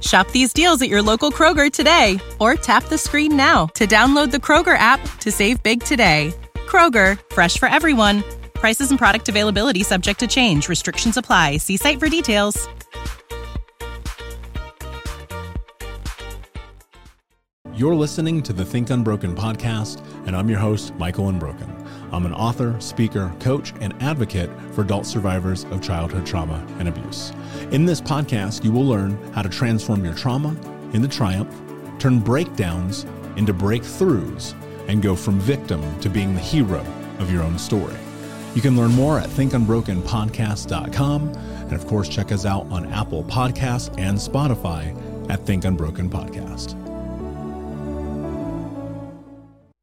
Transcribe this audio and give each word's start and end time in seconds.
Shop 0.00 0.30
these 0.30 0.52
deals 0.52 0.80
at 0.80 0.88
your 0.88 1.02
local 1.02 1.30
Kroger 1.30 1.70
today 1.70 2.18
or 2.38 2.54
tap 2.54 2.84
the 2.84 2.98
screen 2.98 3.36
now 3.36 3.66
to 3.74 3.86
download 3.86 4.30
the 4.30 4.38
Kroger 4.38 4.78
app 4.78 5.00
to 5.18 5.30
save 5.30 5.62
big 5.62 5.82
today. 5.82 6.32
Kroger, 6.54 7.20
fresh 7.34 7.58
for 7.58 7.68
everyone. 7.68 8.24
Prices 8.54 8.90
and 8.90 8.98
product 8.98 9.28
availability 9.28 9.82
subject 9.82 10.20
to 10.20 10.26
change. 10.26 10.68
Restrictions 10.68 11.16
apply. 11.16 11.58
See 11.58 11.76
site 11.76 11.98
for 11.98 12.08
details. 12.08 12.68
You're 17.74 17.94
listening 17.94 18.42
to 18.42 18.52
the 18.52 18.62
Think 18.62 18.90
Unbroken 18.90 19.34
podcast, 19.34 20.04
and 20.26 20.36
I'm 20.36 20.50
your 20.50 20.58
host, 20.58 20.94
Michael 20.96 21.30
Unbroken. 21.30 21.79
I'm 22.12 22.26
an 22.26 22.34
author, 22.34 22.78
speaker, 22.80 23.32
coach, 23.40 23.72
and 23.80 23.94
advocate 24.02 24.50
for 24.72 24.82
adult 24.82 25.06
survivors 25.06 25.64
of 25.64 25.82
childhood 25.82 26.26
trauma 26.26 26.64
and 26.78 26.88
abuse. 26.88 27.32
In 27.70 27.84
this 27.84 28.00
podcast, 28.00 28.64
you 28.64 28.72
will 28.72 28.86
learn 28.86 29.16
how 29.32 29.42
to 29.42 29.48
transform 29.48 30.04
your 30.04 30.14
trauma 30.14 30.56
into 30.92 31.08
triumph, 31.08 31.54
turn 31.98 32.18
breakdowns 32.18 33.06
into 33.36 33.54
breakthroughs, 33.54 34.54
and 34.88 35.02
go 35.02 35.14
from 35.14 35.38
victim 35.38 36.00
to 36.00 36.10
being 36.10 36.34
the 36.34 36.40
hero 36.40 36.84
of 37.18 37.32
your 37.32 37.42
own 37.42 37.58
story. 37.58 37.96
You 38.54 38.62
can 38.62 38.76
learn 38.76 38.92
more 38.92 39.18
at 39.18 39.28
thinkunbrokenpodcast.com, 39.28 41.28
and 41.28 41.72
of 41.72 41.86
course, 41.86 42.08
check 42.08 42.32
us 42.32 42.44
out 42.44 42.66
on 42.72 42.92
Apple 42.92 43.22
Podcasts 43.24 43.96
and 43.98 44.18
Spotify 44.18 45.30
at 45.30 45.46
Think 45.46 45.64
Unbroken 45.64 46.10
Podcast. 46.10 46.79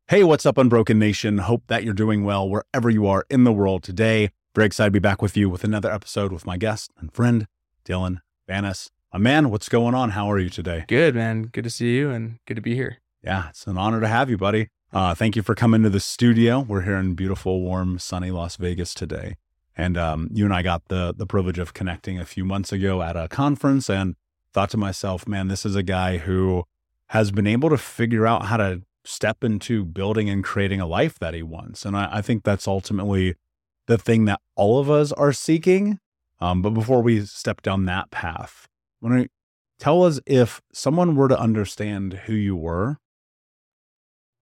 Hey, 0.09 0.24
what's 0.24 0.45
up, 0.45 0.57
Unbroken 0.57 0.98
Nation? 0.98 1.39
Hope 1.39 1.63
that 1.68 1.83
you're 1.83 1.94
doing 1.94 2.24
well 2.24 2.48
wherever 2.48 2.89
you 2.89 3.06
are 3.07 3.25
in 3.30 3.44
the 3.44 3.51
world 3.51 3.83
today. 3.83 4.30
Very 4.56 4.65
excited 4.65 4.92
to 4.92 4.94
be 4.94 5.00
back 5.00 5.21
with 5.21 5.36
you 5.36 5.50
with 5.50 5.65
another 5.65 5.92
episode 5.92 6.31
with 6.31 6.45
my 6.45 6.56
guest 6.56 6.94
and 6.98 7.12
friend, 7.12 7.45
Dylan 7.83 8.21
Vanas. 8.48 8.89
My 9.12 9.19
man, 9.19 9.50
what's 9.50 9.68
going 9.68 9.94
on? 9.94 10.12
How 10.12 10.31
are 10.31 10.39
you 10.39 10.50
today? 10.50 10.86
Good, 10.88 11.13
man. 11.13 11.48
Good 11.51 11.65
to 11.65 11.69
see 11.69 11.98
you 11.98 12.09
and 12.09 12.39
good 12.45 12.56
to 12.56 12.62
be 12.62 12.74
here. 12.74 13.00
Yeah, 13.21 13.50
it's 13.50 13.68
an 13.68 13.77
honor 13.77 14.00
to 14.00 14.07
have 14.07 14.30
you, 14.30 14.38
buddy. 14.38 14.69
Uh, 14.94 15.13
thank 15.13 15.36
you 15.36 15.42
for 15.42 15.54
coming 15.54 15.83
to 15.83 15.89
the 15.89 16.00
studio. 16.00 16.62
We're 16.62 16.83
here 16.83 16.95
in 16.95 17.13
beautiful, 17.13 17.60
warm, 17.60 18.00
sunny 18.00 18.31
Las 18.31 18.56
Vegas 18.56 18.94
today. 18.94 19.36
And 19.75 19.98
um, 19.98 20.30
you 20.31 20.45
and 20.45 20.53
I 20.53 20.62
got 20.62 20.88
the 20.88 21.13
the 21.18 21.27
privilege 21.27 21.60
of 21.60 21.74
connecting 21.74 22.18
a 22.18 22.25
few 22.25 22.45
months 22.45 22.71
ago 22.71 23.01
at 23.01 23.18
a 23.18 23.27
conference 23.27 23.89
and 23.89 24.15
thought 24.53 24.69
to 24.69 24.77
myself, 24.77 25.27
man, 25.27 25.50
this 25.50 25.65
is 25.65 25.75
a 25.75 25.83
guy 25.83 26.19
who 26.19 26.63
has 27.07 27.30
been 27.30 27.45
able 27.45 27.69
to 27.69 27.77
figure 27.77 28.25
out 28.25 28.45
how 28.45 28.56
to 28.56 28.83
step 29.07 29.44
into 29.44 29.86
building 29.86 30.30
and 30.30 30.44
creating 30.44 30.81
a 30.81 30.88
life 30.88 31.18
that 31.19 31.33
he 31.33 31.44
wants. 31.44 31.86
And 31.86 31.95
I, 31.95 32.09
I 32.18 32.21
think 32.21 32.44
that's 32.44 32.68
ultimately 32.68 33.36
the 33.88 33.98
thing 33.98 34.25
that 34.25 34.42
all 34.56 34.80
of 34.80 34.89
us 34.89 35.12
are 35.13 35.33
seeking. 35.33 36.00
Um, 36.39 36.62
but 36.62 36.71
before 36.71 37.01
we 37.01 37.25
step 37.25 37.62
down 37.62 37.86
that 37.86 38.12
path, 38.12 38.68
want 39.01 39.24
to 39.24 39.30
tell 39.80 40.04
us 40.04 40.19
if 40.25 40.62
someone 40.74 41.15
were 41.15 41.27
to 41.27 41.39
understand 41.39 42.13
who 42.25 42.33
you 42.33 42.56
were, 42.56 42.98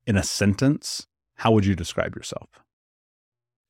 in 0.06 0.16
a 0.16 0.24
sentence, 0.24 1.08
how 1.38 1.52
would 1.52 1.66
you 1.66 1.76
describe 1.76 2.16
yourself? 2.16 2.50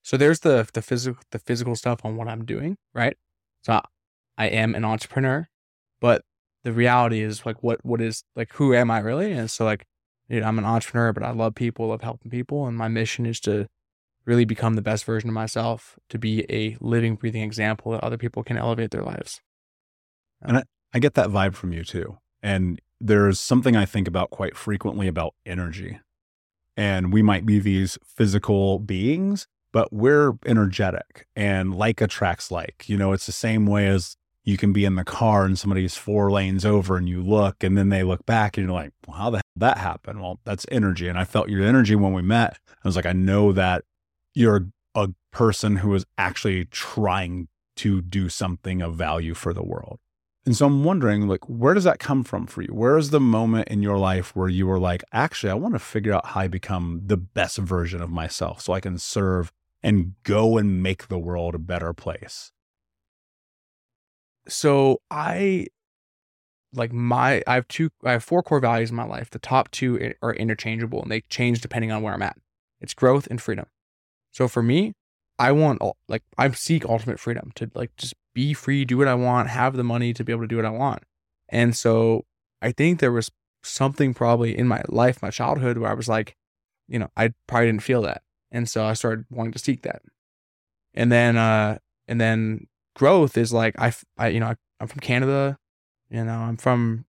So 0.04 0.18
there's 0.18 0.42
the 0.42 0.68
the 0.74 0.82
physical 0.82 1.22
the 1.32 1.40
physical 1.40 1.76
stuff 1.76 2.04
on 2.04 2.16
what 2.16 2.28
I'm 2.28 2.46
doing, 2.46 2.78
right? 2.94 3.18
So 3.64 3.82
I 4.38 4.48
am 4.48 4.76
an 4.76 4.86
entrepreneur, 4.86 5.48
but 6.00 6.22
the 6.64 6.72
reality 6.72 7.22
is 7.22 7.46
like 7.46 7.64
what 7.64 7.84
what 7.84 8.02
is 8.02 8.24
like 8.36 8.54
who 8.54 8.74
am 8.74 8.92
I 8.92 9.00
really? 9.00 9.32
And 9.32 9.50
so 9.50 9.66
like 9.66 9.86
you 10.30 10.40
know, 10.40 10.48
I'm 10.48 10.60
an 10.60 10.66
entrepreneur, 10.66 11.14
but 11.14 11.24
I 11.24 11.32
love 11.32 11.56
people, 11.56 11.88
love 11.88 12.02
helping 12.02 12.32
people, 12.32 12.68
and 12.68 12.78
my 12.78 12.88
mission 12.88 13.26
is 13.26 13.40
to 13.42 13.68
really 14.26 14.46
become 14.46 14.74
the 14.74 14.82
best 14.82 15.06
version 15.06 15.30
of 15.30 15.34
myself, 15.34 15.98
to 16.10 16.18
be 16.18 16.46
a 16.50 16.78
living, 16.80 17.16
breathing 17.16 17.44
example 17.44 17.92
that 17.92 18.04
other 18.04 18.18
people 18.18 18.44
can 18.44 18.58
elevate 18.58 18.92
their 18.92 19.04
lives. 19.04 19.40
And 20.42 20.58
I, 20.58 20.64
I 20.94 21.00
get 21.00 21.14
that 21.14 21.30
vibe 21.30 21.56
from 21.56 21.72
you 21.74 21.84
too. 21.84 22.18
And 22.42 22.82
there's 23.00 23.40
something 23.40 23.76
I 23.76 23.86
think 23.86 24.08
about 24.08 24.32
quite 24.32 24.56
frequently 24.56 25.08
about 25.08 25.36
energy. 25.46 26.00
And 26.78 27.14
we 27.14 27.22
might 27.22 27.46
be 27.46 27.60
these 27.60 27.98
physical 28.06 28.80
beings, 28.80 29.48
but 29.72 29.94
we're 29.94 30.34
energetic 30.46 31.28
and 31.36 31.74
like 31.76 32.02
attracts 32.02 32.52
like. 32.52 32.86
You 32.88 32.98
know, 32.98 33.14
it's 33.14 33.26
the 33.26 33.32
same 33.32 33.66
way 33.66 33.88
as 33.88 34.18
you 34.46 34.58
can 34.58 34.72
be 34.72 34.86
in 34.86 34.96
the 34.96 35.04
car 35.04 35.44
and 35.44 35.58
somebody's 35.58 35.96
four 35.96 36.32
lanes 36.32 36.66
over 36.66 36.98
and 36.98 37.10
you 37.10 37.22
look 37.22 37.64
and 37.64 37.76
then 37.76 37.90
they 37.90 38.04
look 38.04 38.26
back 38.28 38.58
and 38.58 38.68
you're 38.68 38.76
like, 38.76 38.94
well, 39.08 39.18
how 39.18 39.30
the 39.32 39.38
hell 39.38 39.44
that 39.56 39.80
happened? 39.80 40.22
Well, 40.22 40.40
that's 40.46 40.68
energy. 40.72 41.08
And 41.08 41.18
I 41.18 41.24
felt 41.24 41.50
your 41.50 41.66
energy 41.66 41.96
when 41.96 42.14
we 42.14 42.22
met. 42.22 42.60
I 42.70 42.88
was 42.88 42.96
like, 42.96 43.08
I 43.08 43.14
know 43.14 43.52
that 43.52 43.84
you're 44.36 44.68
a 44.94 45.10
person 45.32 45.78
who 45.78 45.94
is 45.96 46.06
actually 46.18 46.66
trying 46.66 47.48
to 47.78 48.02
do 48.02 48.30
something 48.30 48.84
of 48.84 48.96
value 48.96 49.34
for 49.34 49.52
the 49.52 49.64
world. 49.64 50.00
And 50.46 50.56
so 50.56 50.68
I'm 50.68 50.84
wondering, 50.84 51.28
like, 51.28 51.44
where 51.50 51.74
does 51.74 51.86
that 51.86 51.98
come 51.98 52.24
from 52.24 52.46
for 52.46 52.62
you? 52.62 52.72
Where 52.72 53.00
is 53.00 53.10
the 53.10 53.20
moment 53.20 53.68
in 53.68 53.82
your 53.82 53.98
life 53.98 54.36
where 54.36 54.48
you 54.48 54.68
were 54.68 54.80
like, 54.80 55.04
actually, 55.12 55.50
I 55.50 55.56
want 55.56 55.74
to 55.74 55.80
figure 55.80 56.14
out 56.14 56.28
how 56.28 56.42
I 56.42 56.48
become 56.48 57.02
the 57.04 57.18
best 57.18 57.58
version 57.58 58.00
of 58.00 58.12
myself 58.12 58.62
so 58.62 58.74
I 58.74 58.80
can 58.80 59.00
serve 59.00 59.52
and 59.82 60.14
go 60.22 60.58
and 60.58 60.84
make 60.84 61.08
the 61.08 61.18
world 61.18 61.56
a 61.56 61.60
better 61.60 61.94
place? 61.94 62.52
So 64.48 65.02
I 65.10 65.68
like 66.74 66.92
my 66.92 67.42
I 67.48 67.56
have 67.56 67.68
two 67.68 67.90
I 68.04 68.14
have 68.14 68.24
four 68.24 68.44
core 68.44 68.60
values 68.60 68.90
in 68.90 68.96
my 68.96 69.06
life. 69.06 69.30
The 69.30 69.40
top 69.40 69.72
two 69.72 70.14
are 70.22 70.34
interchangeable 70.34 71.02
and 71.02 71.12
they 71.12 71.22
change 71.30 71.62
depending 71.62 71.92
on 71.92 72.02
where 72.02 72.14
I'm 72.14 72.22
at. 72.22 72.38
It's 72.82 72.94
growth 72.94 73.28
and 73.30 73.42
freedom. 73.42 73.66
So 74.32 74.48
for 74.48 74.62
me, 74.62 74.94
I 75.40 75.52
want 75.52 75.82
like 76.08 76.24
I 76.38 76.50
seek 76.52 76.86
ultimate 76.86 77.20
freedom 77.20 77.52
to 77.56 77.72
like 77.74 77.96
just 77.98 78.14
be 78.34 78.54
free, 78.54 78.86
do 78.86 78.98
what 78.98 79.08
I 79.08 79.16
want, 79.16 79.50
have 79.50 79.76
the 79.76 79.84
money 79.84 80.14
to 80.14 80.24
be 80.24 80.32
able 80.32 80.44
to 80.44 80.48
do 80.48 80.58
what 80.58 80.66
I 80.66 80.70
want. 80.70 81.04
And 81.50 81.76
so 81.76 82.26
I 82.62 82.72
think 82.72 83.00
there 83.00 83.12
was 83.12 83.32
something 83.64 84.14
probably 84.14 84.58
in 84.58 84.68
my 84.68 84.84
life, 84.88 85.22
my 85.22 85.30
childhood, 85.30 85.78
where 85.78 85.90
I 85.90 85.94
was 85.94 86.08
like, 86.08 86.36
you 86.88 87.00
know, 87.00 87.10
I 87.16 87.34
probably 87.48 87.68
didn't 87.68 87.84
feel 87.84 88.02
that. 88.04 88.22
And 88.52 88.70
so 88.70 88.86
I 88.86 88.94
started 88.94 89.26
wanting 89.30 89.54
to 89.54 89.60
seek 89.60 89.82
that. 89.84 90.02
And 90.94 91.12
then, 91.12 91.36
uh, 91.36 91.80
and 92.08 92.22
then 92.22 92.68
growth 92.96 93.38
is 93.38 93.54
like, 93.54 93.80
I, 93.80 93.94
I 94.18 94.30
you 94.30 94.40
know, 94.40 94.48
I, 94.48 94.56
I'm 94.80 94.88
from 94.88 95.00
Canada, 95.00 95.58
you 96.10 96.24
know, 96.24 96.40
I'm 96.40 96.58
from 96.58 97.06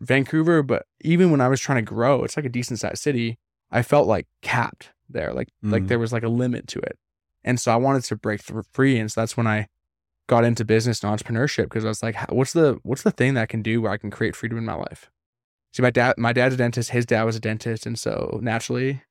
Vancouver, 0.00 0.62
but 0.62 0.86
even 1.02 1.30
when 1.30 1.40
I 1.40 1.48
was 1.48 1.60
trying 1.60 1.84
to 1.84 1.94
grow, 1.94 2.24
it's 2.24 2.36
like 2.36 2.46
a 2.46 2.50
decent 2.50 2.80
sized 2.80 3.02
city. 3.02 3.38
I 3.70 3.82
felt 3.82 4.06
like 4.06 4.26
capped 4.42 4.90
there, 5.08 5.32
like, 5.32 5.48
mm. 5.64 5.72
like 5.72 5.86
there 5.86 5.98
was 5.98 6.12
like 6.12 6.22
a 6.22 6.28
limit 6.28 6.66
to 6.68 6.78
it. 6.80 6.98
And 7.44 7.60
so 7.60 7.72
I 7.72 7.76
wanted 7.76 8.04
to 8.04 8.16
break 8.16 8.42
free. 8.72 8.98
And 8.98 9.10
so 9.10 9.20
that's 9.20 9.36
when 9.36 9.46
I 9.46 9.68
got 10.28 10.44
into 10.44 10.64
business 10.64 11.02
and 11.02 11.12
entrepreneurship 11.12 11.64
because 11.64 11.84
I 11.84 11.88
was 11.88 12.02
like, 12.02 12.16
what's 12.30 12.52
the 12.52 12.78
what's 12.82 13.02
the 13.02 13.10
thing 13.10 13.34
that 13.34 13.42
I 13.42 13.46
can 13.46 13.62
do 13.62 13.82
where 13.82 13.92
I 13.92 13.96
can 13.96 14.10
create 14.10 14.36
freedom 14.36 14.58
in 14.58 14.64
my 14.64 14.74
life? 14.74 15.10
See, 15.72 15.82
my 15.82 15.90
dad 15.90 16.16
my 16.18 16.32
dad's 16.32 16.54
a 16.54 16.58
dentist, 16.58 16.90
his 16.90 17.06
dad 17.06 17.24
was 17.24 17.36
a 17.36 17.40
dentist, 17.40 17.86
and 17.86 17.98
so 17.98 18.38
naturally 18.42 19.02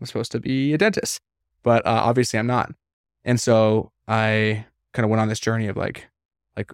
I'm 0.00 0.06
supposed 0.06 0.32
to 0.32 0.40
be 0.40 0.72
a 0.72 0.78
dentist, 0.78 1.20
but 1.62 1.84
uh, 1.86 2.02
obviously 2.04 2.38
I'm 2.38 2.46
not. 2.46 2.72
And 3.24 3.40
so 3.40 3.92
I 4.08 4.66
kind 4.94 5.04
of 5.04 5.10
went 5.10 5.20
on 5.20 5.28
this 5.28 5.40
journey 5.40 5.68
of 5.68 5.76
like, 5.76 6.08
like 6.56 6.72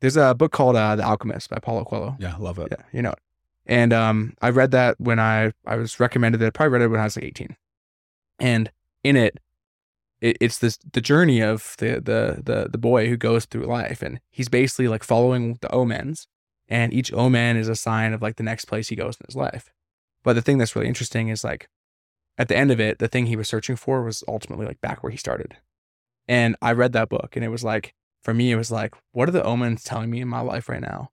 there's 0.00 0.16
a 0.16 0.34
book 0.34 0.52
called 0.52 0.76
uh, 0.76 0.96
The 0.96 1.04
Alchemist 1.04 1.50
by 1.50 1.58
Paulo 1.58 1.84
Coelho. 1.84 2.16
Yeah, 2.18 2.34
love 2.38 2.58
it. 2.58 2.68
Yeah, 2.70 2.84
you 2.92 3.02
know 3.02 3.12
it. 3.12 3.20
And 3.66 3.92
um, 3.92 4.34
I 4.42 4.50
read 4.50 4.72
that 4.72 4.98
when 4.98 5.20
I 5.20 5.52
I 5.66 5.76
was 5.76 6.00
recommended 6.00 6.42
it. 6.42 6.46
I 6.46 6.50
probably 6.50 6.72
read 6.72 6.82
it 6.82 6.88
when 6.88 7.00
I 7.00 7.04
was 7.04 7.16
like 7.16 7.24
18, 7.24 7.56
and 8.40 8.70
in 9.02 9.16
it 9.16 9.38
it, 10.24 10.38
it's 10.40 10.58
this 10.58 10.78
the 10.92 11.00
journey 11.00 11.40
of 11.40 11.74
the 11.78 12.00
the 12.00 12.42
the 12.42 12.68
the 12.70 12.78
boy 12.78 13.08
who 13.08 13.16
goes 13.16 13.44
through 13.44 13.66
life, 13.66 14.02
and 14.02 14.20
he's 14.30 14.48
basically 14.48 14.88
like 14.88 15.04
following 15.04 15.58
the 15.60 15.70
omens, 15.70 16.26
and 16.68 16.92
each 16.92 17.12
omen 17.12 17.56
is 17.56 17.68
a 17.68 17.76
sign 17.76 18.12
of 18.12 18.22
like 18.22 18.36
the 18.36 18.42
next 18.42 18.64
place 18.64 18.88
he 18.88 18.96
goes 18.96 19.16
in 19.20 19.26
his 19.26 19.36
life. 19.36 19.70
But 20.22 20.32
the 20.32 20.42
thing 20.42 20.58
that's 20.58 20.74
really 20.74 20.88
interesting 20.88 21.28
is 21.28 21.44
like 21.44 21.68
at 22.38 22.48
the 22.48 22.56
end 22.56 22.70
of 22.70 22.80
it, 22.80 22.98
the 22.98 23.08
thing 23.08 23.26
he 23.26 23.36
was 23.36 23.48
searching 23.48 23.76
for 23.76 24.02
was 24.02 24.24
ultimately 24.26 24.66
like 24.66 24.80
back 24.80 25.02
where 25.02 25.12
he 25.12 25.18
started. 25.18 25.56
And 26.26 26.56
I 26.62 26.72
read 26.72 26.92
that 26.92 27.08
book, 27.08 27.36
and 27.36 27.44
it 27.44 27.48
was 27.48 27.64
like 27.64 27.94
for 28.24 28.34
me, 28.34 28.50
it 28.50 28.56
was 28.56 28.70
like, 28.70 28.94
what 29.12 29.28
are 29.28 29.32
the 29.32 29.44
omens 29.44 29.84
telling 29.84 30.10
me 30.10 30.20
in 30.20 30.28
my 30.28 30.40
life 30.40 30.68
right 30.68 30.80
now? 30.80 31.10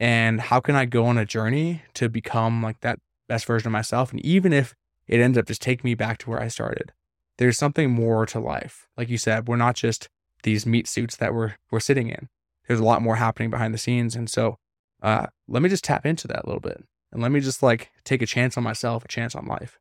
And 0.00 0.40
how 0.40 0.60
can 0.60 0.74
I 0.74 0.86
go 0.86 1.04
on 1.06 1.18
a 1.18 1.26
journey 1.26 1.82
to 1.94 2.08
become 2.08 2.62
like 2.62 2.80
that 2.80 2.98
best 3.28 3.44
version 3.44 3.68
of 3.68 3.72
myself? 3.72 4.10
And 4.10 4.24
even 4.24 4.52
if 4.52 4.74
it 5.06 5.20
ends 5.20 5.38
up 5.38 5.46
just 5.46 5.62
taking 5.62 5.88
me 5.88 5.94
back 5.94 6.18
to 6.18 6.30
where 6.30 6.40
I 6.40 6.48
started, 6.48 6.92
there's 7.36 7.58
something 7.58 7.90
more 7.90 8.24
to 8.26 8.40
life. 8.40 8.88
Like 8.96 9.10
you 9.10 9.18
said, 9.18 9.46
we're 9.46 9.56
not 9.56 9.76
just 9.76 10.08
these 10.42 10.66
meat 10.66 10.88
suits 10.88 11.16
that 11.16 11.34
we're 11.34 11.54
we're 11.70 11.80
sitting 11.80 12.08
in. 12.08 12.28
There's 12.66 12.80
a 12.80 12.84
lot 12.84 13.02
more 13.02 13.16
happening 13.16 13.50
behind 13.50 13.74
the 13.74 13.78
scenes, 13.78 14.16
and 14.16 14.30
so 14.30 14.56
uh, 15.02 15.26
let 15.46 15.62
me 15.62 15.68
just 15.68 15.84
tap 15.84 16.06
into 16.06 16.26
that 16.28 16.44
a 16.44 16.46
little 16.46 16.60
bit, 16.60 16.82
and 17.12 17.20
let 17.20 17.30
me 17.30 17.40
just 17.40 17.62
like 17.62 17.90
take 18.04 18.22
a 18.22 18.26
chance 18.26 18.56
on 18.56 18.64
myself, 18.64 19.04
a 19.04 19.08
chance 19.08 19.34
on 19.34 19.46
life, 19.46 19.78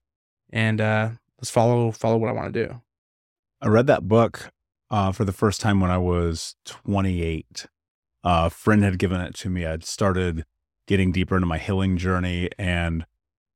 and 0.52 0.82
uh, 0.82 1.10
let's 1.40 1.50
follow 1.50 1.92
follow 1.92 2.18
what 2.18 2.30
I 2.30 2.34
want 2.34 2.54
to 2.54 2.68
do. 2.68 2.82
I 3.62 3.68
read 3.68 3.88
that 3.88 4.08
book 4.08 4.52
uh, 4.94 5.12
for 5.12 5.26
the 5.26 5.34
first 5.34 5.60
time 5.60 5.80
when 5.82 5.90
I 5.90 5.98
was 5.98 6.56
28. 6.66 7.66
a 8.24 8.50
friend 8.52 8.84
had 8.84 9.00
given 9.00 9.20
it 9.22 9.34
to 9.38 9.50
me. 9.50 9.66
I'd 9.66 9.84
started 9.84 10.46
getting 10.86 11.12
deeper 11.12 11.36
into 11.36 11.48
my 11.48 11.58
healing 11.58 11.98
journey, 11.98 12.52
and 12.60 13.08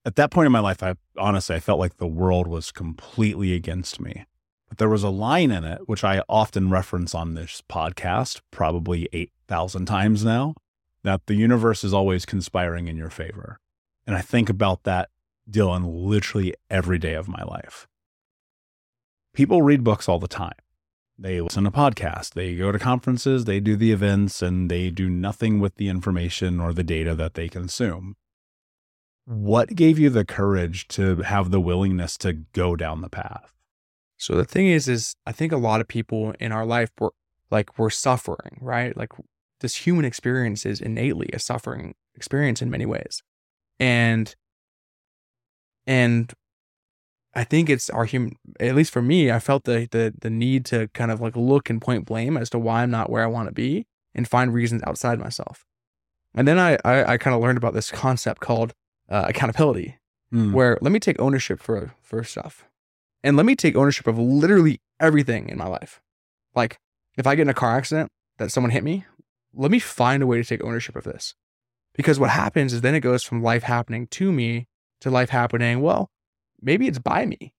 at 0.04 0.16
that 0.16 0.32
point 0.32 0.48
in 0.48 0.52
my 0.52 0.60
life, 0.60 0.82
I 0.82 0.96
honestly, 1.16 1.56
I 1.56 1.60
felt 1.60 1.80
like 1.80 1.98
the 1.98 2.08
world 2.08 2.48
was 2.48 2.72
completely 2.72 3.54
against 3.54 4.00
me. 4.00 4.26
But 4.68 4.80
there 4.80 4.90
was 4.90 5.04
a 5.04 5.10
line 5.10 5.52
in 5.52 5.64
it, 5.64 5.88
which 5.88 6.04
I 6.04 6.24
often 6.28 6.72
reference 6.72 7.14
on 7.14 7.36
this 7.36 7.62
podcast, 7.70 8.42
probably 8.50 9.08
8,000 9.14 9.86
times 9.86 10.26
now, 10.26 10.56
that 11.04 11.28
the 11.28 11.36
universe 11.36 11.84
is 11.84 11.94
always 11.94 12.26
conspiring 12.26 12.88
in 12.88 12.98
your 12.98 13.12
favor. 13.12 13.60
And 14.08 14.16
I 14.16 14.22
think 14.22 14.50
about 14.50 14.84
that, 14.84 15.10
Dylan, 15.50 15.84
literally 15.86 16.56
every 16.72 16.98
day 16.98 17.14
of 17.14 17.28
my 17.28 17.44
life. 17.44 17.88
People 19.34 19.62
read 19.62 19.84
books 19.84 20.10
all 20.10 20.18
the 20.18 20.28
time. 20.28 20.58
They 21.20 21.42
listen 21.42 21.64
to 21.64 21.72
podcasts, 21.72 22.32
they 22.34 22.56
go 22.56 22.72
to 22.72 22.78
conferences, 22.78 23.46
they 23.46 23.60
do 23.60 23.76
the 23.76 23.92
events, 23.92 24.42
and 24.42 24.70
they 24.70 24.92
do 24.92 25.10
nothing 25.10 25.60
with 25.60 25.76
the 25.76 25.90
information 25.90 26.60
or 26.60 26.74
the 26.74 26.84
data 26.84 27.16
that 27.16 27.34
they 27.34 27.50
consume 27.50 28.16
what 29.28 29.76
gave 29.76 30.00
you 30.00 30.10
the 30.10 30.24
courage 30.24 30.88
to 30.88 31.18
have 31.18 31.52
the 31.52 31.60
willingness 31.60 32.18
to 32.18 32.32
go 32.32 32.78
down 32.78 33.02
the 33.02 33.10
path? 33.10 33.54
So 34.16 34.36
the 34.36 34.46
thing 34.46 34.68
is, 34.68 34.88
is 34.88 35.16
I 35.26 35.34
think 35.34 35.52
a 35.52 35.58
lot 35.58 35.82
of 35.82 35.88
people 35.88 36.34
in 36.40 36.54
our 36.54 36.66
life 36.66 36.90
were 36.98 37.12
like 37.52 37.78
we're 37.78 37.90
suffering, 37.90 38.58
right? 38.62 38.96
Like 38.96 39.12
this 39.60 39.76
human 39.76 40.06
experience 40.06 40.66
is 40.66 40.80
innately 40.80 41.30
a 41.34 41.40
suffering 41.40 41.96
experience 42.16 42.62
in 42.62 42.70
many 42.70 42.86
ways, 42.86 43.22
and 43.80 44.34
and 45.86 46.34
I 47.38 47.44
think 47.44 47.70
it's 47.70 47.88
our 47.92 48.06
human. 48.06 48.36
At 48.60 48.76
least 48.76 48.92
for 48.92 49.02
me, 49.02 49.32
I 49.32 49.40
felt 49.40 49.66
the 49.66 49.88
the 49.92 50.12
the 50.20 50.32
need 50.32 50.66
to 50.66 50.88
kind 50.96 51.12
of 51.12 51.22
like 51.22 51.36
look 51.36 51.70
and 51.70 51.80
point 51.80 52.06
blame 52.06 52.36
as 52.36 52.50
to 52.50 52.58
why 52.58 52.82
I'm 52.82 52.90
not 52.90 53.12
where 53.12 53.24
I 53.24 53.28
want 53.28 53.48
to 53.48 53.54
be, 53.54 53.86
and 54.16 54.28
find 54.28 54.52
reasons 54.52 54.82
outside 54.88 55.20
myself. 55.20 55.64
And 56.34 56.48
then 56.48 56.58
I 56.58 56.78
I, 56.84 57.14
I 57.14 57.18
kind 57.18 57.36
of 57.36 57.42
learned 57.42 57.60
about 57.60 57.76
this 57.76 57.92
concept 57.92 58.42
called 58.42 58.74
uh, 59.08 59.26
accountability, 59.28 60.00
mm. 60.34 60.52
where 60.52 60.80
let 60.82 60.92
me 60.92 61.00
take 61.00 61.20
ownership 61.20 61.60
for 61.62 61.94
for 62.02 62.24
stuff, 62.24 62.66
and 63.24 63.38
let 63.38 63.46
me 63.46 63.56
take 63.56 63.76
ownership 63.76 64.08
of 64.08 64.18
literally 64.18 64.82
everything 65.00 65.48
in 65.48 65.60
my 65.60 65.68
life. 65.68 66.02
Like 66.56 66.80
if 67.18 67.28
I 67.28 67.36
get 67.36 67.44
in 67.44 67.50
a 67.50 67.54
car 67.54 67.78
accident 67.78 68.10
that 68.40 68.52
someone 68.52 68.72
hit 68.72 68.84
me, 68.84 69.06
let 69.54 69.70
me 69.70 69.80
find 69.80 70.24
a 70.24 70.28
way 70.28 70.38
to 70.42 70.44
take 70.44 70.64
ownership 70.64 70.96
of 70.96 71.04
this, 71.04 71.36
because 71.94 72.20
what 72.20 72.32
happens 72.32 72.74
is 72.74 72.82
then 72.82 72.96
it 72.96 73.02
goes 73.02 73.24
from 73.24 73.44
life 73.44 73.62
happening 73.62 74.08
to 74.08 74.32
me 74.32 74.66
to 75.02 75.12
life 75.12 75.30
happening. 75.30 75.82
Well, 75.82 76.10
maybe 76.62 76.88
it's 76.88 77.00
by 77.00 77.26
me. 77.26 77.54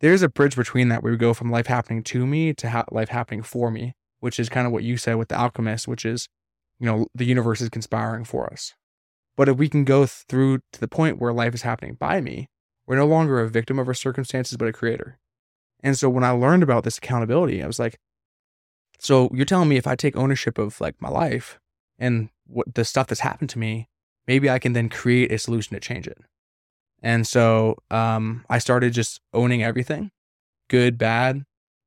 There's 0.00 0.22
a 0.22 0.28
bridge 0.28 0.56
between 0.56 0.88
that 0.88 1.02
where 1.02 1.12
we 1.12 1.18
go 1.18 1.34
from 1.34 1.50
life 1.50 1.66
happening 1.66 2.02
to 2.04 2.26
me 2.26 2.54
to 2.54 2.70
ha- 2.70 2.84
life 2.90 3.08
happening 3.08 3.42
for 3.42 3.70
me, 3.70 3.94
which 4.20 4.38
is 4.38 4.48
kind 4.48 4.66
of 4.66 4.72
what 4.72 4.84
you 4.84 4.96
said 4.96 5.14
with 5.14 5.28
the 5.28 5.36
alchemist, 5.36 5.88
which 5.88 6.04
is, 6.04 6.28
you 6.78 6.86
know, 6.86 7.06
the 7.14 7.24
universe 7.24 7.60
is 7.60 7.68
conspiring 7.68 8.24
for 8.24 8.52
us. 8.52 8.74
But 9.36 9.48
if 9.48 9.56
we 9.56 9.68
can 9.68 9.84
go 9.84 10.06
through 10.06 10.58
to 10.72 10.80
the 10.80 10.88
point 10.88 11.20
where 11.20 11.32
life 11.32 11.54
is 11.54 11.62
happening 11.62 11.94
by 11.94 12.20
me, 12.20 12.48
we're 12.86 12.96
no 12.96 13.06
longer 13.06 13.40
a 13.40 13.48
victim 13.48 13.78
of 13.78 13.88
our 13.88 13.94
circumstances, 13.94 14.56
but 14.56 14.68
a 14.68 14.72
creator. 14.72 15.18
And 15.80 15.96
so 15.96 16.08
when 16.08 16.24
I 16.24 16.30
learned 16.30 16.62
about 16.62 16.84
this 16.84 16.98
accountability, 16.98 17.62
I 17.62 17.66
was 17.66 17.78
like, 17.78 17.98
so 18.98 19.30
you're 19.32 19.44
telling 19.44 19.68
me 19.68 19.76
if 19.76 19.86
I 19.86 19.94
take 19.94 20.16
ownership 20.16 20.58
of 20.58 20.80
like 20.80 21.00
my 21.00 21.08
life 21.08 21.60
and 21.98 22.30
what 22.46 22.74
the 22.74 22.84
stuff 22.84 23.06
that's 23.06 23.20
happened 23.20 23.50
to 23.50 23.58
me, 23.58 23.88
maybe 24.26 24.50
I 24.50 24.58
can 24.58 24.72
then 24.72 24.88
create 24.88 25.30
a 25.30 25.38
solution 25.38 25.74
to 25.74 25.80
change 25.80 26.06
it. 26.08 26.18
And 27.02 27.26
so 27.26 27.76
um, 27.90 28.44
I 28.48 28.58
started 28.58 28.92
just 28.92 29.20
owning 29.32 29.62
everything, 29.62 30.10
good, 30.68 30.98
bad, 30.98 31.44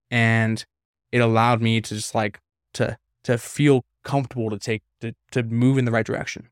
and 0.09 0.65
it 1.11 1.19
allowed 1.19 1.61
me 1.61 1.81
to 1.81 1.95
just 1.95 2.15
like 2.15 2.39
to 2.73 2.97
to 3.23 3.37
feel 3.37 3.85
comfortable 4.03 4.49
to 4.49 4.57
take 4.57 4.83
to 5.01 5.13
to 5.31 5.43
move 5.43 5.77
in 5.77 5.85
the 5.85 5.91
right 5.91 6.05
direction. 6.05 6.49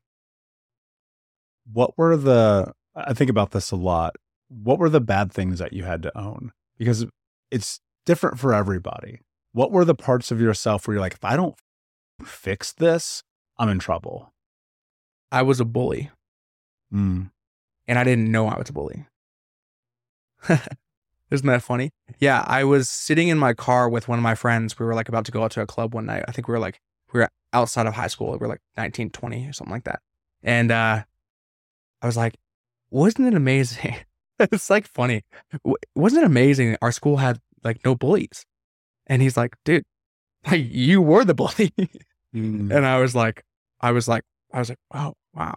What 1.72 1.96
were 1.96 2.16
the 2.16 2.72
I 2.94 3.14
think 3.14 3.30
about 3.30 3.52
this 3.52 3.70
a 3.70 3.76
lot. 3.76 4.16
What 4.48 4.78
were 4.78 4.88
the 4.88 5.00
bad 5.00 5.32
things 5.32 5.58
that 5.58 5.72
you 5.72 5.84
had 5.84 6.02
to 6.02 6.18
own? 6.18 6.52
Because 6.76 7.06
it's 7.50 7.80
different 8.04 8.38
for 8.38 8.52
everybody. 8.52 9.20
What 9.52 9.70
were 9.70 9.84
the 9.84 9.94
parts 9.94 10.30
of 10.30 10.40
yourself 10.40 10.86
where 10.86 10.94
you're 10.94 11.00
like, 11.00 11.14
if 11.14 11.24
I 11.24 11.36
don't 11.36 11.54
fix 12.24 12.72
this, 12.72 13.22
I'm 13.58 13.68
in 13.68 13.78
trouble? 13.78 14.32
I 15.32 15.42
was 15.42 15.60
a 15.60 15.64
bully. 15.64 16.10
Mm. 16.92 17.30
And 17.90 17.98
I 17.98 18.04
didn't 18.04 18.30
know 18.30 18.46
I 18.46 18.56
was 18.56 18.70
a 18.70 18.72
bully. 18.72 19.04
Isn't 20.48 21.46
that 21.48 21.60
funny? 21.60 21.90
Yeah, 22.20 22.44
I 22.46 22.62
was 22.62 22.88
sitting 22.88 23.26
in 23.26 23.36
my 23.36 23.52
car 23.52 23.88
with 23.88 24.06
one 24.06 24.16
of 24.16 24.22
my 24.22 24.36
friends. 24.36 24.78
We 24.78 24.86
were 24.86 24.94
like 24.94 25.08
about 25.08 25.24
to 25.24 25.32
go 25.32 25.42
out 25.42 25.50
to 25.52 25.60
a 25.60 25.66
club 25.66 25.92
one 25.92 26.06
night. 26.06 26.22
I 26.28 26.30
think 26.30 26.46
we 26.46 26.52
were 26.52 26.60
like 26.60 26.78
we 27.12 27.18
were 27.18 27.28
outside 27.52 27.88
of 27.88 27.94
high 27.94 28.06
school. 28.06 28.30
We 28.30 28.36
were 28.36 28.46
like 28.46 28.60
19, 28.76 29.10
20 29.10 29.48
or 29.48 29.52
something 29.52 29.72
like 29.72 29.82
that. 29.84 30.02
And 30.40 30.70
uh 30.70 31.02
I 32.00 32.06
was 32.06 32.16
like, 32.16 32.36
wasn't 32.90 33.26
it 33.26 33.34
amazing? 33.34 33.96
it's 34.38 34.70
like 34.70 34.86
funny. 34.86 35.22
Wasn't 35.96 36.22
it 36.22 36.26
amazing? 36.26 36.76
Our 36.80 36.92
school 36.92 37.16
had 37.16 37.40
like 37.64 37.84
no 37.84 37.96
bullies. 37.96 38.46
And 39.08 39.20
he's 39.20 39.36
like, 39.36 39.56
dude, 39.64 39.82
like 40.46 40.64
you 40.70 41.02
were 41.02 41.24
the 41.24 41.34
bully. 41.34 41.72
mm. 42.36 42.72
And 42.72 42.86
I 42.86 43.00
was 43.00 43.16
like, 43.16 43.42
I 43.80 43.90
was 43.90 44.06
like, 44.06 44.22
I 44.52 44.60
was 44.60 44.68
like, 44.68 44.78
wow, 44.94 45.14
wow. 45.34 45.56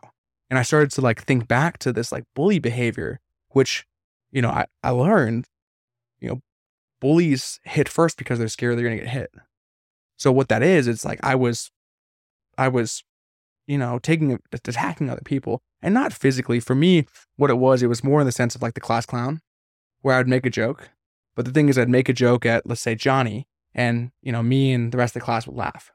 And 0.53 0.59
I 0.59 0.61
started 0.61 0.91
to 0.91 1.01
like 1.01 1.23
think 1.23 1.47
back 1.47 1.79
to 1.79 1.91
this 1.91 2.11
like 2.11 2.25
bully 2.35 2.59
behavior, 2.59 3.19
which, 3.49 3.87
you 4.31 4.39
know, 4.39 4.51
I, 4.51 4.67
I 4.83 4.91
learned, 4.91 5.47
you 6.19 6.29
know, 6.29 6.41
bullies 7.01 7.59
hit 7.63 7.89
first 7.89 8.19
because 8.19 8.37
they're 8.37 8.47
scared 8.47 8.77
they're 8.77 8.85
gonna 8.85 8.97
get 8.97 9.07
hit. 9.07 9.31
So 10.15 10.31
what 10.31 10.49
that 10.49 10.61
is, 10.61 10.87
it's 10.87 11.03
like 11.03 11.19
I 11.23 11.33
was, 11.33 11.71
I 12.55 12.67
was, 12.67 13.03
you 13.65 13.79
know, 13.79 13.97
taking 13.97 14.39
attacking 14.51 15.09
other 15.09 15.23
people 15.25 15.63
and 15.81 15.91
not 15.91 16.13
physically. 16.13 16.59
For 16.59 16.75
me, 16.75 17.07
what 17.35 17.49
it 17.49 17.57
was, 17.57 17.81
it 17.81 17.87
was 17.87 18.03
more 18.03 18.19
in 18.19 18.27
the 18.27 18.31
sense 18.31 18.53
of 18.53 18.61
like 18.61 18.75
the 18.75 18.79
class 18.79 19.07
clown, 19.07 19.41
where 20.01 20.19
I'd 20.19 20.27
make 20.27 20.45
a 20.45 20.51
joke. 20.51 20.91
But 21.35 21.45
the 21.45 21.51
thing 21.51 21.67
is, 21.67 21.79
I'd 21.79 21.89
make 21.89 22.09
a 22.09 22.13
joke 22.13 22.45
at, 22.45 22.67
let's 22.67 22.79
say, 22.79 22.93
Johnny, 22.93 23.47
and, 23.73 24.11
you 24.21 24.31
know, 24.31 24.43
me 24.43 24.71
and 24.71 24.91
the 24.91 24.99
rest 24.99 25.15
of 25.15 25.21
the 25.21 25.25
class 25.25 25.47
would 25.47 25.57
laugh. 25.57 25.91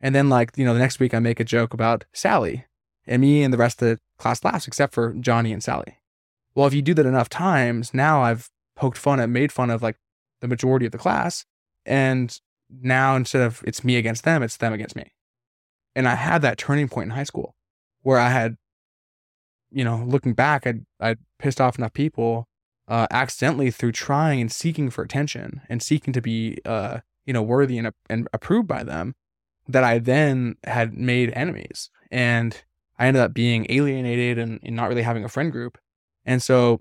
And 0.00 0.14
then, 0.14 0.28
like, 0.28 0.52
you 0.54 0.64
know, 0.64 0.72
the 0.72 0.78
next 0.78 1.00
week 1.00 1.14
I 1.14 1.18
make 1.18 1.40
a 1.40 1.44
joke 1.44 1.74
about 1.74 2.04
Sally, 2.12 2.66
and 3.08 3.20
me 3.20 3.42
and 3.42 3.52
the 3.52 3.58
rest 3.58 3.82
of 3.82 3.88
the 3.88 3.98
class 4.18 4.44
laughs, 4.44 4.66
except 4.66 4.94
for 4.94 5.14
Johnny 5.14 5.52
and 5.52 5.62
Sally. 5.62 5.98
Well, 6.54 6.66
if 6.66 6.74
you 6.74 6.82
do 6.82 6.94
that 6.94 7.06
enough 7.06 7.28
times, 7.28 7.94
now 7.94 8.22
I've 8.22 8.50
poked 8.76 8.98
fun 8.98 9.20
at, 9.20 9.28
made 9.28 9.52
fun 9.52 9.70
of 9.70 9.82
like 9.82 9.96
the 10.40 10.48
majority 10.48 10.86
of 10.86 10.92
the 10.92 10.98
class. 10.98 11.44
And 11.84 12.38
now 12.70 13.16
instead 13.16 13.42
of 13.42 13.62
it's 13.64 13.82
me 13.82 13.96
against 13.96 14.24
them, 14.24 14.42
it's 14.42 14.56
them 14.56 14.72
against 14.72 14.96
me. 14.96 15.12
And 15.96 16.06
I 16.06 16.14
had 16.14 16.42
that 16.42 16.58
turning 16.58 16.88
point 16.88 17.06
in 17.06 17.10
high 17.10 17.24
school 17.24 17.54
where 18.02 18.18
I 18.18 18.30
had 18.30 18.56
you 19.70 19.84
know, 19.84 20.02
looking 20.06 20.32
back, 20.32 20.66
I'd, 20.66 20.84
I'd 21.00 21.18
pissed 21.38 21.60
off 21.60 21.78
enough 21.78 21.92
people 21.92 22.48
uh, 22.86 23.06
accidentally 23.10 23.70
through 23.70 23.92
trying 23.92 24.40
and 24.40 24.50
seeking 24.50 24.90
for 24.90 25.02
attention 25.02 25.60
and 25.68 25.82
seeking 25.82 26.12
to 26.14 26.22
be, 26.22 26.58
uh, 26.64 27.00
you 27.26 27.32
know, 27.32 27.42
worthy 27.42 27.78
and, 27.78 27.92
and 28.08 28.28
approved 28.32 28.66
by 28.66 28.82
them 28.82 29.14
that 29.66 29.84
I 29.84 29.98
then 29.98 30.56
had 30.64 30.94
made 30.94 31.32
enemies. 31.34 31.90
And 32.10 32.62
I 32.98 33.06
ended 33.06 33.22
up 33.22 33.32
being 33.32 33.66
alienated 33.68 34.38
and, 34.38 34.58
and 34.62 34.74
not 34.74 34.88
really 34.88 35.02
having 35.02 35.24
a 35.24 35.28
friend 35.28 35.52
group. 35.52 35.78
And 36.24 36.42
so 36.42 36.80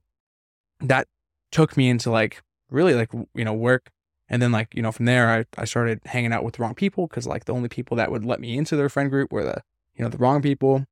that 0.82 1.08
took 1.52 1.78
me 1.78 1.90
into 1.90 2.10
like 2.12 2.42
really 2.70 2.96
like, 2.96 3.12
you 3.34 3.46
know, 3.46 3.54
work. 3.54 3.92
And 4.30 4.42
then 4.42 4.52
like, 4.52 4.74
you 4.74 4.82
know, 4.82 4.92
from 4.92 5.06
there, 5.06 5.30
I, 5.30 5.46
I 5.62 5.66
started 5.66 6.02
hanging 6.06 6.34
out 6.34 6.44
with 6.44 6.56
the 6.56 6.64
wrong 6.64 6.76
people 6.76 7.08
because 7.08 7.28
like 7.28 7.46
the 7.46 7.54
only 7.54 7.70
people 7.70 7.96
that 7.98 8.12
would 8.12 8.26
let 8.26 8.42
me 8.42 8.58
into 8.58 8.76
their 8.76 8.90
friend 8.90 9.10
group 9.10 9.32
were 9.32 9.44
the, 9.44 9.62
you 9.96 10.04
know, 10.04 10.10
the 10.10 10.18
wrong 10.18 10.42
people. 10.42 10.86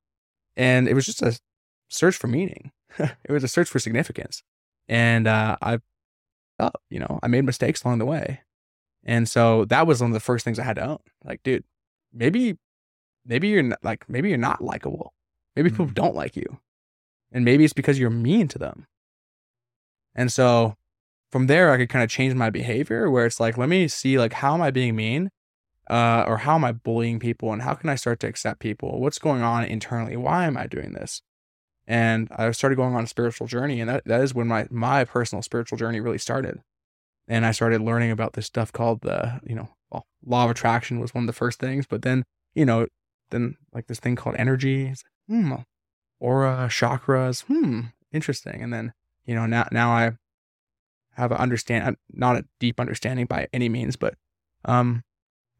And 0.56 0.88
it 0.88 0.94
was 0.94 1.04
just 1.04 1.22
a 1.22 1.38
search 1.88 2.16
for 2.16 2.28
meaning. 2.28 2.72
it 2.98 3.30
was 3.30 3.44
a 3.44 3.48
search 3.48 3.68
for 3.68 3.78
significance. 3.78 4.42
And 4.88 5.26
uh, 5.26 5.56
I, 5.60 5.78
oh, 6.58 6.70
you 6.88 7.00
know, 7.00 7.18
I 7.22 7.28
made 7.28 7.44
mistakes 7.44 7.82
along 7.82 7.98
the 7.98 8.06
way. 8.06 8.40
And 9.04 9.28
so 9.28 9.64
that 9.66 9.86
was 9.86 10.00
one 10.00 10.10
of 10.10 10.14
the 10.14 10.20
first 10.20 10.44
things 10.44 10.58
I 10.58 10.64
had 10.64 10.76
to 10.76 10.86
own. 10.86 10.98
Like, 11.24 11.42
dude, 11.42 11.64
maybe, 12.12 12.56
maybe 13.24 13.48
you're 13.48 13.62
not, 13.62 13.78
like, 13.82 14.08
maybe 14.08 14.30
you're 14.30 14.38
not 14.38 14.62
likable. 14.62 15.12
Maybe 15.56 15.70
people 15.70 15.86
mm-hmm. 15.86 15.94
don't 15.94 16.14
like 16.14 16.36
you. 16.36 16.60
And 17.32 17.44
maybe 17.44 17.64
it's 17.64 17.72
because 17.72 17.98
you're 17.98 18.10
mean 18.10 18.46
to 18.48 18.58
them. 18.58 18.86
And 20.14 20.30
so 20.30 20.74
from 21.32 21.48
there, 21.48 21.72
I 21.72 21.78
could 21.78 21.88
kind 21.88 22.04
of 22.04 22.10
change 22.10 22.34
my 22.34 22.50
behavior 22.50 23.10
where 23.10 23.26
it's 23.26 23.40
like, 23.40 23.58
let 23.58 23.68
me 23.68 23.88
see, 23.88 24.18
like, 24.18 24.34
how 24.34 24.54
am 24.54 24.62
I 24.62 24.70
being 24.70 24.94
mean? 24.94 25.30
Uh, 25.88 26.24
or 26.26 26.38
how 26.38 26.54
am 26.54 26.64
I 26.64 26.72
bullying 26.72 27.18
people? 27.18 27.52
And 27.52 27.62
how 27.62 27.74
can 27.74 27.90
I 27.90 27.94
start 27.94 28.20
to 28.20 28.26
accept 28.26 28.60
people? 28.60 29.00
What's 29.00 29.18
going 29.18 29.42
on 29.42 29.64
internally? 29.64 30.16
Why 30.16 30.46
am 30.46 30.56
I 30.56 30.66
doing 30.66 30.92
this? 30.92 31.22
and 31.86 32.28
I 32.32 32.50
started 32.50 32.76
going 32.76 32.94
on 32.94 33.04
a 33.04 33.08
spiritual 33.08 33.46
journey, 33.46 33.80
and 33.80 33.88
that, 33.88 34.04
that 34.06 34.20
is 34.20 34.34
when 34.34 34.48
my 34.48 34.66
my 34.70 35.04
personal 35.04 35.42
spiritual 35.42 35.78
journey 35.78 36.00
really 36.00 36.18
started. 36.18 36.60
And 37.28 37.44
I 37.44 37.52
started 37.52 37.80
learning 37.80 38.10
about 38.10 38.34
this 38.34 38.46
stuff 38.46 38.72
called 38.72 39.02
the 39.02 39.40
you 39.44 39.54
know 39.54 39.68
well, 39.90 40.06
law 40.24 40.44
of 40.44 40.50
attraction 40.50 41.00
was 41.00 41.14
one 41.14 41.24
of 41.24 41.26
the 41.26 41.32
first 41.32 41.60
things, 41.60 41.86
but 41.86 42.02
then 42.02 42.24
you 42.54 42.64
know 42.64 42.86
then 43.30 43.56
like 43.72 43.86
this 43.86 44.00
thing 44.00 44.16
called 44.16 44.36
energy, 44.38 44.92
hmm, 45.28 45.54
aura, 46.20 46.68
chakras, 46.70 47.44
hmm, 47.44 47.80
interesting. 48.12 48.62
And 48.62 48.72
then 48.72 48.92
you 49.24 49.34
know 49.34 49.46
now 49.46 49.68
now 49.72 49.90
I 49.90 50.12
have 51.14 51.32
an 51.32 51.38
understand 51.38 51.96
not 52.12 52.36
a 52.36 52.44
deep 52.60 52.78
understanding 52.80 53.26
by 53.26 53.48
any 53.52 53.68
means, 53.68 53.96
but 53.96 54.14
um 54.64 55.02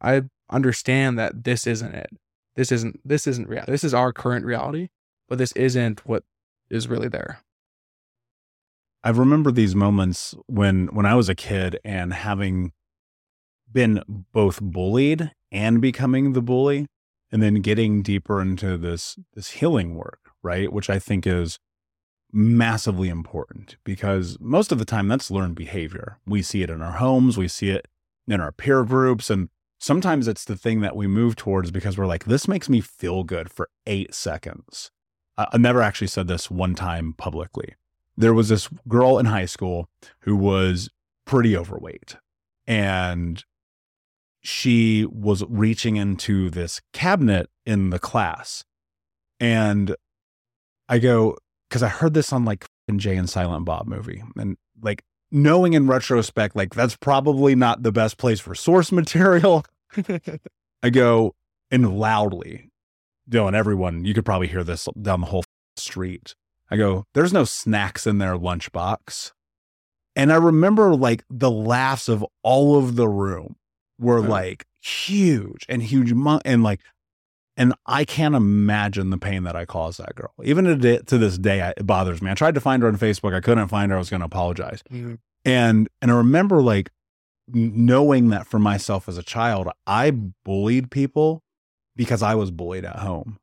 I 0.01 0.23
understand 0.49 1.17
that 1.19 1.43
this 1.43 1.67
isn't 1.67 1.93
it. 1.93 2.09
This 2.55 2.71
isn't 2.71 2.99
this 3.07 3.27
isn't 3.27 3.49
real. 3.49 3.65
This 3.67 3.83
is 3.83 3.93
our 3.93 4.13
current 4.13 4.45
reality 4.45 4.89
but 5.27 5.37
this 5.37 5.51
isn't 5.53 6.05
what 6.07 6.23
is 6.69 6.87
really 6.87 7.09
there. 7.09 7.39
I 9.03 9.09
remember 9.09 9.51
these 9.51 9.75
moments 9.75 10.35
when 10.47 10.87
when 10.87 11.05
I 11.05 11.15
was 11.15 11.29
a 11.29 11.35
kid 11.35 11.79
and 11.83 12.13
having 12.13 12.73
been 13.71 14.01
both 14.07 14.61
bullied 14.61 15.31
and 15.51 15.81
becoming 15.81 16.33
the 16.33 16.41
bully 16.41 16.87
and 17.31 17.41
then 17.41 17.55
getting 17.55 18.01
deeper 18.01 18.41
into 18.41 18.77
this 18.77 19.17
this 19.33 19.51
healing 19.51 19.95
work, 19.95 20.31
right? 20.41 20.71
Which 20.71 20.89
I 20.89 20.99
think 20.99 21.27
is 21.27 21.59
massively 22.31 23.09
important 23.09 23.77
because 23.83 24.37
most 24.39 24.71
of 24.71 24.79
the 24.79 24.85
time 24.85 25.07
that's 25.07 25.31
learned 25.31 25.55
behavior. 25.55 26.19
We 26.25 26.41
see 26.41 26.61
it 26.61 26.69
in 26.69 26.81
our 26.81 26.93
homes, 26.93 27.37
we 27.37 27.47
see 27.47 27.69
it 27.69 27.87
in 28.27 28.41
our 28.41 28.51
peer 28.51 28.83
groups 28.83 29.29
and 29.29 29.49
sometimes 29.79 30.27
it's 30.27 30.43
the 30.43 30.57
thing 30.57 30.81
that 30.81 30.95
we 30.95 31.07
move 31.07 31.35
towards 31.35 31.71
because 31.71 31.97
we're 31.97 32.05
like 32.05 32.25
this 32.25 32.47
makes 32.47 32.67
me 32.67 32.81
feel 32.81 33.23
good 33.23 33.49
for 33.49 33.69
8 33.85 34.13
seconds. 34.13 34.91
I 35.37 35.57
never 35.57 35.81
actually 35.81 36.07
said 36.07 36.27
this 36.27 36.49
one 36.49 36.75
time 36.75 37.13
publicly. 37.13 37.75
There 38.17 38.33
was 38.33 38.49
this 38.49 38.67
girl 38.87 39.19
in 39.19 39.27
high 39.27 39.45
school 39.45 39.89
who 40.21 40.35
was 40.35 40.89
pretty 41.25 41.55
overweight 41.55 42.17
and 42.65 43.43
she 44.47 45.05
was 45.11 45.43
reaching 45.49 45.97
into 45.97 46.49
this 46.49 46.79
cabinet 46.93 47.49
in 47.65 47.89
the 47.89 47.99
class. 47.99 48.63
And 49.41 49.93
I 50.87 50.99
go, 50.99 51.37
because 51.67 51.83
I 51.83 51.89
heard 51.89 52.13
this 52.13 52.31
on 52.31 52.45
like 52.45 52.65
Jay 52.95 53.17
and 53.17 53.29
Silent 53.29 53.65
Bob 53.65 53.87
movie. 53.87 54.23
And 54.37 54.55
like 54.81 55.03
knowing 55.33 55.73
in 55.73 55.85
retrospect, 55.87 56.55
like 56.55 56.73
that's 56.73 56.95
probably 56.95 57.55
not 57.55 57.83
the 57.83 57.91
best 57.91 58.17
place 58.17 58.39
for 58.39 58.55
source 58.55 58.89
material. 58.93 59.65
I 60.81 60.91
go, 60.91 61.35
and 61.69 61.99
loudly, 61.99 62.69
Dylan, 63.29 63.53
everyone, 63.53 64.05
you 64.05 64.13
could 64.13 64.25
probably 64.25 64.47
hear 64.47 64.63
this 64.63 64.87
down 65.01 65.19
the 65.19 65.27
whole 65.27 65.43
street. 65.75 66.35
I 66.71 66.77
go, 66.77 67.03
there's 67.13 67.33
no 67.33 67.43
snacks 67.43 68.07
in 68.07 68.19
their 68.19 68.37
lunchbox. 68.37 69.33
And 70.15 70.31
I 70.31 70.37
remember 70.37 70.95
like 70.95 71.25
the 71.29 71.51
laughs 71.51 72.07
of 72.07 72.25
all 72.43 72.77
of 72.77 72.95
the 72.95 73.09
room 73.09 73.57
were 73.99 74.21
like 74.21 74.65
huge 74.81 75.65
and 75.67 75.81
huge. 75.81 76.11
And 76.45 76.63
like, 76.63 76.81
and 77.55 77.73
I 77.85 78.05
can't 78.05 78.35
imagine 78.35 79.09
the 79.09 79.17
pain 79.17 79.43
that 79.43 79.55
I 79.55 79.65
caused 79.65 79.99
that 79.99 80.15
girl. 80.15 80.33
Even 80.43 80.65
to 80.79 81.17
this 81.17 81.37
day, 81.37 81.73
it 81.75 81.87
bothers 81.87 82.21
me. 82.21 82.29
I 82.29 82.35
tried 82.35 82.55
to 82.55 82.61
find 82.61 82.83
her 82.83 82.87
on 82.87 82.97
Facebook. 82.97 83.33
I 83.33 83.41
couldn't 83.41 83.67
find 83.67 83.91
her. 83.91 83.97
I 83.97 83.99
was 83.99 84.09
going 84.09 84.19
to 84.19 84.27
apologize. 84.27 84.83
Mm-hmm. 84.91 85.15
And, 85.45 85.89
and 86.01 86.11
I 86.11 86.13
remember 86.15 86.61
like 86.61 86.91
knowing 87.47 88.29
that 88.29 88.45
for 88.45 88.59
myself 88.59 89.09
as 89.09 89.17
a 89.17 89.23
child, 89.23 89.69
I 89.87 90.11
bullied 90.11 90.91
people 90.91 91.41
because 91.95 92.21
I 92.21 92.35
was 92.35 92.51
bullied 92.51 92.85
at 92.85 92.97
home. 92.97 93.37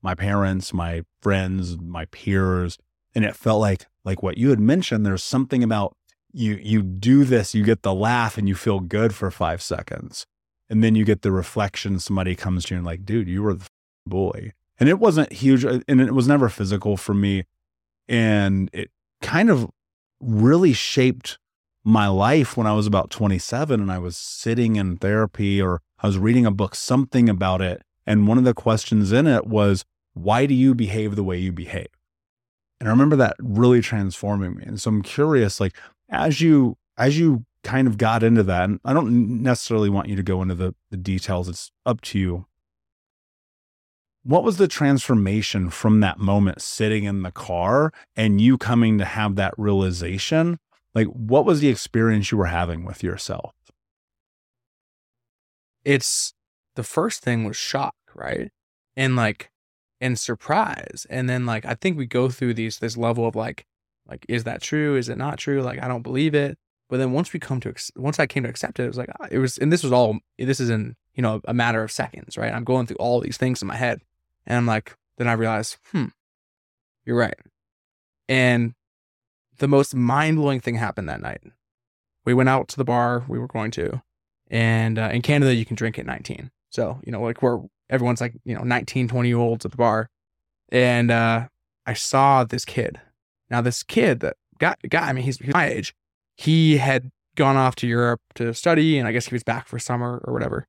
My 0.00 0.14
parents, 0.14 0.72
my 0.72 1.04
friends, 1.20 1.76
my 1.78 2.06
peers, 2.06 2.78
and 3.14 3.24
it 3.24 3.36
felt 3.36 3.60
like 3.60 3.86
like 4.04 4.22
what 4.22 4.38
you 4.38 4.50
had 4.50 4.60
mentioned 4.60 5.04
there's 5.04 5.24
something 5.24 5.62
about 5.62 5.96
you 6.32 6.58
you 6.62 6.82
do 6.82 7.24
this, 7.24 7.54
you 7.54 7.64
get 7.64 7.82
the 7.82 7.94
laugh 7.94 8.38
and 8.38 8.48
you 8.48 8.54
feel 8.54 8.80
good 8.80 9.14
for 9.14 9.30
5 9.30 9.62
seconds. 9.62 10.26
And 10.70 10.84
then 10.84 10.94
you 10.94 11.04
get 11.04 11.22
the 11.22 11.32
reflection 11.32 11.98
somebody 11.98 12.34
comes 12.34 12.66
to 12.66 12.74
you 12.74 12.78
and 12.78 12.86
like, 12.86 13.06
"Dude, 13.06 13.28
you 13.28 13.42
were 13.42 13.54
the 13.54 13.66
bully." 14.06 14.52
And 14.78 14.88
it 14.88 14.98
wasn't 14.98 15.32
huge 15.32 15.64
uh, 15.64 15.80
and 15.88 16.00
it 16.00 16.14
was 16.14 16.28
never 16.28 16.48
physical 16.48 16.96
for 16.96 17.14
me 17.14 17.44
and 18.08 18.70
it 18.72 18.90
kind 19.20 19.50
of 19.50 19.70
really 20.20 20.72
shaped 20.72 21.38
my 21.84 22.08
life 22.08 22.56
when 22.56 22.66
I 22.66 22.72
was 22.72 22.86
about 22.86 23.10
27 23.10 23.80
and 23.80 23.92
I 23.92 23.98
was 23.98 24.16
sitting 24.16 24.76
in 24.76 24.96
therapy 24.96 25.60
or 25.60 25.80
I 26.00 26.06
was 26.06 26.18
reading 26.18 26.46
a 26.46 26.50
book, 26.50 26.74
something 26.74 27.28
about 27.28 27.60
it. 27.60 27.82
And 28.06 28.26
one 28.26 28.38
of 28.38 28.44
the 28.44 28.54
questions 28.54 29.12
in 29.12 29.26
it 29.26 29.46
was, 29.46 29.84
why 30.14 30.46
do 30.46 30.54
you 30.54 30.74
behave 30.74 31.14
the 31.14 31.24
way 31.24 31.38
you 31.38 31.52
behave? 31.52 31.88
And 32.80 32.88
I 32.88 32.92
remember 32.92 33.16
that 33.16 33.36
really 33.40 33.80
transforming 33.80 34.56
me. 34.56 34.64
And 34.64 34.80
so 34.80 34.90
I'm 34.90 35.02
curious, 35.02 35.60
like, 35.60 35.76
as 36.08 36.40
you, 36.40 36.76
as 36.96 37.18
you 37.18 37.44
kind 37.64 37.86
of 37.86 37.98
got 37.98 38.22
into 38.22 38.42
that, 38.44 38.64
and 38.64 38.80
I 38.84 38.92
don't 38.92 39.42
necessarily 39.42 39.90
want 39.90 40.08
you 40.08 40.16
to 40.16 40.22
go 40.22 40.42
into 40.42 40.54
the, 40.54 40.74
the 40.90 40.96
details, 40.96 41.48
it's 41.48 41.70
up 41.84 42.00
to 42.02 42.18
you. 42.18 42.46
What 44.24 44.44
was 44.44 44.58
the 44.58 44.68
transformation 44.68 45.70
from 45.70 46.00
that 46.00 46.18
moment 46.18 46.60
sitting 46.60 47.04
in 47.04 47.22
the 47.22 47.30
car 47.30 47.92
and 48.14 48.40
you 48.40 48.58
coming 48.58 48.98
to 48.98 49.04
have 49.04 49.36
that 49.36 49.54
realization? 49.56 50.58
Like, 50.94 51.06
what 51.08 51.44
was 51.44 51.60
the 51.60 51.68
experience 51.68 52.30
you 52.30 52.38
were 52.38 52.46
having 52.46 52.84
with 52.84 53.02
yourself? 53.02 53.54
It's 55.84 56.34
the 56.74 56.82
first 56.82 57.22
thing 57.22 57.44
was 57.44 57.56
shock, 57.56 57.94
right? 58.14 58.50
And 58.96 59.16
like, 59.16 59.50
and 60.00 60.18
surprise. 60.18 61.06
And 61.08 61.28
then 61.28 61.46
like, 61.46 61.64
I 61.64 61.74
think 61.74 61.96
we 61.96 62.06
go 62.06 62.28
through 62.28 62.54
these, 62.54 62.78
this 62.78 62.96
level 62.96 63.26
of 63.26 63.34
like, 63.34 63.64
like, 64.08 64.24
is 64.28 64.44
that 64.44 64.62
true? 64.62 64.96
Is 64.96 65.08
it 65.08 65.18
not 65.18 65.38
true? 65.38 65.62
Like, 65.62 65.82
I 65.82 65.88
don't 65.88 66.02
believe 66.02 66.34
it. 66.34 66.58
But 66.88 66.96
then 66.96 67.12
once 67.12 67.32
we 67.32 67.40
come 67.40 67.60
to, 67.60 67.74
once 67.96 68.18
I 68.18 68.26
came 68.26 68.44
to 68.44 68.48
accept 68.48 68.80
it, 68.80 68.84
it 68.84 68.88
was 68.88 68.96
like, 68.96 69.10
it 69.30 69.38
was, 69.38 69.58
and 69.58 69.70
this 69.72 69.82
was 69.82 69.92
all, 69.92 70.18
this 70.38 70.58
is 70.58 70.70
in, 70.70 70.96
you 71.14 71.22
know, 71.22 71.40
a 71.46 71.52
matter 71.52 71.82
of 71.82 71.92
seconds, 71.92 72.38
right? 72.38 72.52
I'm 72.52 72.64
going 72.64 72.86
through 72.86 72.96
all 72.96 73.20
these 73.20 73.36
things 73.36 73.60
in 73.60 73.68
my 73.68 73.76
head. 73.76 74.00
And 74.46 74.56
I'm 74.56 74.66
like, 74.66 74.96
then 75.18 75.28
I 75.28 75.32
realized, 75.32 75.76
hmm, 75.92 76.06
you're 77.04 77.18
right. 77.18 77.38
And 78.28 78.74
the 79.58 79.68
most 79.68 79.94
mind 79.94 80.36
blowing 80.36 80.60
thing 80.60 80.76
happened 80.76 81.08
that 81.08 81.20
night. 81.20 81.42
We 82.24 82.32
went 82.32 82.48
out 82.48 82.68
to 82.68 82.76
the 82.76 82.84
bar 82.84 83.24
we 83.28 83.38
were 83.38 83.46
going 83.46 83.70
to, 83.72 84.02
and 84.50 84.98
uh, 84.98 85.10
in 85.12 85.22
Canada, 85.22 85.54
you 85.54 85.64
can 85.64 85.76
drink 85.76 85.98
at 85.98 86.06
19. 86.06 86.50
So, 86.70 87.00
you 87.04 87.12
know, 87.12 87.20
like 87.22 87.42
where 87.42 87.60
everyone's 87.90 88.20
like, 88.20 88.34
you 88.44 88.54
know, 88.54 88.62
19, 88.62 89.08
20 89.08 89.28
year 89.28 89.38
olds 89.38 89.64
at 89.64 89.70
the 89.70 89.76
bar. 89.76 90.10
And 90.70 91.10
uh, 91.10 91.48
I 91.86 91.94
saw 91.94 92.44
this 92.44 92.64
kid. 92.64 93.00
Now, 93.50 93.60
this 93.60 93.82
kid 93.82 94.20
that 94.20 94.36
got, 94.58 94.78
guy, 94.88 95.08
I 95.08 95.12
mean, 95.12 95.24
he's, 95.24 95.38
he's 95.38 95.54
my 95.54 95.66
age. 95.68 95.94
He 96.36 96.76
had 96.78 97.10
gone 97.36 97.56
off 97.56 97.74
to 97.76 97.86
Europe 97.86 98.20
to 98.34 98.52
study, 98.54 98.98
and 98.98 99.06
I 99.08 99.12
guess 99.12 99.26
he 99.26 99.34
was 99.34 99.42
back 99.44 99.66
for 99.68 99.78
summer 99.78 100.20
or 100.24 100.32
whatever. 100.32 100.66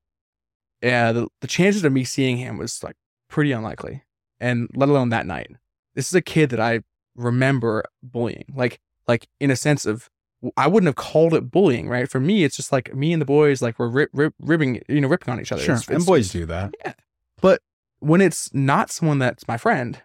Yeah, 0.81 1.12
the, 1.12 1.27
the 1.41 1.48
chances 1.48 1.83
of 1.83 1.91
me 1.91 2.03
seeing 2.03 2.38
him 2.38 2.57
was 2.57 2.81
like 2.83 2.95
pretty 3.29 3.51
unlikely, 3.51 4.03
and 4.39 4.69
let 4.74 4.88
alone 4.89 5.09
that 5.09 5.25
night. 5.25 5.51
This 5.95 6.07
is 6.07 6.13
a 6.13 6.21
kid 6.21 6.50
that 6.51 6.59
I 6.59 6.81
remember 7.15 7.83
bullying, 8.01 8.45
like 8.55 8.79
like 9.07 9.27
in 9.39 9.51
a 9.51 9.55
sense 9.57 9.86
of 9.86 10.09
I 10.55 10.67
wouldn't 10.67 10.88
have 10.88 10.95
called 10.95 11.33
it 11.33 11.51
bullying, 11.51 11.89
right? 11.89 12.09
For 12.09 12.21
me, 12.21 12.45
it's 12.45 12.55
just 12.55 12.71
like 12.71 12.95
me 12.95 13.12
and 13.12 13.21
the 13.21 13.25
boys, 13.25 13.62
like 13.62 13.77
we're 13.77 13.89
rip, 13.89 14.09
rip, 14.13 14.33
ribbing, 14.39 14.81
you 14.88 15.01
know, 15.01 15.09
ripping 15.09 15.33
on 15.33 15.41
each 15.41 15.51
other. 15.51 15.62
Sure, 15.63 15.75
It's- 15.75 15.88
and 15.89 15.95
it's- 15.98 16.05
boys 16.07 16.31
do 16.31 16.45
that. 16.45 16.74
yeah. 16.86 16.93
But 17.41 17.62
when 18.00 18.21
it's 18.21 18.53
not 18.53 18.89
someone 18.89 19.19
that's 19.19 19.45
my 19.50 19.57
friend, 19.57 20.01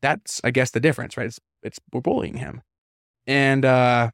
that's 0.00 0.40
I 0.44 0.52
guess 0.52 0.70
the 0.70 0.78
difference, 0.80 1.16
right? 1.16 1.26
It's 1.26 1.40
it's 1.64 1.80
we're 1.92 2.00
bullying 2.00 2.36
him. 2.36 2.62
And 3.26 3.64
uh 3.64 4.10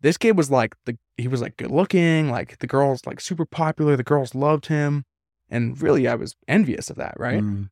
this 0.00 0.16
kid 0.16 0.36
was 0.36 0.50
like 0.50 0.74
the 0.86 0.98
he 1.16 1.28
was 1.28 1.40
like 1.42 1.56
good 1.56 1.70
looking, 1.70 2.30
like 2.30 2.58
the 2.58 2.66
girls 2.66 3.02
like 3.06 3.20
super 3.20 3.44
popular, 3.46 3.96
the 3.96 4.02
girls 4.02 4.34
loved 4.34 4.66
him. 4.66 5.04
And 5.48 5.80
really 5.80 6.06
I 6.08 6.14
was 6.14 6.34
envious 6.48 6.90
of 6.90 6.96
that, 6.96 7.14
right? 7.18 7.42
Mm, 7.42 7.70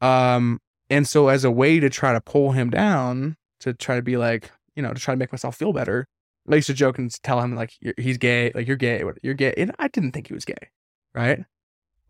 Um 0.00 0.60
and 0.88 1.08
so 1.08 1.28
as 1.28 1.44
a 1.44 1.50
way 1.50 1.78
to 1.80 1.88
try 1.88 2.12
to 2.12 2.20
pull 2.20 2.52
him 2.52 2.68
down, 2.70 3.36
to 3.60 3.72
try 3.72 3.96
to 3.96 4.02
be 4.02 4.16
like, 4.16 4.50
you 4.74 4.82
know, 4.82 4.92
to 4.92 5.00
try 5.00 5.14
to 5.14 5.18
make 5.18 5.32
myself 5.32 5.56
feel 5.56 5.72
better, 5.72 6.06
I 6.50 6.56
used 6.56 6.66
to 6.66 6.74
joke 6.74 6.98
and 6.98 7.10
tell 7.22 7.40
him 7.40 7.54
like 7.54 7.72
you're, 7.80 7.94
he's 7.96 8.18
gay, 8.18 8.50
like 8.54 8.66
you're 8.66 8.76
gay, 8.76 9.04
what- 9.04 9.18
you're 9.22 9.34
gay, 9.34 9.54
and 9.56 9.72
I 9.78 9.88
didn't 9.88 10.12
think 10.12 10.26
he 10.28 10.34
was 10.34 10.44
gay, 10.44 10.70
right? 11.14 11.44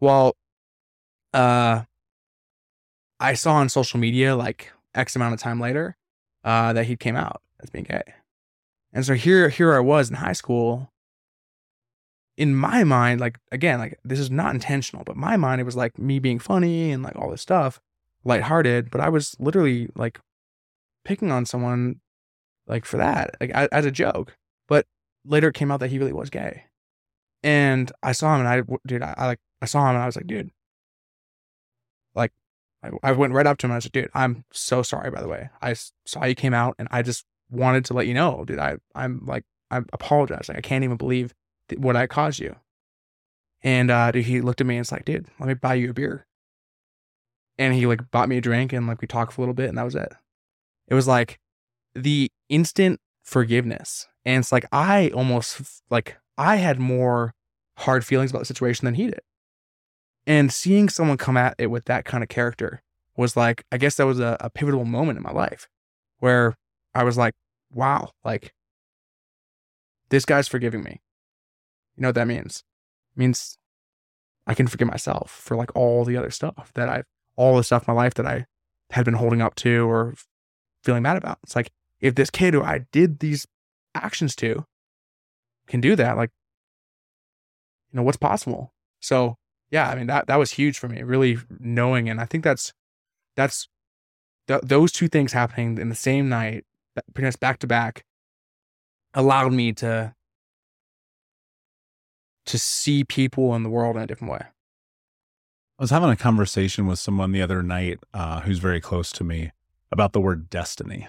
Well, 0.00 0.34
uh, 1.34 1.82
I 3.20 3.34
saw 3.34 3.54
on 3.56 3.68
social 3.68 4.00
media 4.00 4.34
like 4.34 4.72
X 4.94 5.16
amount 5.16 5.34
of 5.34 5.40
time 5.40 5.60
later, 5.60 5.96
uh, 6.44 6.72
that 6.72 6.86
he 6.86 6.96
came 6.96 7.16
out 7.16 7.42
as 7.62 7.70
being 7.70 7.84
gay, 7.84 8.02
and 8.92 9.04
so 9.04 9.14
here, 9.14 9.48
here 9.48 9.74
I 9.74 9.80
was 9.80 10.10
in 10.10 10.16
high 10.16 10.32
school. 10.32 10.90
In 12.36 12.54
my 12.54 12.84
mind, 12.84 13.20
like 13.20 13.38
again, 13.52 13.78
like 13.78 13.98
this 14.04 14.18
is 14.18 14.30
not 14.30 14.54
intentional, 14.54 15.04
but 15.04 15.16
my 15.16 15.36
mind 15.36 15.60
it 15.60 15.64
was 15.64 15.76
like 15.76 15.98
me 15.98 16.18
being 16.18 16.38
funny 16.38 16.90
and 16.90 17.02
like 17.02 17.16
all 17.16 17.30
this 17.30 17.42
stuff, 17.42 17.80
lighthearted, 18.24 18.90
but 18.90 19.00
I 19.00 19.10
was 19.10 19.36
literally 19.38 19.88
like 19.94 20.20
picking 21.04 21.30
on 21.30 21.44
someone 21.44 22.00
like 22.66 22.84
for 22.84 22.96
that, 22.96 23.36
like 23.40 23.50
as 23.50 23.84
a 23.84 23.90
joke. 23.90 24.36
But 24.68 24.86
later 25.24 25.48
it 25.48 25.54
came 25.54 25.70
out 25.70 25.80
that 25.80 25.90
he 25.90 25.98
really 25.98 26.14
was 26.14 26.30
gay, 26.30 26.64
and 27.42 27.92
I 28.02 28.12
saw 28.12 28.34
him, 28.34 28.46
and 28.46 28.48
I, 28.48 28.62
dude, 28.86 29.02
I, 29.02 29.14
I 29.18 29.26
like, 29.26 29.40
I 29.60 29.66
saw 29.66 29.82
him, 29.88 29.96
and 29.96 30.02
I 30.02 30.06
was 30.06 30.16
like, 30.16 30.26
dude, 30.26 30.50
I, 32.82 32.90
I 33.02 33.12
went 33.12 33.32
right 33.32 33.46
up 33.46 33.58
to 33.58 33.66
him, 33.66 33.72
and 33.72 33.82
I 33.82 33.84
like, 33.84 33.92
dude, 33.92 34.10
I'm 34.14 34.44
so 34.52 34.82
sorry, 34.82 35.10
by 35.10 35.20
the 35.20 35.28
way. 35.28 35.50
I 35.60 35.74
saw 36.06 36.24
you 36.24 36.34
came 36.34 36.54
out, 36.54 36.74
and 36.78 36.88
I 36.90 37.02
just 37.02 37.24
wanted 37.50 37.84
to 37.86 37.94
let 37.94 38.06
you 38.06 38.14
know, 38.14 38.44
dude. 38.46 38.58
I, 38.58 38.78
I'm 38.94 39.24
like, 39.26 39.44
I 39.70 39.78
apologize. 39.92 40.48
Like, 40.48 40.58
I 40.58 40.62
can't 40.62 40.84
even 40.84 40.96
believe 40.96 41.34
th- 41.68 41.80
what 41.80 41.96
I 41.96 42.06
caused 42.06 42.40
you. 42.40 42.56
And 43.62 43.90
uh, 43.90 44.10
dude, 44.10 44.24
he 44.24 44.40
looked 44.40 44.60
at 44.60 44.66
me 44.66 44.76
and 44.76 44.80
was 44.80 44.92
like, 44.92 45.04
dude, 45.04 45.26
let 45.38 45.46
me 45.46 45.54
buy 45.54 45.74
you 45.74 45.90
a 45.90 45.94
beer. 45.94 46.26
And 47.58 47.74
he 47.74 47.86
like 47.86 48.10
bought 48.10 48.28
me 48.28 48.38
a 48.38 48.40
drink, 48.40 48.72
and 48.72 48.86
like 48.86 49.00
we 49.00 49.06
talked 49.06 49.32
for 49.32 49.40
a 49.40 49.42
little 49.42 49.54
bit, 49.54 49.68
and 49.68 49.76
that 49.76 49.84
was 49.84 49.94
it. 49.94 50.12
It 50.88 50.94
was 50.94 51.06
like 51.06 51.38
the 51.94 52.30
instant 52.48 53.00
forgiveness. 53.22 54.06
And 54.24 54.40
it's 54.40 54.52
like 54.52 54.66
I 54.72 55.10
almost 55.10 55.82
like 55.90 56.16
I 56.38 56.56
had 56.56 56.78
more 56.78 57.34
hard 57.78 58.04
feelings 58.04 58.30
about 58.30 58.40
the 58.40 58.46
situation 58.46 58.86
than 58.86 58.94
he 58.94 59.06
did. 59.06 59.20
And 60.26 60.52
seeing 60.52 60.88
someone 60.88 61.16
come 61.16 61.36
at 61.36 61.54
it 61.58 61.68
with 61.68 61.86
that 61.86 62.04
kind 62.04 62.22
of 62.22 62.28
character 62.28 62.82
was 63.16 63.36
like, 63.36 63.64
I 63.72 63.78
guess 63.78 63.96
that 63.96 64.06
was 64.06 64.20
a, 64.20 64.36
a 64.40 64.50
pivotal 64.50 64.84
moment 64.84 65.16
in 65.16 65.22
my 65.22 65.32
life 65.32 65.68
where 66.18 66.54
I 66.94 67.04
was 67.04 67.16
like, 67.16 67.34
wow, 67.72 68.10
like 68.24 68.52
this 70.10 70.24
guy's 70.24 70.48
forgiving 70.48 70.82
me. 70.82 71.00
You 71.96 72.02
know 72.02 72.08
what 72.08 72.14
that 72.14 72.26
means? 72.26 72.64
It 73.16 73.18
means 73.18 73.58
I 74.46 74.54
can 74.54 74.66
forgive 74.66 74.88
myself 74.88 75.30
for 75.30 75.56
like 75.56 75.74
all 75.74 76.04
the 76.04 76.16
other 76.16 76.30
stuff 76.30 76.70
that 76.74 76.88
I've, 76.88 77.04
all 77.36 77.56
the 77.56 77.64
stuff 77.64 77.86
in 77.88 77.94
my 77.94 78.02
life 78.02 78.14
that 78.14 78.26
I 78.26 78.46
had 78.90 79.04
been 79.04 79.14
holding 79.14 79.40
up 79.40 79.54
to 79.56 79.88
or 79.88 80.14
feeling 80.82 81.02
mad 81.02 81.16
about. 81.16 81.38
It's 81.42 81.56
like, 81.56 81.70
if 82.00 82.14
this 82.14 82.30
kid 82.30 82.54
who 82.54 82.62
I 82.62 82.86
did 82.92 83.20
these 83.20 83.46
actions 83.94 84.34
to 84.36 84.64
can 85.66 85.80
do 85.80 85.94
that, 85.96 86.16
like, 86.16 86.30
you 87.92 87.98
know, 87.98 88.02
what's 88.02 88.16
possible? 88.16 88.72
So 89.00 89.36
yeah, 89.70 89.88
I 89.88 89.94
mean 89.94 90.06
that 90.08 90.26
that 90.26 90.36
was 90.36 90.52
huge 90.52 90.78
for 90.78 90.88
me, 90.88 91.02
really 91.02 91.38
knowing, 91.58 92.08
and 92.08 92.20
I 92.20 92.24
think 92.24 92.44
that's 92.44 92.72
that's 93.36 93.68
th- 94.48 94.62
those 94.62 94.92
two 94.92 95.08
things 95.08 95.32
happening 95.32 95.78
in 95.78 95.88
the 95.88 95.94
same 95.94 96.28
night, 96.28 96.64
pretty 97.14 97.26
much 97.26 97.40
back 97.40 97.58
to 97.60 97.66
back, 97.66 98.04
allowed 99.14 99.52
me 99.52 99.72
to 99.74 100.14
to 102.46 102.58
see 102.58 103.04
people 103.04 103.54
in 103.54 103.62
the 103.62 103.70
world 103.70 103.96
in 103.96 104.02
a 104.02 104.06
different 104.06 104.32
way. 104.32 104.42
I 105.78 105.82
was 105.82 105.90
having 105.90 106.10
a 106.10 106.16
conversation 106.16 106.86
with 106.86 106.98
someone 106.98 107.32
the 107.32 107.42
other 107.42 107.62
night 107.62 108.00
uh, 108.12 108.40
who's 108.40 108.58
very 108.58 108.80
close 108.80 109.12
to 109.12 109.24
me 109.24 109.52
about 109.92 110.12
the 110.12 110.20
word 110.20 110.50
destiny 110.50 111.08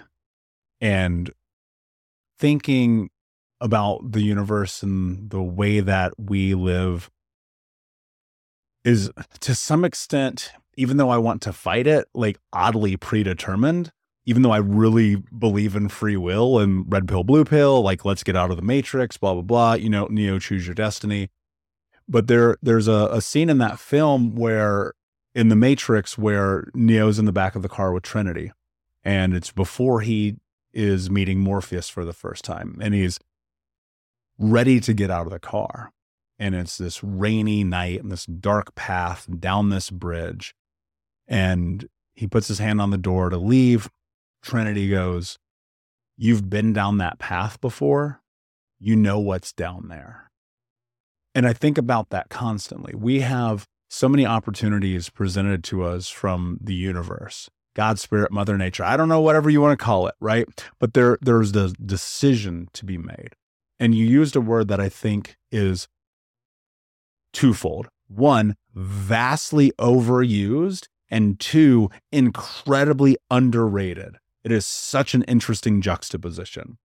and 0.80 1.30
thinking 2.38 3.10
about 3.60 4.12
the 4.12 4.22
universe 4.22 4.82
and 4.82 5.30
the 5.30 5.42
way 5.42 5.80
that 5.80 6.12
we 6.18 6.54
live 6.54 7.10
is 8.84 9.10
to 9.40 9.54
some 9.54 9.84
extent, 9.84 10.52
even 10.76 10.96
though 10.96 11.10
I 11.10 11.18
want 11.18 11.42
to 11.42 11.52
fight 11.52 11.86
it, 11.86 12.08
like 12.14 12.38
oddly 12.52 12.96
predetermined. 12.96 13.92
Even 14.24 14.42
though 14.42 14.52
I 14.52 14.58
really 14.58 15.16
believe 15.16 15.74
in 15.74 15.88
free 15.88 16.16
will 16.16 16.60
and 16.60 16.84
red 16.86 17.08
pill, 17.08 17.24
blue 17.24 17.44
pill, 17.44 17.82
like 17.82 18.04
let's 18.04 18.22
get 18.22 18.36
out 18.36 18.52
of 18.52 18.56
the 18.56 18.62
matrix, 18.62 19.16
blah 19.16 19.32
blah 19.32 19.42
blah. 19.42 19.72
You 19.74 19.88
know, 19.88 20.06
Neo, 20.06 20.38
choose 20.38 20.64
your 20.64 20.76
destiny 20.76 21.28
but 22.08 22.26
there 22.26 22.56
there's 22.62 22.88
a, 22.88 23.08
a 23.10 23.20
scene 23.20 23.48
in 23.48 23.58
that 23.58 23.78
film 23.78 24.34
where 24.34 24.92
in 25.34 25.48
the 25.48 25.56
matrix 25.56 26.18
where 26.18 26.68
neo's 26.74 27.18
in 27.18 27.24
the 27.24 27.32
back 27.32 27.54
of 27.54 27.62
the 27.62 27.68
car 27.68 27.92
with 27.92 28.02
trinity 28.02 28.52
and 29.04 29.34
it's 29.34 29.50
before 29.50 30.00
he 30.02 30.36
is 30.72 31.10
meeting 31.10 31.40
morpheus 31.40 31.88
for 31.88 32.04
the 32.04 32.12
first 32.12 32.44
time 32.44 32.78
and 32.80 32.94
he's 32.94 33.18
ready 34.38 34.80
to 34.80 34.92
get 34.92 35.10
out 35.10 35.26
of 35.26 35.32
the 35.32 35.38
car 35.38 35.92
and 36.38 36.54
it's 36.54 36.78
this 36.78 37.02
rainy 37.02 37.64
night 37.64 38.02
and 38.02 38.10
this 38.10 38.26
dark 38.26 38.74
path 38.74 39.26
down 39.38 39.68
this 39.70 39.90
bridge 39.90 40.54
and 41.28 41.88
he 42.14 42.26
puts 42.26 42.48
his 42.48 42.58
hand 42.58 42.80
on 42.80 42.90
the 42.90 42.98
door 42.98 43.30
to 43.30 43.38
leave 43.38 43.88
trinity 44.42 44.88
goes 44.88 45.38
you've 46.16 46.50
been 46.50 46.72
down 46.72 46.98
that 46.98 47.18
path 47.18 47.60
before 47.60 48.20
you 48.78 48.96
know 48.96 49.18
what's 49.18 49.52
down 49.52 49.88
there 49.88 50.30
and 51.34 51.46
I 51.46 51.52
think 51.52 51.78
about 51.78 52.10
that 52.10 52.28
constantly. 52.28 52.94
We 52.94 53.20
have 53.20 53.66
so 53.88 54.08
many 54.08 54.26
opportunities 54.26 55.08
presented 55.08 55.64
to 55.64 55.84
us 55.84 56.08
from 56.08 56.58
the 56.60 56.74
universe. 56.74 57.48
God, 57.74 57.98
Spirit, 57.98 58.32
Mother 58.32 58.58
Nature. 58.58 58.84
I 58.84 58.96
don't 58.96 59.08
know, 59.08 59.20
whatever 59.20 59.48
you 59.48 59.60
want 59.60 59.78
to 59.78 59.82
call 59.82 60.06
it, 60.06 60.14
right? 60.20 60.46
But 60.78 60.92
there, 60.92 61.18
there's 61.22 61.52
the 61.52 61.74
decision 61.84 62.68
to 62.74 62.84
be 62.84 62.98
made. 62.98 63.30
And 63.80 63.94
you 63.94 64.04
used 64.04 64.36
a 64.36 64.40
word 64.40 64.68
that 64.68 64.80
I 64.80 64.88
think 64.90 65.36
is 65.50 65.88
twofold. 67.32 67.88
One, 68.08 68.56
vastly 68.74 69.72
overused, 69.78 70.86
and 71.10 71.38
two, 71.38 71.90
incredibly 72.10 73.16
underrated. 73.30 74.16
It 74.44 74.52
is 74.52 74.66
such 74.66 75.14
an 75.14 75.22
interesting 75.24 75.80
juxtaposition. 75.80 76.78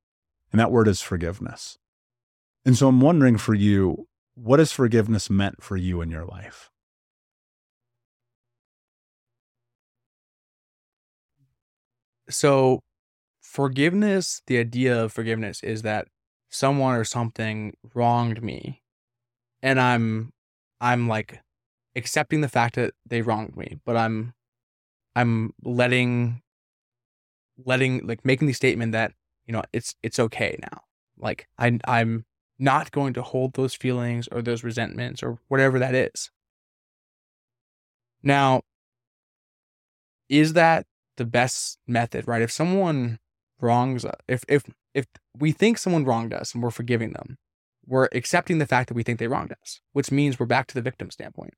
And 0.52 0.60
that 0.60 0.72
word 0.72 0.88
is 0.88 1.02
forgiveness. 1.02 1.78
And 2.66 2.78
so 2.78 2.88
I'm 2.88 3.02
wondering 3.02 3.38
for 3.38 3.54
you, 3.54 4.08
what 4.36 4.60
has 4.60 4.72
forgiveness 4.72 5.30
meant 5.30 5.64
for 5.64 5.78
you 5.78 6.02
in 6.02 6.10
your 6.10 6.26
life? 6.26 6.70
So, 12.30 12.82
forgiveness, 13.42 14.42
the 14.48 14.60
idea 14.60 15.04
of 15.04 15.14
forgiveness 15.14 15.64
is 15.64 15.82
that 15.84 16.10
someone 16.50 16.96
or 16.96 17.06
something 17.06 17.74
wronged 17.94 18.44
me 18.44 18.82
and 19.62 19.80
I'm 19.80 20.32
I'm 20.82 21.08
like 21.08 21.40
accepting 21.96 22.42
the 22.42 22.50
fact 22.50 22.76
that 22.76 22.94
they 23.06 23.22
wronged 23.22 23.56
me, 23.58 23.80
but 23.86 23.98
I'm 23.98 24.34
I'm 25.16 25.54
letting 25.64 26.42
letting 27.66 28.06
like 28.06 28.24
making 28.24 28.48
the 28.48 28.54
statement 28.54 28.92
that, 28.92 29.14
you 29.46 29.54
know, 29.54 29.64
it's 29.74 29.96
it's 30.04 30.20
okay 30.20 30.58
now. 30.62 30.82
Like 31.18 31.48
I 31.58 31.80
I'm 31.88 32.26
not 32.60 32.92
going 32.92 33.14
to 33.14 33.22
hold 33.22 33.54
those 33.54 33.76
feelings 33.76 34.28
or 34.30 34.42
those 34.42 34.64
resentments 34.64 35.24
or 35.24 35.40
whatever 35.48 35.80
that 35.80 35.96
is. 35.96 36.32
Now, 38.24 38.62
is 40.30 40.54
that 40.54 40.86
the 41.18 41.26
best 41.26 41.80
method, 41.88 42.28
right? 42.28 42.42
If 42.42 42.52
someone 42.52 43.20
wrongs 43.60 44.06
us, 44.06 44.16
if 44.28 44.44
if 44.48 44.64
if 44.94 45.06
we 45.38 45.52
think 45.52 45.78
someone 45.78 46.06
wronged 46.06 46.34
us 46.34 46.54
and 46.54 46.64
we're 46.64 46.72
forgiving 46.72 47.14
them, 47.14 47.38
we're 47.88 48.10
accepting 48.14 48.58
the 48.58 48.66
fact 48.66 48.90
that 48.90 48.96
we 48.96 49.04
think 49.04 49.18
they 49.18 49.28
wronged 49.28 49.54
us, 49.62 49.80
which 49.94 50.12
means 50.12 50.40
we're 50.40 50.46
back 50.46 50.68
to 50.68 50.76
the 50.76 50.82
victim 50.82 51.10
standpoint. 51.10 51.54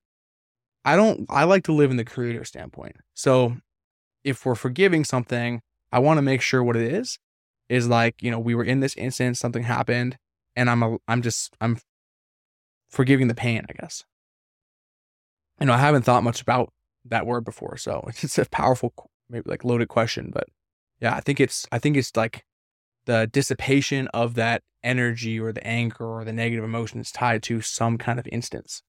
I 0.86 0.96
don't 0.96 1.26
I 1.30 1.44
like 1.44 1.64
to 1.66 1.74
live 1.74 1.92
in 1.92 1.98
the 1.98 2.06
creator 2.06 2.46
standpoint. 2.46 2.98
So 3.14 3.58
if 4.24 4.46
we're 4.46 4.56
forgiving 4.56 5.04
something, 5.04 5.62
I 5.92 6.00
want 6.00 6.18
to 6.18 6.22
make 6.22 6.42
sure 6.42 6.64
what 6.64 6.76
it 6.76 6.94
is 6.94 7.18
is 7.68 7.88
like, 7.88 8.22
you 8.22 8.32
know, 8.32 8.40
we 8.40 8.56
were 8.56 8.64
in 8.64 8.80
this 8.80 8.96
instance, 8.96 9.40
something 9.40 9.64
happened, 9.64 10.18
and 10.56 10.70
I'm 10.70 10.84
a, 10.84 10.98
I'm 11.08 11.22
just 11.22 11.56
I'm 11.60 11.80
forgiving 12.90 13.28
the 13.28 13.36
pain, 13.36 13.66
I 13.70 13.74
guess. 13.74 14.04
You 15.60 15.68
know, 15.68 15.74
I 15.74 15.78
haven't 15.78 16.04
thought 16.04 16.24
much 16.24 16.42
about 16.42 16.72
that 17.06 17.26
word 17.26 17.44
before, 17.44 17.78
so 17.78 18.06
it's 18.08 18.38
a 18.38 18.46
powerful 18.46 18.94
maybe 19.30 19.50
like 19.50 19.64
loaded 19.64 19.90
question, 19.90 20.32
but 20.34 20.48
yeah, 21.02 21.16
I 21.16 21.22
think 21.22 21.40
it's 21.40 21.66
I 21.72 21.80
think 21.80 21.98
it's 21.98 22.16
like 22.16 22.46
the 23.10 23.26
dissipation 23.26 24.08
of 24.10 24.36
that 24.36 24.62
energy 24.84 25.40
or 25.40 25.52
the 25.52 25.66
anger 25.66 26.06
or 26.06 26.24
the 26.24 26.32
negative 26.32 26.64
emotions 26.64 27.12
tied 27.12 27.42
to 27.42 27.60
some 27.60 27.98
kind 27.98 28.20
of 28.20 28.28
instance. 28.28 28.84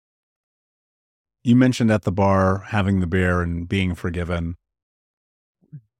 You 1.44 1.56
mentioned 1.56 1.92
at 1.92 2.02
the 2.02 2.12
bar 2.12 2.64
having 2.70 3.00
the 3.00 3.06
beer 3.06 3.44
and 3.44 3.70
being 3.70 3.94
forgiven. 3.94 4.56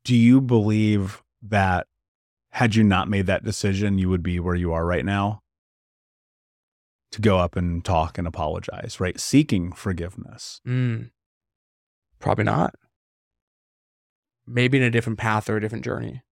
Do 0.04 0.16
you 0.16 0.42
believe 0.42 1.22
that 1.44 1.86
had 2.54 2.74
you 2.74 2.84
not 2.84 3.08
made 3.08 3.28
that 3.28 3.44
decision, 3.44 4.00
you 4.00 4.10
would 4.10 4.24
be 4.24 4.40
where 4.40 4.56
you 4.56 4.74
are 4.74 4.84
right 4.84 5.06
now? 5.06 5.42
To 7.12 7.22
go 7.22 7.38
up 7.38 7.56
and 7.56 7.86
talk 7.86 8.18
and 8.18 8.28
apologize, 8.28 9.00
right? 9.00 9.20
Seeking 9.20 9.74
forgiveness. 9.74 10.60
Mm, 10.68 11.12
probably 12.20 12.46
not 12.46 12.74
maybe 14.48 14.78
in 14.78 14.84
a 14.84 14.90
different 14.90 15.20
path 15.20 15.50
or 15.50 15.58
a 15.58 15.62
different 15.62 15.84
journey. 15.84 16.24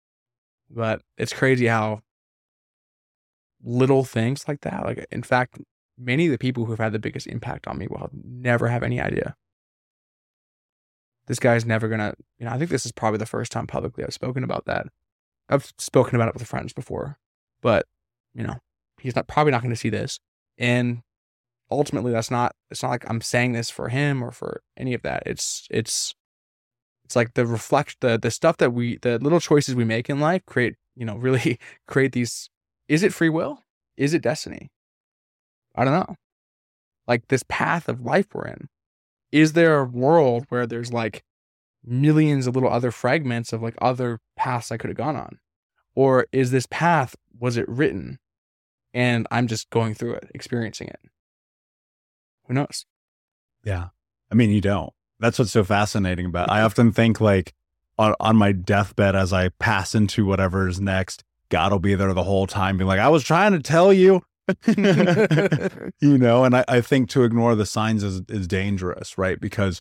But 0.69 1.01
it's 1.17 1.33
crazy 1.33 1.67
how 1.67 2.01
little 3.63 4.03
things 4.03 4.47
like 4.47 4.61
that, 4.61 4.85
like 4.85 5.05
in 5.11 5.23
fact, 5.23 5.59
many 5.97 6.25
of 6.25 6.31
the 6.31 6.37
people 6.37 6.65
who've 6.65 6.79
had 6.79 6.93
the 6.93 6.99
biggest 6.99 7.27
impact 7.27 7.67
on 7.67 7.77
me 7.77 7.87
will 7.87 8.09
never 8.13 8.67
have 8.67 8.83
any 8.83 8.99
idea. 8.99 9.35
This 11.27 11.39
guy's 11.39 11.65
never 11.65 11.87
gonna, 11.87 12.13
you 12.37 12.45
know, 12.45 12.51
I 12.51 12.57
think 12.57 12.69
this 12.69 12.85
is 12.85 12.91
probably 12.91 13.17
the 13.17 13.25
first 13.25 13.51
time 13.51 13.67
publicly 13.67 14.03
I've 14.03 14.13
spoken 14.13 14.43
about 14.43 14.65
that. 14.65 14.87
I've 15.49 15.71
spoken 15.77 16.15
about 16.15 16.29
it 16.29 16.33
with 16.35 16.47
friends 16.47 16.73
before, 16.73 17.17
but 17.61 17.85
you 18.33 18.43
know, 18.43 18.57
he's 18.99 19.15
not 19.15 19.27
probably 19.27 19.51
not 19.51 19.61
going 19.61 19.73
to 19.73 19.79
see 19.79 19.89
this. 19.89 20.19
And 20.57 21.01
ultimately, 21.71 22.11
that's 22.11 22.31
not. 22.31 22.53
It's 22.69 22.83
not 22.83 22.89
like 22.89 23.09
I'm 23.09 23.21
saying 23.21 23.53
this 23.53 23.69
for 23.69 23.89
him 23.89 24.23
or 24.23 24.31
for 24.31 24.61
any 24.77 24.93
of 24.93 25.01
that. 25.03 25.23
It's 25.25 25.67
it's 25.71 26.13
it's 27.05 27.15
like 27.15 27.35
the 27.35 27.45
reflect 27.45 27.97
the 28.01 28.17
the 28.17 28.31
stuff 28.31 28.57
that 28.57 28.73
we 28.73 28.97
the 28.97 29.19
little 29.19 29.39
choices 29.39 29.75
we 29.75 29.85
make 29.85 30.09
in 30.09 30.19
life 30.19 30.45
create 30.45 30.75
you 30.95 31.05
know 31.05 31.15
really 31.27 31.59
create 31.87 32.11
these 32.11 32.49
is 32.87 33.03
it 33.03 33.13
free 33.13 33.29
will? 33.29 33.63
Is 33.97 34.13
it 34.13 34.21
destiny? 34.21 34.69
I 35.75 35.85
don't 35.85 35.93
know. 35.93 36.15
Like 37.07 37.27
this 37.29 37.43
path 37.47 37.87
of 37.89 38.01
life 38.01 38.27
we're 38.33 38.47
in. 38.47 38.67
Is 39.31 39.53
there 39.53 39.79
a 39.79 39.85
world 39.85 40.45
where 40.49 40.67
there's 40.67 40.93
like 40.93 41.23
millions 41.83 42.47
of 42.47 42.55
little 42.55 42.71
other 42.71 42.91
fragments 42.91 43.53
of 43.53 43.61
like 43.61 43.75
other 43.81 44.19
paths 44.35 44.71
i 44.71 44.77
could 44.77 44.89
have 44.89 44.97
gone 44.97 45.15
on? 45.15 45.39
Or 45.93 46.27
is 46.31 46.51
this 46.51 46.67
path 46.69 47.15
was 47.39 47.57
it 47.57 47.69
written? 47.69 48.19
And 48.93 49.27
i'm 49.29 49.47
just 49.47 49.69
going 49.69 49.93
through 49.93 50.13
it 50.13 50.31
experiencing 50.33 50.87
it. 50.87 50.99
Who 52.47 52.55
knows? 52.55 52.85
Yeah. 53.63 53.89
I 54.31 54.35
mean 54.35 54.49
you 54.49 54.61
don't 54.61 54.94
that's 55.19 55.39
what's 55.39 55.51
so 55.51 55.63
fascinating 55.63 56.25
about. 56.25 56.49
It. 56.49 56.51
I 56.51 56.57
mm-hmm. 56.57 56.65
often 56.65 56.91
think 56.91 57.21
like 57.21 57.53
on, 57.97 58.15
on 58.19 58.35
my 58.35 58.51
deathbed 58.51 59.15
as 59.15 59.33
I 59.33 59.49
pass 59.49 59.95
into 59.95 60.25
whatever's 60.25 60.79
next, 60.79 61.23
God 61.49 61.71
will 61.71 61.79
be 61.79 61.95
there 61.95 62.13
the 62.13 62.23
whole 62.23 62.47
time, 62.47 62.77
being 62.77 62.87
like, 62.87 62.99
"I 62.99 63.09
was 63.09 63.23
trying 63.23 63.53
to 63.53 63.59
tell 63.59 63.93
you." 63.93 64.23
you 64.67 66.17
know, 66.17 66.43
and 66.43 66.55
I, 66.55 66.65
I 66.67 66.81
think 66.81 67.09
to 67.09 67.23
ignore 67.23 67.55
the 67.55 67.65
signs 67.65 68.03
is 68.03 68.21
is 68.29 68.47
dangerous, 68.47 69.17
right? 69.17 69.39
Because 69.39 69.79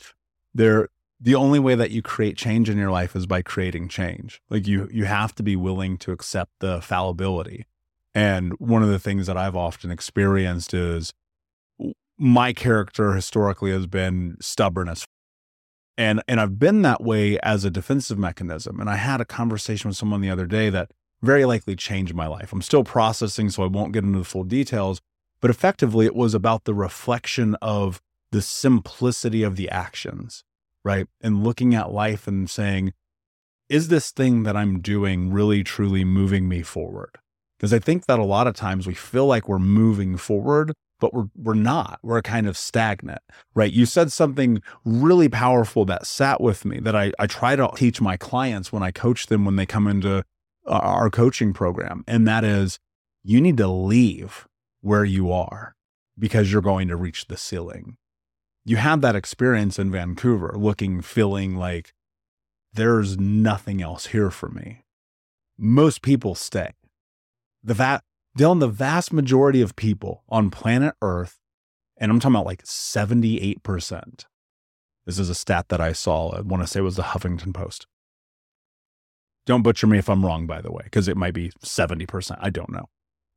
they're 0.55 0.88
the 1.20 1.35
only 1.35 1.59
way 1.59 1.75
that 1.75 1.90
you 1.90 2.03
create 2.03 2.37
change 2.37 2.68
in 2.68 2.79
your 2.79 2.90
life 2.90 3.16
is 3.16 3.27
by 3.27 3.42
creating 3.42 3.88
change. 3.88 4.40
Like 4.51 4.66
you 4.66 4.88
you 4.92 5.05
have 5.05 5.35
to 5.37 5.42
be 5.42 5.57
willing 5.57 5.97
to 5.99 6.12
accept 6.12 6.53
the 6.61 6.81
fallibility. 6.81 7.66
And 8.14 8.53
one 8.61 8.83
of 8.83 8.88
the 8.88 8.99
things 8.99 9.27
that 9.27 9.37
I've 9.37 9.57
often 9.57 9.90
experienced 9.90 10.73
is 10.73 11.12
my 12.16 12.53
character 12.53 13.14
historically 13.14 13.73
has 13.73 13.87
been 13.87 14.37
stubborn 14.40 14.88
as 14.88 15.05
and 15.96 16.22
and 16.26 16.40
I've 16.40 16.59
been 16.59 16.83
that 16.83 17.02
way 17.02 17.38
as 17.40 17.64
a 17.64 17.70
defensive 17.70 18.18
mechanism. 18.18 18.80
And 18.80 18.90
I 18.90 18.96
had 18.96 19.20
a 19.20 19.24
conversation 19.24 19.88
with 19.88 19.96
someone 19.96 20.20
the 20.20 20.30
other 20.30 20.46
day 20.46 20.70
that 20.70 20.90
very 21.22 21.44
likely 21.44 21.76
changed 21.76 22.14
my 22.14 22.26
life. 22.26 22.52
I'm 22.52 22.62
still 22.62 22.85
processing, 22.85 23.50
so 23.50 23.62
I 23.62 23.66
won't 23.66 23.92
get 23.92 24.04
into 24.04 24.18
the 24.18 24.24
full 24.24 24.44
details. 24.44 25.00
But 25.40 25.50
effectively, 25.50 26.07
it 26.07 26.14
was 26.14 26.35
about 26.35 26.64
the 26.64 26.74
reflection 26.74 27.54
of 27.61 28.00
the 28.30 28.42
simplicity 28.42 29.42
of 29.42 29.57
the 29.57 29.68
actions, 29.70 30.42
right? 30.85 31.07
And 31.20 31.44
looking 31.44 31.74
at 31.74 31.92
life 31.92 32.26
and 32.26 32.48
saying, 32.48 32.92
is 33.68 33.88
this 33.88 34.11
thing 34.11 34.42
that 34.42 34.57
I'm 34.57 34.80
doing 34.80 35.33
really 35.33 35.64
truly 35.64 36.04
moving 36.04 36.48
me 36.48 36.62
forward? 36.62 37.18
Because 37.57 37.72
I 37.72 37.78
think 37.78 38.07
that 38.07 38.18
a 38.18 38.24
lot 38.24 38.46
of 38.46 38.54
times 38.54 38.87
we 38.87 38.94
feel 38.94 39.26
like 39.26 39.48
we're 39.48 39.59
moving 39.59 40.16
forward, 40.16 40.72
but 41.05 41.12
we're 41.12 41.29
we're 41.37 41.53
not. 41.55 42.01
We're 42.03 42.23
kind 42.23 42.47
of 42.47 42.57
stagnant, 42.57 43.21
right? 43.55 43.71
You 43.71 43.85
said 43.85 44.11
something 44.11 44.62
really 44.87 45.29
powerful 45.29 45.85
that 45.85 46.07
sat 46.07 46.40
with 46.40 46.64
me 46.64 46.81
that 46.81 46.97
I 46.97 47.12
I 47.19 47.27
try 47.27 47.57
to 47.57 47.69
teach 47.77 48.01
my 48.01 48.17
clients 48.17 48.73
when 48.73 48.83
I 48.83 48.90
coach 48.90 49.27
them 49.27 49.45
when 49.45 49.57
they 49.57 49.67
come 49.67 49.87
into 49.87 50.25
our 50.67 51.11
coaching 51.11 51.53
program, 51.53 52.05
and 52.09 52.27
that 52.27 52.43
is 52.43 52.79
you 53.23 53.38
need 53.38 53.59
to 53.59 53.69
leave 53.69 54.49
where 54.81 55.05
you 55.05 55.31
are 55.31 55.75
because 56.19 56.51
you're 56.51 56.62
going 56.62 56.88
to 56.88 56.97
reach 56.97 57.27
the 57.27 57.37
ceiling. 57.37 57.99
You 58.64 58.77
had 58.77 59.03
that 59.03 59.14
experience 59.14 59.79
in 59.79 59.93
Vancouver, 59.93 60.55
looking, 60.57 61.03
feeling 61.03 61.55
like 61.55 61.93
there's 62.73 63.19
nothing 63.19 63.83
else 63.83 64.07
here 64.07 64.31
for 64.31 64.49
me. 64.49 64.85
Most 65.59 66.01
people 66.01 66.35
stay. 66.35 66.73
The 67.62 67.75
va- 67.75 68.03
Dylan, 68.38 68.61
the 68.61 68.68
vast 68.68 69.12
majority 69.12 69.61
of 69.61 69.77
people 69.77 70.25
on 70.29 70.51
planet 70.51 70.94
Earth, 71.01 71.38
and 71.97 72.11
I'm 72.11 72.18
talking 72.18 72.35
about 72.35 72.47
like 72.47 72.64
78%. 72.64 74.25
This 75.07 75.18
is 75.18 75.31
a 75.31 75.35
stat 75.35 75.68
that 75.68 75.81
I 75.81 75.92
saw. 75.92 76.31
Uh, 76.31 76.38
I 76.38 76.40
want 76.40 76.62
to 76.62 76.66
say 76.66 76.81
it 76.81 76.85
was 76.85 76.97
the 76.97 77.03
Huffington 77.03 77.55
Post. 77.55 77.87
Don't 79.47 79.62
butcher 79.62 79.87
me 79.87 79.99
if 79.99 80.09
I'm 80.09 80.25
wrong, 80.25 80.47
by 80.47 80.61
the 80.61 80.73
way, 80.73 80.83
because 80.85 81.07
it 81.07 81.16
might 81.16 81.35
be 81.35 81.51
70%. 81.64 82.38
I 82.40 82.51
don't 82.51 82.73
know. 82.73 82.87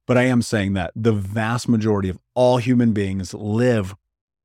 But 0.07 0.17
I 0.17 0.23
am 0.23 0.41
saying 0.41 0.73
that 0.73 0.93
the 0.95 1.11
vast 1.11 1.67
majority 1.67 2.07
of 2.07 2.17
all 2.33 2.57
human 2.57 2.93
beings 2.93 3.33
live 3.33 3.93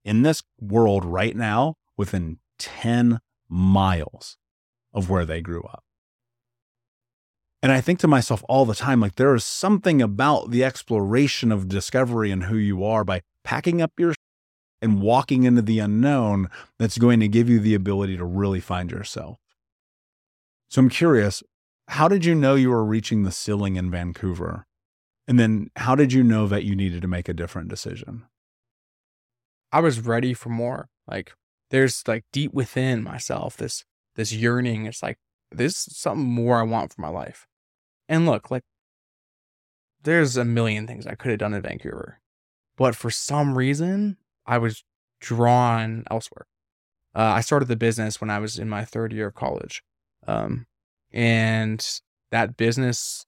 in 0.05 0.23
this 0.23 0.43
world 0.61 1.05
right 1.05 1.37
now 1.37 1.77
within 1.97 2.39
10 2.59 3.21
miles 3.49 4.37
of 4.93 5.09
where 5.09 5.25
they 5.25 5.41
grew 5.41 5.63
up. 5.63 5.85
And 7.63 7.71
I 7.71 7.81
think 7.81 8.01
to 8.01 8.09
myself 8.09 8.43
all 8.49 8.65
the 8.65 8.75
time, 8.75 9.01
like 9.01 9.15
there 9.15 9.35
is 9.35 9.45
something 9.45 10.03
about 10.03 10.51
the 10.51 10.65
exploration 10.65 11.53
of 11.53 11.69
discovery 11.69 12.33
and 12.33 12.45
who 12.45 12.57
you 12.57 12.85
are 12.85 13.05
by 13.05 13.23
packing 13.45 13.81
up 13.81 13.93
your 13.99 14.15
and 14.81 15.01
walking 15.01 15.45
into 15.45 15.63
the 15.63 15.79
unknown 15.79 16.49
that's 16.77 16.99
going 16.99 17.21
to 17.21 17.29
give 17.29 17.49
you 17.49 17.61
the 17.61 17.75
ability 17.75 18.17
to 18.17 18.25
really 18.25 18.59
find 18.59 18.91
yourself. 18.91 19.39
So 20.69 20.81
I'm 20.81 20.89
curious, 20.89 21.43
how 21.87 22.09
did 22.09 22.25
you 22.25 22.35
know 22.35 22.57
you 22.57 22.71
were 22.71 22.85
reaching 22.85 23.23
the 23.23 23.31
ceiling 23.31 23.77
in 23.77 23.93
Vancouver? 23.93 24.67
And 25.29 25.39
then 25.39 25.71
how 25.77 25.95
did 25.95 26.13
you 26.13 26.25
know 26.25 26.49
that 26.49 26.65
you 26.65 26.75
needed 26.75 27.01
to 27.03 27.09
make 27.09 27.29
a 27.29 27.35
different 27.35 27.69
decision? 27.69 28.25
I 29.71 29.79
was 29.79 30.01
ready 30.01 30.35
for 30.35 30.49
more. 30.49 30.89
Like 31.07 31.33
there's 31.71 32.03
like 32.09 32.25
deep 32.33 32.53
within 32.53 33.05
myself 33.05 33.57
this 33.57 33.85
this 34.17 34.33
yearning. 34.33 34.87
It's 34.87 35.03
like 35.03 35.19
there's 35.53 35.77
something 35.77 36.27
more 36.27 36.59
I 36.59 36.65
want 36.65 36.93
for 36.93 37.01
my 37.01 37.09
life. 37.09 37.47
And 38.13 38.27
look, 38.27 38.51
like 38.51 38.63
there's 40.03 40.37
a 40.37 40.45
million 40.45 40.87
things 40.87 41.07
I 41.07 41.15
could 41.15 41.31
have 41.31 41.39
done 41.39 41.55
in 41.55 41.63
Vancouver. 41.63 42.21
But 42.77 42.95
for 42.95 43.11
some 43.11 43.57
reason, 43.57 44.19
I 44.45 44.59
was 44.59 44.85
drawn 45.21 46.05
elsewhere. 46.11 46.45
Uh, 47.15 47.33
I 47.37 47.41
started 47.41 47.69
the 47.69 47.77
business 47.77 48.21
when 48.21 48.29
I 48.29 48.39
was 48.39 48.59
in 48.59 48.69
my 48.69 48.85
third 48.85 49.15
year 49.15 49.29
of 49.29 49.35
college. 49.35 49.83
Um, 50.27 50.67
and 51.11 51.83
that 52.31 52.59
business, 52.59 53.25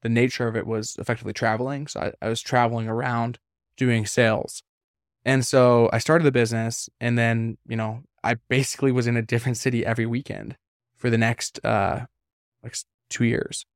the 0.00 0.08
nature 0.08 0.48
of 0.48 0.56
it 0.56 0.66
was 0.66 0.96
effectively 0.98 1.34
traveling. 1.34 1.86
So 1.86 2.00
I, 2.00 2.12
I 2.24 2.30
was 2.30 2.40
traveling 2.40 2.88
around 2.88 3.38
doing 3.76 4.06
sales. 4.06 4.62
And 5.26 5.44
so 5.44 5.90
I 5.92 5.98
started 5.98 6.24
the 6.24 6.32
business 6.32 6.88
and 7.02 7.18
then, 7.18 7.58
you 7.68 7.76
know, 7.76 8.00
I 8.24 8.36
basically 8.48 8.92
was 8.92 9.06
in 9.06 9.18
a 9.18 9.22
different 9.22 9.58
city 9.58 9.84
every 9.84 10.06
weekend 10.06 10.56
for 10.96 11.10
the 11.10 11.18
next 11.18 11.62
uh 11.66 12.06
like 12.62 12.76
2 13.10 13.24
years. 13.24 13.66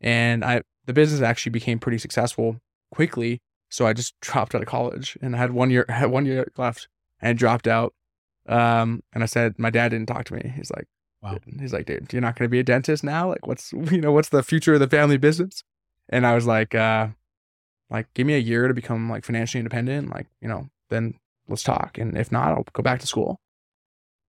And 0.00 0.44
I 0.44 0.62
the 0.86 0.92
business 0.92 1.20
actually 1.20 1.50
became 1.50 1.78
pretty 1.78 1.98
successful 1.98 2.58
quickly, 2.92 3.40
so 3.70 3.86
I 3.86 3.92
just 3.92 4.14
dropped 4.20 4.54
out 4.54 4.62
of 4.62 4.68
college 4.68 5.16
and 5.20 5.34
I 5.34 5.38
had 5.38 5.52
one 5.52 5.70
year 5.70 5.86
had 5.88 6.10
one 6.10 6.26
year 6.26 6.46
left 6.56 6.88
and 7.20 7.38
dropped 7.38 7.66
out. 7.66 7.94
Um 8.46 9.02
and 9.12 9.22
I 9.22 9.26
said 9.26 9.58
my 9.58 9.70
dad 9.70 9.90
didn't 9.90 10.06
talk 10.06 10.24
to 10.26 10.34
me. 10.34 10.52
He's 10.56 10.70
like 10.70 10.86
Wow. 11.24 11.38
He's 11.58 11.72
like, 11.72 11.86
dude, 11.86 12.12
you're 12.12 12.22
not 12.22 12.38
going 12.38 12.44
to 12.44 12.50
be 12.50 12.60
a 12.60 12.64
dentist 12.64 13.02
now? 13.02 13.30
Like, 13.30 13.46
what's, 13.46 13.72
you 13.72 14.00
know, 14.00 14.12
what's 14.12 14.28
the 14.28 14.42
future 14.42 14.74
of 14.74 14.80
the 14.80 14.88
family 14.88 15.16
business? 15.16 15.64
And 16.10 16.26
I 16.26 16.34
was 16.34 16.46
like, 16.46 16.74
uh, 16.74 17.08
like, 17.90 18.12
give 18.14 18.26
me 18.26 18.34
a 18.34 18.38
year 18.38 18.68
to 18.68 18.74
become 18.74 19.08
like 19.08 19.24
financially 19.24 19.60
independent. 19.60 20.10
Like, 20.10 20.26
you 20.40 20.48
know, 20.48 20.68
then 20.90 21.14
let's 21.48 21.62
talk. 21.62 21.96
And 21.96 22.16
if 22.16 22.30
not, 22.30 22.48
I'll 22.48 22.66
go 22.74 22.82
back 22.82 23.00
to 23.00 23.06
school. 23.06 23.40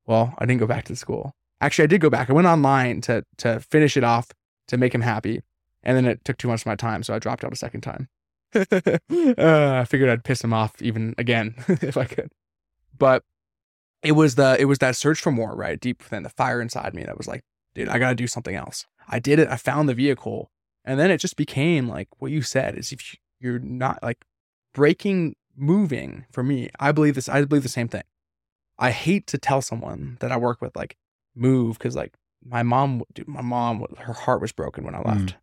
Well, 0.05 0.33
I 0.37 0.45
didn't 0.45 0.61
go 0.61 0.67
back 0.67 0.85
to 0.85 0.95
school. 0.95 1.33
Actually, 1.59 1.83
I 1.83 1.87
did 1.87 2.01
go 2.01 2.09
back. 2.09 2.29
I 2.29 2.33
went 2.33 2.47
online 2.47 3.01
to, 3.01 3.23
to 3.39 3.59
finish 3.59 3.97
it 3.97 4.03
off 4.03 4.27
to 4.69 4.77
make 4.77 4.95
him 4.95 5.01
happy. 5.01 5.41
And 5.85 5.95
then 5.95 6.05
it 6.05 6.25
took 6.25 6.37
too 6.37 6.47
much 6.47 6.61
of 6.61 6.65
my 6.65 6.75
time. 6.75 7.03
So 7.03 7.13
I 7.13 7.19
dropped 7.19 7.43
out 7.43 7.53
a 7.53 7.57
second 7.57 7.81
time. 7.81 8.09
uh, 8.55 8.99
I 9.07 9.85
figured 9.85 10.09
I'd 10.09 10.23
piss 10.23 10.43
him 10.43 10.53
off 10.53 10.81
even 10.81 11.13
again 11.17 11.55
if 11.67 11.97
I 11.97 12.05
could. 12.05 12.31
But 12.97 13.23
it 14.01 14.13
was 14.13 14.35
the 14.35 14.55
it 14.59 14.65
was 14.65 14.79
that 14.79 14.95
search 14.95 15.19
for 15.19 15.31
more, 15.31 15.55
right? 15.55 15.79
Deep 15.79 16.03
within 16.03 16.23
the 16.23 16.29
fire 16.29 16.61
inside 16.61 16.93
me 16.93 17.03
that 17.03 17.17
was 17.17 17.27
like, 17.27 17.43
dude, 17.73 17.89
I 17.89 17.99
gotta 17.99 18.15
do 18.15 18.27
something 18.27 18.55
else. 18.55 18.85
I 19.07 19.19
did 19.19 19.39
it, 19.39 19.49
I 19.49 19.57
found 19.57 19.87
the 19.87 19.93
vehicle. 19.93 20.49
And 20.83 20.99
then 20.99 21.11
it 21.11 21.17
just 21.17 21.35
became 21.35 21.87
like 21.87 22.07
what 22.19 22.31
you 22.31 22.41
said 22.41 22.77
is 22.77 22.91
if 22.91 23.15
you're 23.39 23.59
not 23.59 24.01
like 24.01 24.25
breaking 24.73 25.35
moving 25.55 26.25
for 26.31 26.43
me, 26.43 26.69
I 26.79 26.91
believe 26.91 27.15
this, 27.15 27.29
I 27.29 27.43
believe 27.45 27.63
the 27.63 27.69
same 27.69 27.87
thing. 27.87 28.03
I 28.77 28.91
hate 28.91 29.25
to 29.27 29.37
tell 29.37 29.61
someone 29.61 30.17
that 30.19 30.31
I 30.31 30.37
work 30.37 30.61
with, 30.61 30.75
like, 30.75 30.97
move, 31.33 31.77
because 31.77 31.95
like 31.95 32.13
my 32.43 32.63
mom, 32.63 33.03
dude, 33.13 33.27
my 33.27 33.41
mom, 33.41 33.85
her 33.99 34.13
heart 34.13 34.41
was 34.41 34.51
broken 34.51 34.83
when 34.83 34.95
I 34.95 35.01
left. 35.01 35.33
Mm. 35.33 35.35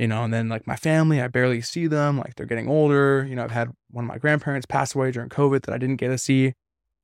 You 0.00 0.08
know, 0.08 0.24
and 0.24 0.32
then 0.32 0.48
like 0.48 0.66
my 0.66 0.76
family, 0.76 1.20
I 1.20 1.28
barely 1.28 1.60
see 1.60 1.86
them. 1.86 2.16
Like 2.16 2.34
they're 2.34 2.46
getting 2.46 2.68
older. 2.68 3.26
You 3.28 3.36
know, 3.36 3.44
I've 3.44 3.50
had 3.50 3.70
one 3.90 4.04
of 4.04 4.08
my 4.08 4.18
grandparents 4.18 4.66
pass 4.66 4.94
away 4.94 5.10
during 5.10 5.28
COVID 5.28 5.62
that 5.62 5.74
I 5.74 5.78
didn't 5.78 5.96
get 5.96 6.08
to 6.08 6.18
see 6.18 6.54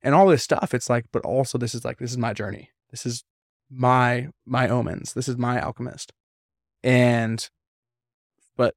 and 0.02 0.14
all 0.14 0.28
this 0.28 0.42
stuff 0.42 0.72
it's 0.72 0.88
like 0.88 1.04
but 1.12 1.24
also 1.24 1.58
this 1.58 1.74
is 1.74 1.84
like 1.84 1.98
this 1.98 2.12
is 2.12 2.18
my 2.18 2.32
journey 2.32 2.70
this 2.90 3.04
is 3.04 3.24
my 3.70 4.28
my 4.46 4.68
omens 4.68 5.12
this 5.14 5.28
is 5.28 5.36
my 5.36 5.60
alchemist 5.60 6.12
and 6.82 7.50
but 8.56 8.74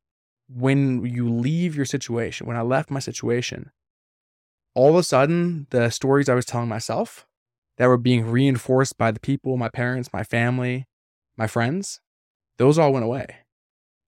when 0.49 1.05
you 1.05 1.29
leave 1.29 1.75
your 1.75 1.85
situation 1.85 2.47
when 2.47 2.57
i 2.57 2.61
left 2.61 2.89
my 2.89 2.99
situation 2.99 3.71
all 4.73 4.89
of 4.89 4.95
a 4.95 5.03
sudden 5.03 5.67
the 5.69 5.89
stories 5.89 6.27
i 6.27 6.33
was 6.33 6.45
telling 6.45 6.67
myself 6.67 7.27
that 7.77 7.87
were 7.87 7.97
being 7.97 8.25
reinforced 8.25 8.97
by 8.97 9.11
the 9.11 9.19
people 9.19 9.55
my 9.55 9.69
parents 9.69 10.09
my 10.11 10.23
family 10.23 10.87
my 11.37 11.45
friends 11.45 12.01
those 12.57 12.79
all 12.79 12.91
went 12.91 13.05
away 13.05 13.35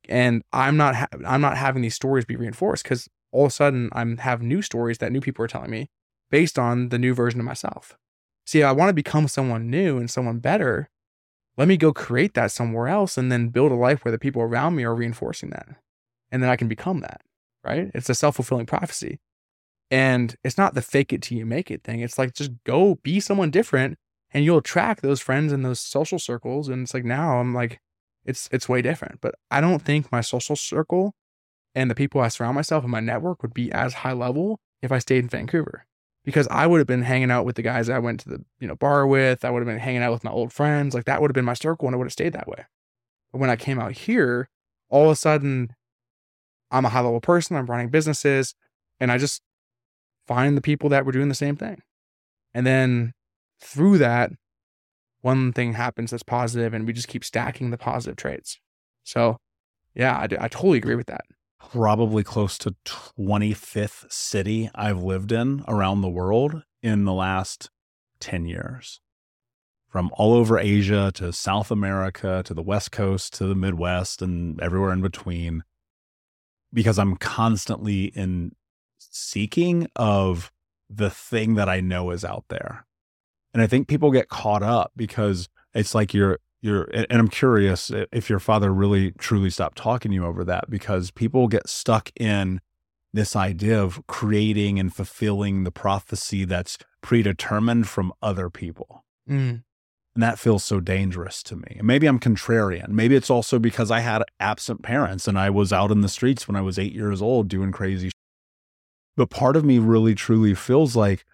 and 0.10 0.44
i'm 0.52 0.78
not 0.78 0.96
ha- 0.96 1.08
i'm 1.26 1.42
not 1.42 1.58
having 1.58 1.82
these 1.82 1.96
stories 1.96 2.26
be 2.26 2.36
reinforced 2.36 2.84
because 2.84 3.08
all 3.32 3.46
of 3.46 3.52
a 3.52 3.54
sudden 3.54 3.90
i'm 3.94 4.18
have 4.18 4.42
new 4.42 4.62
stories 4.62 4.98
that 4.98 5.12
new 5.12 5.22
people 5.22 5.44
are 5.44 5.48
telling 5.48 5.72
me 5.72 5.90
based 6.32 6.58
on 6.58 6.90
the 6.90 6.98
new 6.98 7.14
version 7.14 7.40
of 7.40 7.46
myself. 7.46 7.98
See, 8.46 8.64
I 8.64 8.72
want 8.72 8.90
to 8.90 8.94
become 8.94 9.28
someone 9.28 9.70
new 9.70 9.98
and 9.98 10.10
someone 10.10 10.40
better. 10.40 10.90
Let 11.58 11.68
me 11.68 11.78
go 11.78 11.94
create 11.94 12.34
that 12.34 12.52
somewhere 12.52 12.88
else 12.88 13.18
and 13.18 13.32
then 13.32 13.50
build 13.50 13.72
a 13.72 13.76
life 13.76 14.04
where 14.04 14.12
the 14.12 14.18
people 14.18 14.42
around 14.42 14.76
me 14.76 14.84
are 14.84 14.96
reinforcing 14.96 15.52
that. 15.52 15.68
And 16.32 16.42
then 16.42 16.50
I 16.50 16.56
can 16.56 16.70
become 16.70 17.02
that, 17.02 17.22
right? 17.64 17.92
It's 17.94 18.10
a 18.10 18.16
self 18.16 18.38
fulfilling 18.38 18.66
prophecy. 18.66 19.20
And 19.92 20.36
it's 20.44 20.58
not 20.58 20.74
the 20.74 20.82
fake 20.82 21.12
it 21.12 21.22
till 21.22 21.38
you 21.38 21.46
make 21.46 21.70
it 21.70 21.84
thing. 21.84 22.00
It's 22.00 22.18
like 22.18 22.34
just 22.34 22.52
go 22.64 22.96
be 23.04 23.20
someone 23.20 23.52
different 23.52 23.98
and 24.34 24.46
you'll 24.46 24.60
attract 24.60 25.02
those 25.02 25.20
friends 25.20 25.52
and 25.52 25.66
those 25.66 25.82
social 25.82 26.18
circles. 26.18 26.70
And 26.70 26.84
it's 26.84 26.94
like 26.94 27.04
now 27.04 27.40
I'm 27.40 27.54
like, 27.54 27.82
it's 28.26 28.50
it's 28.52 28.70
way 28.70 28.82
different. 28.82 29.20
But 29.22 29.36
I 29.50 29.62
don't 29.62 29.82
think 29.82 30.12
my 30.12 30.22
social 30.22 30.56
circle 30.56 31.16
and 31.74 31.90
the 31.90 31.96
people 31.96 32.22
I 32.22 32.28
surround 32.28 32.56
myself 32.56 32.84
and 32.84 32.92
my 32.92 33.00
network 33.00 33.42
would 33.42 33.54
be 33.54 33.72
as 33.72 33.96
high 33.96 34.14
level 34.14 34.60
if 34.82 34.92
I 34.92 35.00
stayed 35.00 35.24
in 35.24 35.30
Vancouver 35.30 35.86
because 36.24 36.48
I 36.50 36.68
would 36.68 36.80
have 36.80 36.88
been 36.88 37.04
hanging 37.04 37.32
out 37.32 37.46
with 37.46 37.56
the 37.56 37.62
guys 37.62 37.90
I 37.90 38.00
went 38.00 38.20
to 38.22 38.30
the 38.30 38.46
you 38.60 38.68
know 38.68 38.76
bar 38.76 39.08
with. 39.08 39.44
I 39.44 39.50
would 39.50 39.60
have 39.60 39.68
been 39.68 39.80
hanging 39.80 40.04
out 40.04 40.12
with 40.12 40.24
my 40.24 40.32
old 40.32 40.54
friends. 40.54 40.94
Like 40.94 41.06
that 41.06 41.22
would 41.22 41.30
have 41.30 41.36
been 41.36 41.46
my 41.46 41.54
circle, 41.54 41.88
and 41.88 41.96
I 41.96 41.98
would 41.98 42.06
have 42.06 42.14
stayed 42.14 42.34
that 42.34 42.48
way. 42.48 42.66
But 43.32 43.40
when 43.40 43.50
I 43.50 43.56
came 43.56 43.80
out 43.80 43.94
here, 43.94 44.50
all 44.90 45.06
of 45.06 45.12
a 45.12 45.16
sudden, 45.16 45.76
I'm 46.70 46.86
a 46.86 46.90
high 46.90 47.02
level 47.02 47.22
person. 47.22 47.56
I'm 47.56 47.66
running 47.66 47.90
businesses, 47.90 48.54
and 49.00 49.12
I 49.12 49.18
just 49.18 49.42
find 50.28 50.56
the 50.56 50.62
people 50.62 50.90
that 50.90 51.06
were 51.06 51.12
doing 51.12 51.30
the 51.30 51.36
same 51.36 51.56
thing, 51.56 51.82
and 52.54 52.66
then 52.66 53.14
through 53.60 54.00
that, 54.00 54.32
one 55.22 55.54
thing 55.54 55.74
happens 55.74 56.12
that's 56.12 56.24
positive, 56.24 56.74
and 56.74 56.86
we 56.86 56.94
just 56.94 57.08
keep 57.08 57.24
stacking 57.24 57.72
the 57.72 57.78
positive 57.78 58.18
traits. 58.18 58.60
So, 59.04 59.38
yeah, 59.94 60.18
I, 60.18 60.24
I 60.24 60.48
totally 60.48 60.78
agree 60.78 60.96
with 60.96 61.08
that 61.08 61.26
probably 61.70 62.24
close 62.24 62.58
to 62.58 62.76
25th 62.86 64.12
city 64.12 64.70
I've 64.74 65.04
lived 65.04 65.32
in 65.32 65.64
around 65.68 66.02
the 66.02 66.10
world 66.10 66.64
in 66.82 67.06
the 67.06 67.14
last 67.14 67.70
10 68.20 68.46
years. 68.46 69.00
From 69.88 70.10
all 70.14 70.34
over 70.34 70.58
Asia 70.58 71.12
to 71.16 71.34
South 71.34 71.70
America 71.70 72.42
to 72.46 72.54
the 72.54 72.62
West 72.62 72.92
Coast 72.92 73.34
to 73.36 73.46
the 73.46 73.56
Midwest 73.56 74.22
and 74.22 74.60
everywhere 74.62 74.94
in 74.94 75.02
between. 75.02 75.64
Because 76.74 76.98
I'm 76.98 77.18
constantly 77.18 78.06
in 78.06 78.54
seeking 78.98 79.88
of 79.98 80.52
the 80.90 81.10
thing 81.10 81.56
that 81.56 81.68
I 81.68 81.82
know 81.82 82.12
is 82.12 82.24
out 82.24 82.46
there. 82.50 82.86
And 83.54 83.62
I 83.62 83.68
think 83.68 83.88
people 83.88 84.12
get 84.12 84.30
caught 84.30 84.64
up 84.64 84.92
because 84.96 85.50
it's 85.74 85.94
like 85.96 86.14
you're 86.14 86.40
you're 86.62 86.84
and 86.94 87.08
i'm 87.20 87.28
curious 87.28 87.92
if 88.12 88.30
your 88.30 88.40
father 88.40 88.72
really 88.74 89.12
truly 89.14 89.50
stopped 89.50 89.78
talking 89.78 90.12
to 90.12 90.16
you 90.16 90.26
over 90.26 90.44
that 90.44 90.70
because 90.70 91.12
people 91.12 91.48
get 91.48 91.68
stuck 91.68 92.12
in 92.20 92.62
this 93.14 93.36
idea 93.36 93.82
of 93.82 94.06
creating 94.08 94.80
and 94.80 94.94
fulfilling 94.94 95.64
the 95.64 95.72
prophecy 95.72 96.46
that's 96.46 96.78
predetermined 97.02 97.88
from 97.90 98.14
other 98.22 98.50
people. 98.50 99.04
Mm. 99.30 99.64
and 100.16 100.24
that 100.24 100.40
feels 100.40 100.64
so 100.64 100.80
dangerous 100.80 101.44
to 101.44 101.56
me. 101.56 101.76
And 101.78 101.88
maybe 101.88 102.08
i'm 102.08 102.20
contrarian. 102.20 102.90
Maybe 102.90 103.16
it's 103.16 103.30
also 103.30 103.60
because 103.60 103.92
i 103.92 104.00
had 104.00 104.24
absent 104.40 104.82
parents 104.84 105.28
and 105.28 105.38
i 105.38 105.50
was 105.50 105.74
out 105.74 105.92
in 105.92 106.02
the 106.02 106.10
streets 106.10 106.48
when 106.48 106.56
i 106.56 106.62
was 106.62 106.78
eight 106.80 106.94
years 106.94 107.22
old 107.22 107.48
doing 107.48 107.72
crazy 107.72 108.10
sh- 108.10 108.12
but 109.16 109.30
part 109.30 109.56
of 109.56 109.66
me 109.66 109.80
really 109.80 110.16
truly 110.16 110.54
feels 110.54 110.96
like 110.96 111.26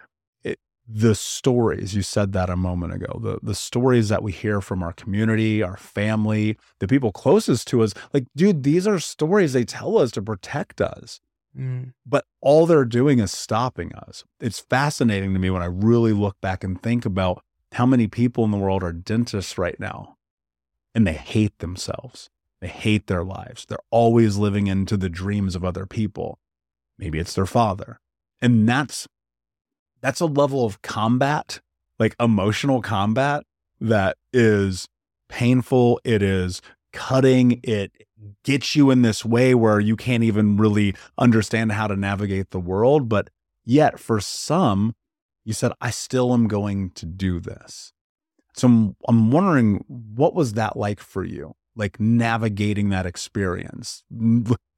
the 0.88 1.16
stories 1.16 1.94
you 1.94 2.02
said 2.02 2.32
that 2.32 2.50
a 2.50 2.56
moment 2.56 2.94
ago 2.94 3.20
the 3.22 3.40
the 3.44 3.56
stories 3.56 4.08
that 4.08 4.24
we 4.24 4.32
hear 4.32 4.62
from 4.62 4.82
our 4.82 4.94
community 4.94 5.62
our 5.62 5.76
family 5.76 6.58
the 6.80 6.88
people 6.88 7.12
closest 7.12 7.68
to 7.68 7.82
us 7.84 7.94
like 8.14 8.26
dude 8.36 8.64
these 8.64 8.88
are 8.88 9.00
stories 9.00 9.52
they 9.54 9.66
tell 9.66 9.98
us 9.98 10.12
to 10.12 10.22
protect 10.22 10.82
us. 10.82 11.20
Mm. 11.58 11.94
but 12.06 12.24
all 12.40 12.68
they're 12.68 12.86
doing 12.86 13.18
is 13.18 13.32
stopping 13.32 13.92
us. 13.96 14.24
It's 14.40 14.60
fascinating 14.60 15.34
to 15.34 15.40
me 15.40 15.50
when 15.50 15.64
i 15.64 15.66
really 15.66 16.14
look 16.14 16.40
back 16.40 16.64
and 16.64 16.82
think 16.82 17.04
about 17.04 17.42
how 17.74 17.86
many 17.86 18.08
people 18.08 18.44
in 18.46 18.52
the 18.52 18.58
world 18.58 18.84
are 18.84 18.94
dentists 18.94 19.58
right 19.58 19.80
now 19.80 20.18
and 20.94 21.06
they 21.06 21.14
hate 21.14 21.60
themselves. 21.60 22.30
They 22.60 22.68
hate 22.68 23.08
their 23.08 23.24
lives. 23.24 23.66
They're 23.68 23.78
always 23.92 24.38
living 24.38 24.68
into 24.68 24.98
the 24.98 25.10
dreams 25.10 25.56
of 25.56 25.64
other 25.64 25.86
people. 25.86 26.40
Maybe 26.98 27.20
it's 27.20 27.36
their 27.36 27.46
father. 27.46 28.00
And 28.42 28.68
that's 28.68 29.08
that's 30.02 30.20
a 30.20 30.26
level 30.26 30.66
of 30.66 30.82
combat, 30.82 31.60
like 32.00 32.16
emotional 32.20 32.82
combat, 32.82 33.44
that 33.80 34.18
is 34.34 34.88
painful. 35.30 36.00
It 36.04 36.22
is 36.22 36.62
cutting. 36.94 37.60
It 37.64 37.92
gets 38.44 38.76
you 38.76 38.92
in 38.92 39.02
this 39.02 39.26
way 39.26 39.54
where 39.54 39.80
you 39.80 39.96
can't 39.96 40.24
even 40.24 40.58
really 40.58 40.96
understand 41.18 41.72
how 41.72 41.88
to 41.88 41.96
navigate 41.96 42.52
the 42.52 42.60
world. 42.60 43.10
But 43.10 43.30
yet, 43.66 44.00
for 44.00 44.20
some, 44.20 44.96
you 45.44 45.54
said, 45.54 45.72
I 45.82 45.92
still 45.92 46.34
am 46.34 46.48
going 46.48 46.92
to 46.92 47.06
do 47.06 47.40
this. 47.40 47.94
So 48.56 48.68
I'm, 48.68 48.96
I'm 49.08 49.32
wondering 49.32 49.84
what 49.88 50.34
was 50.34 50.54
that 50.54 50.76
like 50.76 51.00
for 51.00 51.24
you? 51.24 51.56
Like 51.76 52.00
navigating 52.00 52.90
that 52.90 53.06
experience, 53.06 54.04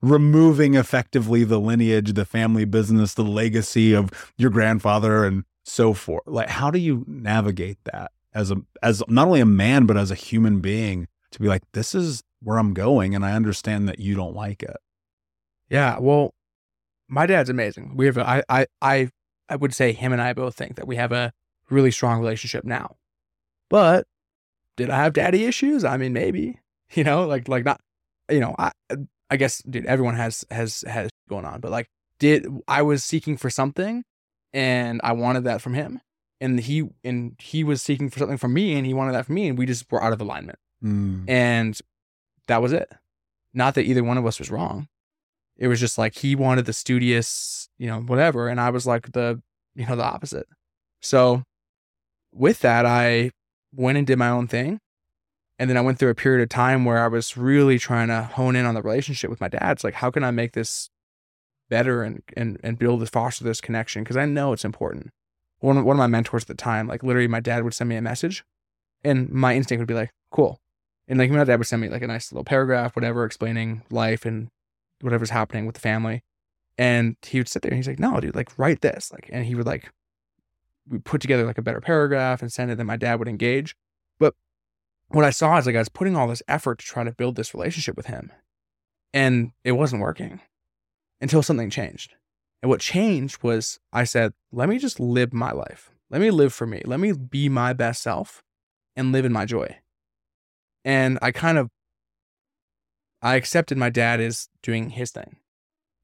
removing 0.01 0.75
effectively 0.75 1.43
the 1.43 1.59
lineage, 1.59 2.13
the 2.13 2.25
family 2.25 2.65
business, 2.65 3.13
the 3.13 3.23
legacy 3.23 3.93
of 3.93 4.12
your 4.38 4.49
grandfather 4.49 5.25
and 5.25 5.43
so 5.63 5.93
forth. 5.93 6.23
Like 6.25 6.49
how 6.49 6.71
do 6.71 6.79
you 6.79 7.03
navigate 7.07 7.77
that 7.85 8.12
as 8.33 8.51
a 8.51 8.57
as 8.81 9.03
not 9.07 9.27
only 9.27 9.41
a 9.41 9.45
man 9.45 9.85
but 9.85 9.97
as 9.97 10.12
a 10.12 10.15
human 10.15 10.59
being 10.59 11.07
to 11.31 11.39
be 11.39 11.47
like 11.47 11.63
this 11.73 11.93
is 11.93 12.23
where 12.41 12.57
I'm 12.57 12.73
going 12.73 13.13
and 13.15 13.25
I 13.25 13.33
understand 13.33 13.88
that 13.89 13.99
you 13.99 14.15
don't 14.15 14.35
like 14.35 14.63
it. 14.63 14.77
Yeah, 15.69 15.99
well, 15.99 16.33
my 17.07 17.25
dad's 17.25 17.49
amazing. 17.49 17.93
We 17.95 18.05
have 18.05 18.17
a, 18.17 18.27
I 18.27 18.43
I 18.49 18.67
I 18.81 19.09
I 19.49 19.55
would 19.55 19.73
say 19.73 19.91
him 19.91 20.13
and 20.13 20.21
I 20.21 20.33
both 20.33 20.55
think 20.55 20.75
that 20.75 20.88
we 20.88 20.95
have 20.95 21.12
a 21.12 21.33
really 21.69 21.91
strong 21.91 22.19
relationship 22.19 22.63
now. 22.63 22.95
But 23.69 24.07
did 24.77 24.89
I 24.89 25.03
have 25.03 25.13
daddy 25.13 25.45
issues? 25.45 25.83
I 25.83 25.97
mean, 25.97 26.13
maybe. 26.13 26.59
You 26.91 27.03
know, 27.03 27.27
like 27.27 27.47
like 27.47 27.65
not 27.65 27.79
you 28.31 28.39
know, 28.39 28.55
I 28.57 28.71
I 29.29 29.37
guess 29.37 29.61
dude, 29.61 29.85
everyone 29.85 30.15
has 30.15 30.45
has 30.49 30.83
has 30.87 31.09
going 31.29 31.45
on, 31.45 31.59
but 31.59 31.71
like 31.71 31.87
did 32.19 32.47
I 32.67 32.81
was 32.81 33.03
seeking 33.03 33.37
for 33.37 33.49
something 33.49 34.03
and 34.53 34.99
I 35.03 35.13
wanted 35.13 35.43
that 35.45 35.61
from 35.61 35.73
him. 35.73 36.01
And 36.41 36.59
he 36.59 36.89
and 37.03 37.35
he 37.39 37.63
was 37.63 37.81
seeking 37.81 38.09
for 38.09 38.19
something 38.19 38.37
from 38.37 38.53
me 38.53 38.75
and 38.75 38.85
he 38.85 38.93
wanted 38.93 39.13
that 39.13 39.25
from 39.25 39.35
me 39.35 39.47
and 39.47 39.57
we 39.57 39.65
just 39.65 39.91
were 39.91 40.03
out 40.03 40.13
of 40.13 40.21
alignment. 40.21 40.59
Mm. 40.83 41.29
And 41.29 41.79
that 42.47 42.61
was 42.61 42.71
it. 42.71 42.89
Not 43.53 43.75
that 43.75 43.83
either 43.83 44.03
one 44.03 44.17
of 44.17 44.25
us 44.25 44.39
was 44.39 44.51
wrong. 44.51 44.87
It 45.57 45.67
was 45.67 45.79
just 45.79 45.97
like 45.97 46.15
he 46.15 46.35
wanted 46.35 46.65
the 46.65 46.73
studious, 46.73 47.67
you 47.77 47.87
know, 47.87 47.99
whatever. 47.99 48.47
And 48.47 48.61
I 48.61 48.69
was 48.69 48.87
like 48.87 49.11
the, 49.11 49.41
you 49.75 49.85
know, 49.85 49.97
the 49.97 50.03
opposite. 50.03 50.47
So 51.01 51.43
with 52.33 52.61
that, 52.61 52.85
I 52.85 53.31
went 53.75 53.97
and 53.97 54.07
did 54.07 54.17
my 54.17 54.29
own 54.29 54.47
thing. 54.47 54.79
And 55.60 55.69
then 55.69 55.78
I 55.78 55.82
went 55.82 56.00
through 56.00 56.10
a 56.10 56.15
period 56.15 56.41
of 56.41 56.50
time 56.50 56.86
where 56.86 57.04
I 57.04 57.08
was 57.08 57.36
really 57.36 57.78
trying 57.78 58.08
to 58.08 58.24
hone 58.24 58.56
in 58.56 58.65
on 58.65 58.76
the 58.76 58.82
relationship 58.82 59.30
with 59.30 59.41
my 59.41 59.50
dad. 59.50 59.74
It's 59.74 59.84
like, 59.84 59.95
how 59.95 60.10
can 60.10 60.24
I 60.24 60.32
make 60.32 60.54
this 60.54 60.89
better 61.69 62.02
and 62.02 62.24
and 62.36 62.58
and 62.63 62.80
build 62.80 63.02
this 63.02 63.10
foster 63.10 63.43
this 63.43 63.62
connection? 63.62 64.04
Because 64.04 64.17
I 64.17 64.26
know 64.26 64.54
it's 64.54 64.65
important. 64.65 65.12
One 65.60 65.84
one 65.84 65.98
of 65.98 66.00
my 66.00 66.08
mentors 66.08 66.43
at 66.43 66.48
the 66.48 66.54
time, 66.56 66.88
like 66.88 67.04
literally 67.04 67.28
my 67.28 67.41
dad 67.41 67.63
would 67.63 67.74
send 67.74 67.89
me 67.89 67.98
a 67.98 68.02
message 68.02 68.45
and 69.04 69.30
my 69.30 69.56
instinct 69.56 69.80
would 69.82 69.88
be 69.88 69.93
like, 69.93 70.12
cool. 70.32 70.60
And 71.08 71.19
like 71.19 71.30
my 71.30 71.43
dad 71.43 71.58
would 71.58 71.67
send 71.67 71.82
me 71.82 71.89
like 71.89 72.04
a 72.04 72.08
nice 72.08 72.32
little 72.32 72.45
paragraph, 72.45 72.95
whatever, 72.95 73.26
explaining 73.26 73.84
life 73.89 74.26
and 74.26 74.50
whatever's 75.02 75.32
happening 75.32 75.65
with 75.65 75.76
the 75.76 75.82
family. 75.82 76.24
And 76.78 77.17
he 77.26 77.39
would 77.39 77.50
sit 77.50 77.62
there 77.62 77.72
and 77.72 77.78
he's 77.78 77.88
like, 77.88 78.00
no, 78.00 78.19
dude, 78.22 78.36
like 78.36 78.58
write 78.58 78.82
this. 78.82 79.12
Like, 79.12 79.30
and 79.32 79.45
he 79.45 79.56
would 79.56 79.65
like, 79.65 79.91
we 80.88 81.00
put 81.00 81.19
together 81.19 81.45
like 81.45 81.58
a 81.58 81.62
better 81.62 81.82
paragraph 81.82 82.41
and 82.41 82.52
send 82.52 82.72
it. 82.72 82.76
Then 82.76 82.86
my 82.86 82.95
dad 82.95 83.19
would 83.19 83.28
engage. 83.28 83.76
What 85.10 85.26
I 85.26 85.32
saw 85.32 85.58
is 85.58 85.65
like 85.65 85.76
I 85.76 85.80
was 85.80 85.89
putting 85.89 86.15
all 86.15 86.28
this 86.28 86.43
effort 86.48 86.80
to 86.80 86.86
try 86.86 87.04
to 87.04 87.12
build 87.12 87.36
this 87.36 87.54
relationship 87.54 87.98
with 87.98 88.06
him. 88.06 88.32
And 89.13 89.52
it 89.63 89.72
wasn't 89.72 90.04
working 90.04 90.39
until 91.19 91.41
something 91.41 91.69
changed. 91.69 92.13
And 92.62 92.69
what 92.69 92.80
changed 92.80 93.41
was 93.41 93.80
I 93.91 94.04
said, 94.04 94.34
let 94.52 94.69
me 94.69 94.78
just 94.78 95.00
live 95.00 95.34
my 95.34 95.52
life. 95.52 95.91
Let 96.12 96.22
me 96.22 96.30
live 96.30 96.54
for 96.54 96.67
me. 96.67 96.82
Let 96.86 97.00
me 97.00 97.12
be 97.13 97.50
my 97.50 97.74
best 97.74 98.04
self 98.04 98.43
and 98.95 99.12
live 99.12 99.26
in 99.26 99.34
my 99.34 99.45
joy. 99.45 99.78
And 100.86 101.17
I 101.22 101.32
kind 101.32 101.58
of 101.58 101.69
I 103.22 103.36
accepted 103.36 103.78
my 103.78 103.89
dad 103.89 104.19
is 104.19 104.48
doing 104.63 104.91
his 104.91 105.12
thing. 105.12 105.38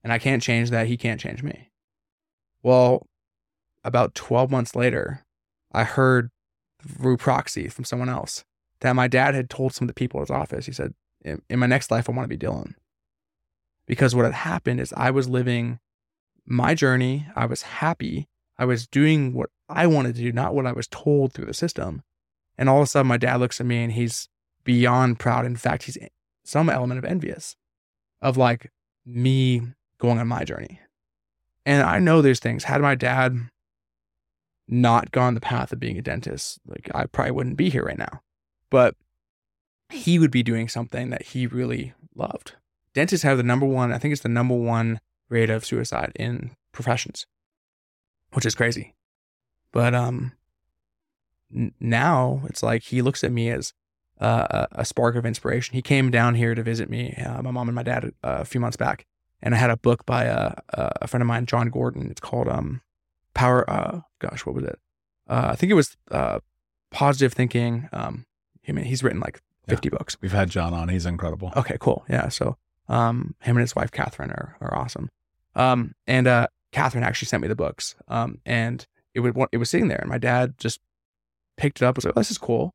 And 0.03 0.11
I 0.11 0.19
can't 0.19 0.43
change 0.43 0.69
that. 0.69 0.87
He 0.87 0.97
can't 0.97 1.19
change 1.19 1.43
me. 1.43 1.71
Well, 2.61 3.05
about 3.83 4.15
12 4.15 4.51
months 4.51 4.75
later, 4.75 5.25
I 5.71 5.83
heard 5.83 6.29
through 6.85 7.17
proxy 7.17 7.67
from 7.67 7.85
someone 7.85 8.09
else 8.09 8.43
that 8.81 8.95
my 8.95 9.07
dad 9.07 9.35
had 9.35 9.49
told 9.49 9.73
some 9.73 9.85
of 9.85 9.87
the 9.87 9.93
people 9.93 10.19
at 10.19 10.27
his 10.27 10.31
office. 10.31 10.65
He 10.65 10.71
said, 10.71 10.93
in, 11.21 11.41
in 11.49 11.59
my 11.59 11.67
next 11.67 11.91
life, 11.91 12.09
I 12.09 12.13
want 12.13 12.29
to 12.29 12.37
be 12.37 12.45
Dylan. 12.45 12.73
Because 13.87 14.15
what 14.15 14.25
had 14.25 14.33
happened 14.33 14.79
is 14.79 14.93
I 14.97 15.11
was 15.11 15.29
living 15.29 15.79
my 16.45 16.73
journey. 16.73 17.27
I 17.35 17.45
was 17.45 17.63
happy. 17.63 18.27
I 18.57 18.65
was 18.65 18.87
doing 18.87 19.33
what 19.33 19.49
I 19.69 19.87
wanted 19.87 20.15
to 20.15 20.21
do, 20.21 20.31
not 20.31 20.55
what 20.55 20.65
I 20.65 20.71
was 20.71 20.87
told 20.87 21.33
through 21.33 21.45
the 21.45 21.53
system. 21.53 22.03
And 22.57 22.69
all 22.69 22.77
of 22.77 22.83
a 22.83 22.87
sudden, 22.87 23.07
my 23.07 23.17
dad 23.17 23.39
looks 23.39 23.59
at 23.59 23.67
me 23.67 23.83
and 23.83 23.91
he's 23.91 24.29
beyond 24.63 25.19
proud. 25.19 25.45
In 25.45 25.55
fact, 25.55 25.83
he's 25.83 25.97
some 26.43 26.69
element 26.69 26.97
of 26.97 27.05
envious 27.05 27.55
of 28.21 28.37
like 28.37 28.71
me 29.05 29.61
going 29.99 30.19
on 30.19 30.27
my 30.27 30.43
journey. 30.43 30.79
And 31.65 31.83
I 31.83 31.99
know 31.99 32.21
there's 32.21 32.39
things. 32.39 32.65
Had 32.65 32.81
my 32.81 32.95
dad 32.95 33.49
not 34.67 35.11
gone 35.11 35.33
the 35.33 35.41
path 35.41 35.71
of 35.71 35.79
being 35.79 35.97
a 35.97 36.01
dentist, 36.01 36.59
like 36.65 36.89
I 36.93 37.05
probably 37.05 37.31
wouldn't 37.31 37.57
be 37.57 37.69
here 37.69 37.83
right 37.83 37.97
now. 37.97 38.21
But 38.75 38.95
he 39.89 40.19
would 40.19 40.31
be 40.31 40.43
doing 40.43 40.67
something 40.67 41.09
that 41.09 41.27
he 41.27 41.47
really 41.47 41.93
loved. 42.13 42.55
Dentists 42.93 43.23
have 43.23 43.37
the 43.37 43.43
number 43.43 43.65
one, 43.65 43.93
I 43.93 43.97
think 43.97 44.11
it's 44.11 44.21
the 44.21 44.27
number 44.27 44.53
one 44.53 44.99
rate 45.29 45.49
of 45.49 45.63
suicide 45.63 46.11
in 46.17 46.57
professions, 46.73 47.25
which 48.33 48.45
is 48.45 48.53
crazy. 48.53 48.93
But 49.71 49.95
um 49.95 50.33
n- 51.55 51.73
now 51.79 52.41
it's 52.49 52.61
like 52.61 52.83
he 52.83 53.01
looks 53.01 53.23
at 53.23 53.31
me 53.31 53.49
as 53.49 53.71
uh, 54.19 54.67
a 54.73 54.83
spark 54.83 55.15
of 55.15 55.25
inspiration. 55.25 55.73
He 55.73 55.81
came 55.81 56.11
down 56.11 56.35
here 56.35 56.53
to 56.53 56.61
visit 56.61 56.89
me, 56.89 57.13
uh, 57.13 57.41
my 57.43 57.51
mom 57.51 57.69
and 57.69 57.75
my 57.77 57.83
dad, 57.83 58.11
uh, 58.25 58.39
a 58.41 58.45
few 58.45 58.59
months 58.59 58.75
back, 58.75 59.05
and 59.41 59.55
I 59.55 59.57
had 59.57 59.69
a 59.69 59.77
book 59.77 60.05
by 60.05 60.25
a, 60.25 60.55
a 60.73 61.07
friend 61.07 61.21
of 61.21 61.27
mine, 61.27 61.45
Jon 61.45 61.69
Gordon. 61.69 62.11
It's 62.11 62.19
called 62.19 62.49
um, 62.49 62.81
Power. 63.33 63.69
Uh, 63.69 64.01
gosh, 64.19 64.45
what 64.45 64.53
was 64.53 64.65
it? 64.65 64.79
Uh, 65.29 65.47
I 65.51 65.55
think 65.55 65.71
it 65.71 65.75
was 65.75 65.95
uh, 66.11 66.39
Positive 66.91 67.31
Thinking. 67.31 67.87
Um, 67.93 68.25
I 68.67 68.71
mean, 68.71 68.85
he's 68.85 69.03
written 69.03 69.19
like 69.19 69.41
fifty 69.67 69.89
yeah. 69.89 69.97
books. 69.97 70.17
We've 70.21 70.31
had 70.31 70.49
Jon 70.49 70.73
on. 70.73 70.89
He's 70.89 71.05
incredible. 71.05 71.51
Okay, 71.55 71.77
cool. 71.79 72.05
Yeah. 72.09 72.29
So 72.29 72.57
um, 72.87 73.35
him 73.41 73.57
and 73.57 73.61
his 73.63 73.75
wife 73.75 73.91
Catherine 73.91 74.31
are 74.31 74.57
are 74.61 74.75
awesome. 74.75 75.09
Um, 75.55 75.95
and 76.07 76.27
uh, 76.27 76.47
Catherine 76.71 77.03
actually 77.03 77.27
sent 77.27 77.41
me 77.41 77.47
the 77.47 77.55
books. 77.55 77.95
Um, 78.07 78.39
and 78.45 78.85
it 79.13 79.21
would 79.21 79.35
it 79.51 79.57
was 79.57 79.69
sitting 79.69 79.87
there, 79.87 79.99
and 79.99 80.09
my 80.09 80.17
dad 80.17 80.57
just 80.57 80.79
picked 81.57 81.81
it 81.81 81.85
up. 81.85 81.95
Was 81.95 82.05
like, 82.05 82.13
oh, 82.15 82.19
"This 82.19 82.31
is 82.31 82.37
cool." 82.37 82.73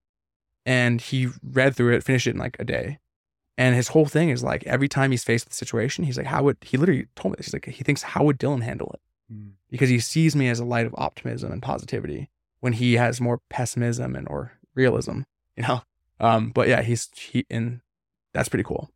and 0.67 1.01
he 1.01 1.29
read 1.43 1.75
through 1.75 1.95
it, 1.95 2.05
finished 2.05 2.27
it 2.27 2.35
in 2.35 2.39
like 2.39 2.57
a 2.59 2.65
day. 2.65 2.99
And 3.57 3.75
his 3.75 3.89
whole 3.89 4.07
thing 4.07 4.31
is 4.31 4.43
like 4.43 4.65
every 4.67 4.89
time 4.89 5.11
he's 5.11 5.25
faced 5.25 5.47
with 5.47 5.53
a 5.53 5.57
situation, 5.57 6.05
he's 6.05 6.17
like, 6.17 6.27
how 6.27 6.43
would 6.45 6.57
he 6.63 6.77
literally 6.77 7.07
told 7.17 7.33
me 7.33 7.37
this? 7.37 7.47
He's 7.47 7.55
like, 7.55 7.67
he 7.67 7.85
thinks, 7.85 8.03
how 8.03 8.25
would 8.25 8.39
Dylan 8.39 8.63
handle 8.63 8.91
it? 8.95 9.35
Mm. 9.35 9.53
Because 9.69 9.89
he 9.89 9.99
sees 9.99 10.35
me 10.35 10.49
as 10.49 10.61
a 10.61 10.65
light 10.65 10.87
of 10.87 10.95
optimism 10.97 11.53
and 11.53 11.63
positivity 11.63 12.31
when 12.61 12.75
he 12.75 12.95
has 12.95 13.21
more 13.21 13.41
pessimism 13.51 14.17
and 14.17 14.29
or 14.29 14.53
realism, 14.75 15.21
you 15.57 15.63
know? 15.65 15.83
Um, 16.19 16.51
but 16.51 16.69
yeah, 16.69 16.83
he's 16.83 17.09
he 17.15 17.47
and 17.51 17.81
that's 18.35 18.49
pretty 18.49 18.65
cool. 18.65 18.91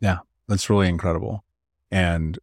Yeah, 0.00 0.18
that's 0.48 0.68
really 0.68 0.88
incredible. 0.88 1.44
And 1.90 2.38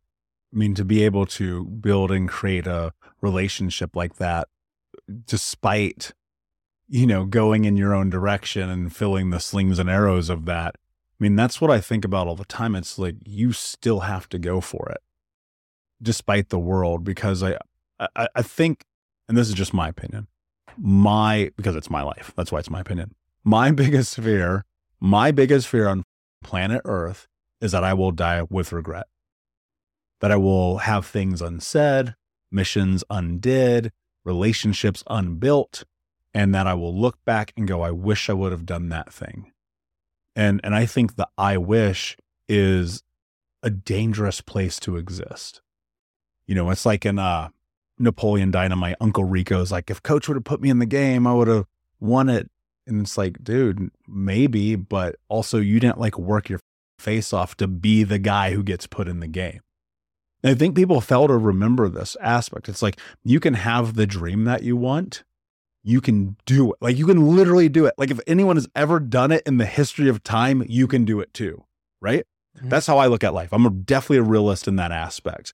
I 0.53 0.57
mean, 0.57 0.73
to 0.75 0.85
be 0.85 1.03
able 1.03 1.25
to 1.27 1.65
build 1.65 2.11
and 2.11 2.27
create 2.27 2.67
a 2.67 2.93
relationship 3.21 3.95
like 3.95 4.15
that, 4.15 4.47
despite 5.25 6.13
you 6.87 7.07
know, 7.07 7.25
going 7.25 7.65
in 7.65 7.77
your 7.77 7.93
own 7.93 8.09
direction 8.09 8.69
and 8.69 8.95
filling 8.95 9.29
the 9.29 9.39
slings 9.39 9.79
and 9.79 9.89
arrows 9.89 10.29
of 10.29 10.45
that. 10.45 10.75
I 10.75 11.23
mean, 11.23 11.35
that's 11.35 11.61
what 11.61 11.71
I 11.71 11.79
think 11.79 12.05
about 12.05 12.27
all 12.27 12.35
the 12.35 12.45
time. 12.45 12.75
It's 12.75 12.99
like 12.99 13.15
you 13.25 13.51
still 13.51 14.01
have 14.01 14.27
to 14.29 14.37
go 14.37 14.61
for 14.61 14.89
it 14.91 15.01
despite 16.01 16.49
the 16.49 16.59
world 16.59 17.03
because 17.03 17.41
I, 17.41 17.57
I, 18.15 18.27
I 18.35 18.41
think, 18.41 18.85
and 19.27 19.37
this 19.37 19.47
is 19.47 19.55
just 19.55 19.73
my 19.73 19.87
opinion, 19.87 20.27
my, 20.77 21.51
because 21.55 21.75
it's 21.75 21.89
my 21.89 22.01
life. 22.01 22.33
That's 22.35 22.51
why 22.51 22.59
it's 22.59 22.69
my 22.69 22.81
opinion. 22.81 23.15
My 23.43 23.71
biggest 23.83 24.15
fear, 24.15 24.65
my 24.99 25.31
biggest 25.31 25.67
fear 25.67 25.87
on 25.87 26.03
planet 26.43 26.81
Earth 26.85 27.27
is 27.61 27.71
that 27.71 27.83
I 27.83 27.93
will 27.93 28.11
die 28.11 28.43
with 28.49 28.71
regret, 28.71 29.07
that 30.21 30.31
I 30.31 30.35
will 30.35 30.79
have 30.79 31.05
things 31.05 31.41
unsaid, 31.41 32.15
missions 32.51 33.03
undid, 33.09 33.91
relationships 34.25 35.03
unbuilt, 35.09 35.83
and 36.33 36.53
that 36.53 36.67
I 36.67 36.73
will 36.73 36.95
look 36.95 37.23
back 37.25 37.53
and 37.55 37.67
go, 37.67 37.81
I 37.81 37.91
wish 37.91 38.29
I 38.29 38.33
would 38.33 38.51
have 38.51 38.65
done 38.65 38.89
that 38.89 39.13
thing. 39.13 39.51
And 40.35 40.59
and 40.63 40.73
I 40.73 40.85
think 40.85 41.15
the 41.15 41.27
I 41.37 41.57
wish 41.57 42.17
is 42.49 43.03
a 43.61 43.69
dangerous 43.69 44.41
place 44.41 44.79
to 44.81 44.97
exist. 44.97 45.61
You 46.47 46.55
know, 46.55 46.69
it's 46.69 46.85
like 46.85 47.05
in 47.05 47.19
uh 47.19 47.49
Napoleon 47.99 48.51
Dynamite, 48.51 48.95
Uncle 48.99 49.23
Rico's 49.23 49.71
like, 49.71 49.89
if 49.89 50.01
coach 50.01 50.27
would 50.27 50.35
have 50.35 50.43
put 50.43 50.61
me 50.61 50.69
in 50.69 50.79
the 50.79 50.85
game, 50.85 51.27
I 51.27 51.33
would 51.33 51.47
have 51.47 51.65
won 51.99 52.29
it. 52.29 52.49
And 52.85 53.01
it's 53.01 53.17
like, 53.17 53.43
dude, 53.43 53.89
maybe, 54.07 54.75
but 54.75 55.15
also 55.29 55.59
you 55.59 55.79
didn't 55.79 55.99
like 55.99 56.17
work 56.17 56.49
your 56.49 56.59
face 56.99 57.33
off 57.33 57.55
to 57.57 57.67
be 57.67 58.03
the 58.03 58.19
guy 58.19 58.51
who 58.51 58.63
gets 58.63 58.87
put 58.87 59.07
in 59.07 59.19
the 59.19 59.27
game. 59.27 59.61
And 60.43 60.51
I 60.51 60.55
think 60.55 60.75
people 60.75 60.99
fail 60.99 61.27
to 61.27 61.37
remember 61.37 61.87
this 61.87 62.17
aspect. 62.19 62.67
It's 62.67 62.81
like 62.81 62.99
you 63.23 63.39
can 63.39 63.53
have 63.53 63.95
the 63.95 64.05
dream 64.05 64.43
that 64.45 64.63
you 64.63 64.75
want, 64.75 65.23
you 65.83 66.01
can 66.01 66.37
do 66.45 66.71
it. 66.71 66.77
Like 66.81 66.97
you 66.97 67.05
can 67.05 67.35
literally 67.35 67.69
do 67.69 67.85
it. 67.85 67.93
Like 67.97 68.11
if 68.11 68.19
anyone 68.25 68.55
has 68.55 68.67
ever 68.75 68.99
done 68.99 69.31
it 69.31 69.43
in 69.45 69.57
the 69.57 69.65
history 69.65 70.09
of 70.09 70.23
time, 70.23 70.65
you 70.67 70.87
can 70.87 71.05
do 71.05 71.19
it 71.19 71.33
too. 71.33 71.63
Right. 72.01 72.25
Mm-hmm. 72.57 72.69
That's 72.69 72.87
how 72.87 72.97
I 72.97 73.07
look 73.07 73.23
at 73.23 73.33
life. 73.33 73.49
I'm 73.51 73.81
definitely 73.81 74.17
a 74.17 74.23
realist 74.23 74.67
in 74.67 74.75
that 74.77 74.91
aspect. 74.91 75.53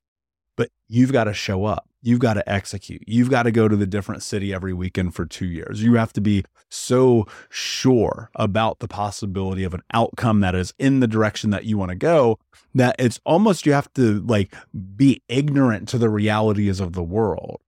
But 0.56 0.70
you've 0.88 1.12
got 1.12 1.26
to 1.26 1.34
show 1.34 1.66
up. 1.66 1.89
You've 2.02 2.20
got 2.20 2.36
to 2.36 2.50
execute. 2.50 3.04
You've 3.08 3.30
got 3.30 3.43
to 3.43 3.52
go 3.52 3.68
to 3.68 3.76
the 3.76 3.88
different 3.88 4.24
city 4.24 4.54
every 4.54 4.74
weekend 4.74 5.16
for 5.16 5.26
two 5.26 5.45
years. 5.45 5.84
You 5.84 5.95
have 5.95 6.14
to 6.14 6.22
be 6.22 6.45
so 6.70 7.26
sure 7.50 8.30
about 8.36 8.80
the 8.80 8.88
possibility 8.88 9.64
of 9.64 9.74
an 9.74 9.82
outcome 9.93 10.39
that 10.41 10.56
is 10.56 10.74
in 10.80 11.00
the 11.00 11.08
direction 11.08 11.50
that 11.50 11.66
you 11.66 11.78
want 11.78 11.89
to 11.89 11.95
go 11.95 12.39
that 12.76 12.95
it's 13.00 13.20
almost 13.26 13.66
you 13.66 13.74
have 13.74 13.91
to 13.93 14.22
like 14.22 14.54
be 14.95 15.22
ignorant 15.28 15.88
to 15.89 15.97
the 15.97 16.10
realities 16.10 16.80
of 16.80 16.93
the 16.93 17.04
world. 17.04 17.62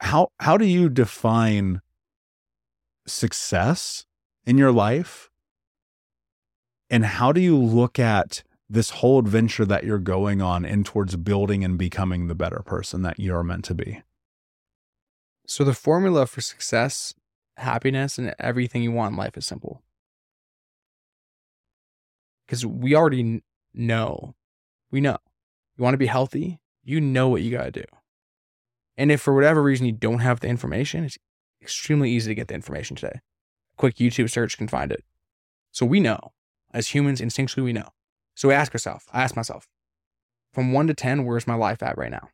How 0.00 0.30
how 0.40 0.56
do 0.56 0.66
you 0.66 0.88
define 0.88 1.80
success 3.06 4.06
in 4.44 4.58
your 4.58 4.72
life? 4.72 5.30
And 6.88 7.04
how 7.04 7.32
do 7.32 7.40
you 7.40 7.56
look 7.58 7.98
at 7.98 8.42
this 8.68 8.90
whole 8.90 9.18
adventure 9.18 9.64
that 9.64 9.84
you're 9.84 9.98
going 9.98 10.42
on 10.42 10.64
in 10.64 10.84
towards 10.84 11.16
building 11.16 11.64
and 11.64 11.78
becoming 11.78 12.26
the 12.26 12.34
better 12.34 12.62
person 12.64 13.02
that 13.02 13.18
you're 13.18 13.42
meant 13.42 13.64
to 13.66 13.74
be? 13.74 14.02
So 15.46 15.62
the 15.62 15.74
formula 15.74 16.26
for 16.26 16.40
success, 16.40 17.14
happiness, 17.56 18.18
and 18.18 18.34
everything 18.38 18.82
you 18.82 18.92
want 18.92 19.12
in 19.12 19.16
life 19.16 19.36
is 19.36 19.46
simple. 19.46 19.82
Because 22.46 22.66
we 22.66 22.94
already 22.94 23.42
know, 23.72 24.34
we 24.90 25.00
know. 25.00 25.18
You 25.76 25.84
want 25.84 25.94
to 25.94 25.98
be 25.98 26.06
healthy, 26.06 26.58
you 26.82 27.00
know 27.00 27.28
what 27.28 27.42
you 27.42 27.50
got 27.50 27.64
to 27.64 27.70
do. 27.70 27.84
And 28.96 29.12
if 29.12 29.20
for 29.20 29.34
whatever 29.34 29.62
reason 29.62 29.86
you 29.86 29.92
don't 29.92 30.20
have 30.20 30.40
the 30.40 30.48
information, 30.48 31.04
it's 31.04 31.18
extremely 31.60 32.10
easy 32.10 32.30
to 32.30 32.34
get 32.34 32.48
the 32.48 32.54
information 32.54 32.96
today. 32.96 33.20
A 33.20 33.76
quick 33.76 33.96
YouTube 33.96 34.30
search 34.30 34.56
can 34.56 34.68
find 34.68 34.90
it. 34.90 35.04
So 35.70 35.84
we 35.84 36.00
know, 36.00 36.32
as 36.72 36.88
humans, 36.88 37.20
instinctually, 37.20 37.64
we 37.64 37.72
know. 37.72 37.90
So 38.36 38.48
we 38.48 38.54
ask 38.54 38.72
ourselves, 38.72 39.06
I 39.12 39.22
ask 39.22 39.34
myself, 39.34 39.66
from 40.52 40.72
one 40.72 40.86
to 40.86 40.94
10, 40.94 41.24
where's 41.24 41.46
my 41.46 41.54
life 41.54 41.82
at 41.82 41.98
right 41.98 42.10
now? 42.10 42.28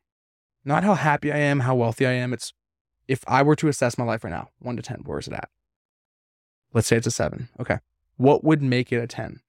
Not 0.65 0.83
how 0.83 0.93
happy 0.93 1.31
I 1.31 1.37
am, 1.37 1.61
how 1.61 1.75
wealthy 1.75 2.05
I 2.05 2.11
am. 2.11 2.33
It's 2.33 2.53
if 3.07 3.23
I 3.27 3.41
were 3.41 3.55
to 3.55 3.69
assess 3.69 3.97
my 3.97 4.03
life 4.03 4.23
right 4.23 4.29
now, 4.29 4.49
one 4.59 4.75
to 4.75 4.83
10, 4.83 5.03
where 5.05 5.17
is 5.17 5.27
it 5.27 5.33
at? 5.33 5.49
Let's 6.73 6.87
say 6.87 6.97
it's 6.97 7.07
a 7.07 7.11
seven. 7.11 7.49
Okay. 7.59 7.79
What 8.17 8.43
would 8.43 8.61
make 8.61 8.91
it 8.91 8.97
a 8.97 9.07
10? 9.07 9.39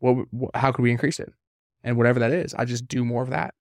What, 0.00 0.26
how 0.54 0.72
could 0.72 0.82
we 0.82 0.90
increase 0.90 1.18
it? 1.18 1.32
And 1.82 1.96
whatever 1.96 2.18
that 2.20 2.32
is, 2.32 2.52
I 2.54 2.64
just 2.64 2.88
do 2.88 3.04
more 3.04 3.22
of 3.22 3.30
that. 3.30 3.54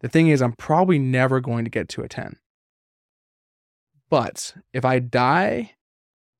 The 0.00 0.08
thing 0.08 0.28
is, 0.28 0.42
I'm 0.42 0.52
probably 0.52 0.98
never 0.98 1.40
going 1.40 1.64
to 1.64 1.70
get 1.70 1.88
to 1.90 2.02
a 2.02 2.08
10. 2.08 2.36
But 4.10 4.54
if 4.72 4.84
I 4.84 4.98
die 4.98 5.72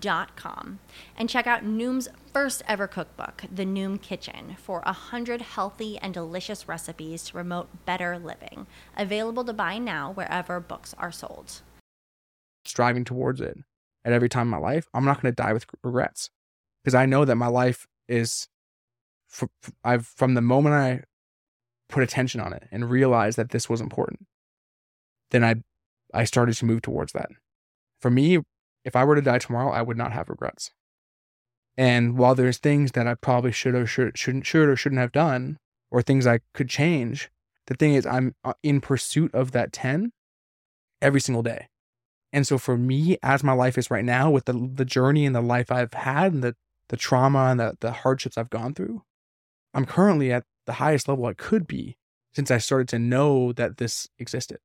noom.com 0.00 0.78
and 1.16 1.28
check 1.28 1.46
out 1.46 1.64
Noom's 1.64 2.08
first 2.32 2.62
ever 2.66 2.86
cookbook, 2.86 3.44
The 3.52 3.64
Noom 3.64 4.00
Kitchen, 4.00 4.56
for 4.58 4.82
100 4.84 5.40
healthy 5.42 5.98
and 5.98 6.14
delicious 6.14 6.68
recipes 6.68 7.24
to 7.24 7.32
promote 7.32 7.84
better 7.84 8.18
living. 8.18 8.66
Available 8.96 9.44
to 9.44 9.52
buy 9.52 9.78
now 9.78 10.12
wherever 10.12 10.60
books 10.60 10.94
are 10.98 11.12
sold. 11.12 11.62
Striving 12.64 13.04
towards 13.04 13.40
it 13.40 13.58
at 14.04 14.12
every 14.12 14.28
time 14.28 14.46
in 14.46 14.50
my 14.50 14.58
life, 14.58 14.86
I'm 14.94 15.04
not 15.04 15.20
going 15.20 15.32
to 15.32 15.42
die 15.42 15.52
with 15.52 15.66
regrets 15.82 16.30
because 16.82 16.94
I 16.94 17.06
know 17.06 17.24
that 17.24 17.36
my 17.36 17.48
life 17.48 17.86
is 18.08 18.48
for, 19.28 19.48
I've 19.84 20.06
from 20.06 20.34
the 20.34 20.40
moment 20.40 20.74
I 20.74 21.02
put 21.88 22.02
attention 22.02 22.40
on 22.40 22.52
it 22.52 22.68
and 22.70 22.90
realized 22.90 23.36
that 23.38 23.50
this 23.50 23.68
was 23.68 23.80
important, 23.80 24.26
then 25.30 25.44
I 25.44 25.56
I 26.12 26.24
started 26.24 26.56
to 26.56 26.64
move 26.64 26.82
towards 26.82 27.12
that. 27.12 27.28
For 28.00 28.10
me, 28.10 28.38
if 28.84 28.96
I 28.96 29.04
were 29.04 29.14
to 29.14 29.22
die 29.22 29.38
tomorrow, 29.38 29.72
I 29.72 29.82
would 29.82 29.96
not 29.96 30.12
have 30.12 30.28
regrets. 30.28 30.70
And 31.76 32.18
while 32.18 32.34
there's 32.34 32.58
things 32.58 32.92
that 32.92 33.06
I 33.06 33.14
probably 33.14 33.52
should 33.52 33.74
or 33.74 33.86
should, 33.86 34.18
shouldn't 34.18 34.46
should 34.46 34.68
or 34.68 34.76
shouldn't 34.76 35.00
have 35.00 35.12
done, 35.12 35.58
or 35.90 36.02
things 36.02 36.26
I 36.26 36.40
could 36.52 36.68
change, 36.68 37.30
the 37.66 37.74
thing 37.74 37.94
is 37.94 38.06
I'm 38.06 38.34
uh, 38.44 38.54
in 38.62 38.80
pursuit 38.80 39.34
of 39.34 39.52
that 39.52 39.72
10 39.72 40.12
every 41.00 41.20
single 41.20 41.42
day. 41.42 41.68
And 42.32 42.46
so 42.46 42.58
for 42.58 42.76
me, 42.76 43.16
as 43.22 43.42
my 43.42 43.52
life 43.52 43.76
is 43.76 43.90
right 43.90 44.04
now, 44.04 44.30
with 44.30 44.44
the 44.44 44.70
the 44.72 44.84
journey 44.84 45.26
and 45.26 45.34
the 45.34 45.40
life 45.40 45.72
I've 45.72 45.94
had 45.94 46.32
and 46.32 46.44
the 46.44 46.54
the 46.88 46.96
trauma 46.96 47.46
and 47.46 47.60
the, 47.60 47.76
the 47.80 47.92
hardships 47.92 48.36
I've 48.36 48.50
gone 48.50 48.74
through, 48.74 49.02
I'm 49.74 49.86
currently 49.86 50.32
at 50.32 50.44
the 50.66 50.74
highest 50.74 51.08
level 51.08 51.26
I 51.26 51.34
could 51.34 51.66
be 51.66 51.96
since 52.34 52.50
I 52.50 52.58
started 52.58 52.88
to 52.88 52.98
know 52.98 53.52
that 53.52 53.78
this 53.78 54.08
existed. 54.18 54.58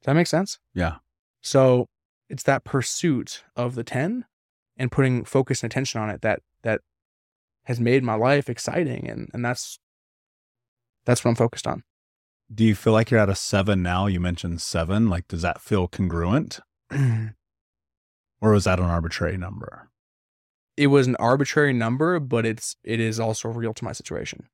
Does 0.00 0.06
that 0.06 0.14
make 0.14 0.26
sense? 0.26 0.58
Yeah. 0.74 0.96
So 1.42 1.88
it's 2.28 2.42
that 2.44 2.64
pursuit 2.64 3.44
of 3.54 3.74
the 3.74 3.84
10 3.84 4.24
and 4.76 4.92
putting 4.92 5.24
focus 5.24 5.62
and 5.62 5.72
attention 5.72 6.00
on 6.00 6.10
it 6.10 6.22
that 6.22 6.40
that 6.62 6.80
has 7.64 7.80
made 7.80 8.02
my 8.02 8.14
life 8.14 8.48
exciting 8.48 9.08
and 9.08 9.28
and 9.32 9.44
that's 9.44 9.78
that's 11.04 11.24
what 11.24 11.30
I'm 11.30 11.36
focused 11.36 11.66
on. 11.66 11.84
Do 12.52 12.64
you 12.64 12.74
feel 12.74 12.92
like 12.92 13.10
you're 13.10 13.20
at 13.20 13.28
a 13.28 13.34
7 13.34 13.82
now? 13.82 14.06
You 14.06 14.20
mentioned 14.20 14.60
7, 14.60 15.08
like 15.08 15.28
does 15.28 15.42
that 15.42 15.60
feel 15.60 15.88
congruent? 15.88 16.60
or 18.40 18.52
was 18.52 18.64
that 18.64 18.78
an 18.78 18.86
arbitrary 18.86 19.36
number? 19.36 19.90
It 20.76 20.88
was 20.88 21.06
an 21.06 21.16
arbitrary 21.16 21.72
number, 21.72 22.20
but 22.20 22.44
it's 22.44 22.76
it 22.84 23.00
is 23.00 23.18
also 23.18 23.48
real 23.48 23.72
to 23.74 23.84
my 23.84 23.92
situation. 23.92 24.48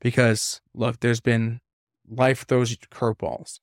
Because 0.00 0.60
look, 0.74 1.00
there's 1.00 1.20
been 1.20 1.60
life 2.08 2.46
throws 2.46 2.76
curveballs. 2.76 3.60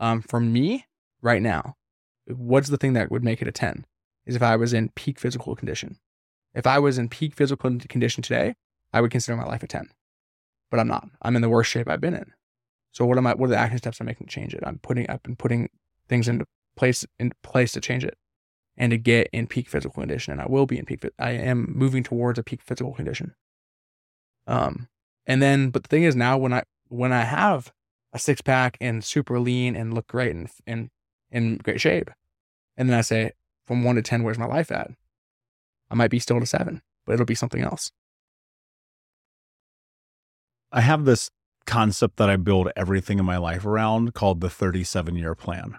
Um, 0.00 0.22
for 0.22 0.40
me 0.40 0.86
right 1.20 1.42
now, 1.42 1.76
what's 2.26 2.68
the 2.68 2.76
thing 2.76 2.92
that 2.94 3.10
would 3.10 3.24
make 3.24 3.42
it 3.42 3.48
a 3.48 3.52
10 3.52 3.84
is 4.26 4.36
if 4.36 4.42
I 4.42 4.56
was 4.56 4.72
in 4.72 4.90
peak 4.90 5.18
physical 5.18 5.56
condition. 5.56 5.98
If 6.54 6.66
I 6.66 6.78
was 6.78 6.98
in 6.98 7.08
peak 7.08 7.34
physical 7.34 7.78
condition 7.88 8.22
today, 8.22 8.54
I 8.92 9.00
would 9.00 9.10
consider 9.10 9.36
my 9.36 9.44
life 9.44 9.62
a 9.62 9.66
10. 9.66 9.88
But 10.70 10.80
I'm 10.80 10.88
not. 10.88 11.08
I'm 11.22 11.36
in 11.36 11.42
the 11.42 11.48
worst 11.48 11.70
shape 11.70 11.88
I've 11.88 12.00
been 12.00 12.14
in. 12.14 12.32
So 12.92 13.06
what 13.06 13.18
am 13.18 13.26
I 13.26 13.34
what 13.34 13.46
are 13.46 13.50
the 13.50 13.58
action 13.58 13.78
steps 13.78 14.00
I'm 14.00 14.06
making 14.06 14.26
to 14.26 14.32
change 14.32 14.54
it? 14.54 14.62
I'm 14.64 14.78
putting 14.78 15.08
I've 15.08 15.22
been 15.22 15.36
putting 15.36 15.70
things 16.08 16.28
into 16.28 16.46
place 16.76 17.04
in 17.18 17.32
place 17.42 17.72
to 17.72 17.80
change 17.80 18.04
it 18.04 18.16
and 18.76 18.90
to 18.90 18.98
get 18.98 19.28
in 19.32 19.46
peak 19.46 19.68
physical 19.68 20.02
condition. 20.02 20.32
And 20.32 20.40
I 20.40 20.46
will 20.46 20.66
be 20.66 20.78
in 20.78 20.84
peak 20.84 21.04
I 21.18 21.30
am 21.30 21.72
moving 21.74 22.02
towards 22.02 22.38
a 22.38 22.42
peak 22.42 22.60
physical 22.62 22.92
condition. 22.92 23.34
Um 24.46 24.88
and 25.26 25.42
then 25.42 25.70
but 25.70 25.84
the 25.84 25.88
thing 25.88 26.02
is 26.02 26.14
now 26.14 26.36
when 26.36 26.52
I 26.52 26.64
when 26.88 27.12
I 27.12 27.22
have 27.22 27.72
a 28.12 28.18
six 28.18 28.42
pack 28.42 28.76
and 28.80 29.02
super 29.02 29.40
lean 29.40 29.74
and 29.74 29.94
look 29.94 30.06
great 30.06 30.34
and 30.34 30.50
and 30.66 30.90
in 31.32 31.56
great 31.56 31.80
shape. 31.80 32.10
And 32.76 32.88
then 32.88 32.96
I 32.96 33.02
say, 33.02 33.32
from 33.66 33.84
one 33.84 33.96
to 33.96 34.02
10, 34.02 34.22
where's 34.22 34.38
my 34.38 34.46
life 34.46 34.70
at? 34.70 34.90
I 35.90 35.94
might 35.94 36.10
be 36.10 36.18
still 36.18 36.36
at 36.36 36.42
a 36.42 36.46
seven, 36.46 36.82
but 37.04 37.14
it'll 37.14 37.26
be 37.26 37.34
something 37.34 37.62
else. 37.62 37.90
I 40.70 40.80
have 40.80 41.04
this 41.04 41.30
concept 41.66 42.16
that 42.16 42.30
I 42.30 42.36
build 42.36 42.70
everything 42.76 43.18
in 43.18 43.24
my 43.24 43.36
life 43.36 43.64
around 43.64 44.14
called 44.14 44.40
the 44.40 44.50
37 44.50 45.16
year 45.16 45.34
plan. 45.34 45.78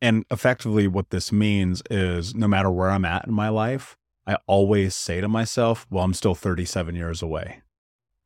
And 0.00 0.24
effectively, 0.30 0.86
what 0.86 1.10
this 1.10 1.32
means 1.32 1.82
is 1.90 2.34
no 2.34 2.46
matter 2.46 2.70
where 2.70 2.90
I'm 2.90 3.04
at 3.04 3.26
in 3.26 3.32
my 3.32 3.48
life, 3.48 3.96
I 4.26 4.36
always 4.46 4.94
say 4.94 5.20
to 5.20 5.28
myself, 5.28 5.86
well, 5.90 6.04
I'm 6.04 6.14
still 6.14 6.34
37 6.34 6.94
years 6.94 7.22
away, 7.22 7.62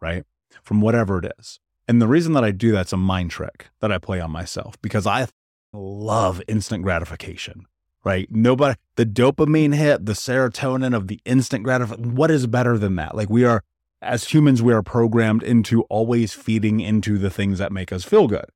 right? 0.01 0.25
From 0.63 0.81
whatever 0.81 1.19
it 1.19 1.33
is. 1.39 1.61
And 1.89 2.01
the 2.01 2.09
reason 2.09 2.33
that 2.35 2.45
I 2.45 2.51
do 2.51 2.73
that's 2.73 2.93
a 2.93 2.97
mind 2.97 3.31
trick 3.31 3.69
that 3.81 3.91
I 3.91 3.99
play 3.99 4.21
on 4.21 4.31
myself 4.31 4.81
because 4.83 5.07
I 5.07 5.27
love 5.73 6.43
instant 6.49 6.83
gratification, 6.83 7.67
right? 8.05 8.29
Nobody, 8.31 8.79
the 8.97 9.07
dopamine 9.07 9.75
hit, 9.75 10.07
the 10.07 10.13
serotonin 10.13 10.95
of 10.95 11.09
the 11.09 11.21
instant 11.25 11.65
gratification. 11.65 12.15
What 12.15 12.31
is 12.31 12.47
better 12.47 12.79
than 12.79 12.97
that? 12.97 13.17
Like 13.17 13.31
we 13.31 13.45
are, 13.45 13.63
as 14.01 14.25
humans, 14.25 14.63
we 14.63 14.73
are 14.73 14.83
programmed 14.83 15.43
into 15.43 15.83
always 15.85 16.33
feeding 16.33 16.81
into 16.81 17.19
the 17.19 17.31
things 17.31 17.59
that 17.59 17.73
make 17.73 17.93
us 17.93 18.05
feel 18.05 18.27
good. 18.27 18.47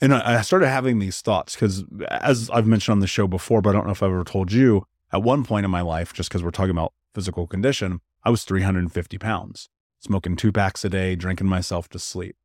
And 0.00 0.12
I 0.12 0.42
started 0.42 0.68
having 0.68 0.98
these 0.98 1.22
thoughts 1.22 1.54
because, 1.54 1.84
as 2.10 2.50
I've 2.50 2.66
mentioned 2.66 2.92
on 2.92 3.00
the 3.00 3.06
show 3.06 3.26
before, 3.26 3.62
but 3.62 3.70
I 3.70 3.72
don't 3.72 3.86
know 3.86 3.92
if 3.92 4.02
I've 4.02 4.10
ever 4.10 4.24
told 4.24 4.52
you, 4.52 4.84
at 5.10 5.22
one 5.22 5.42
point 5.42 5.64
in 5.64 5.70
my 5.70 5.80
life, 5.80 6.12
just 6.12 6.28
because 6.28 6.42
we're 6.42 6.50
talking 6.50 6.72
about 6.72 6.92
physical 7.14 7.46
condition, 7.46 8.00
I 8.22 8.28
was 8.28 8.44
350 8.44 9.16
pounds, 9.16 9.70
smoking 10.00 10.36
two 10.36 10.52
packs 10.52 10.84
a 10.84 10.90
day, 10.90 11.14
drinking 11.14 11.46
myself 11.46 11.88
to 11.90 11.98
sleep. 11.98 12.36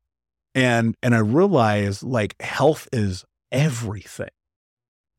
And 0.56 0.96
and 1.04 1.14
I 1.14 1.20
realized 1.20 2.04
like 2.04 2.42
health 2.42 2.88
is 2.94 3.26
everything. 3.52 4.30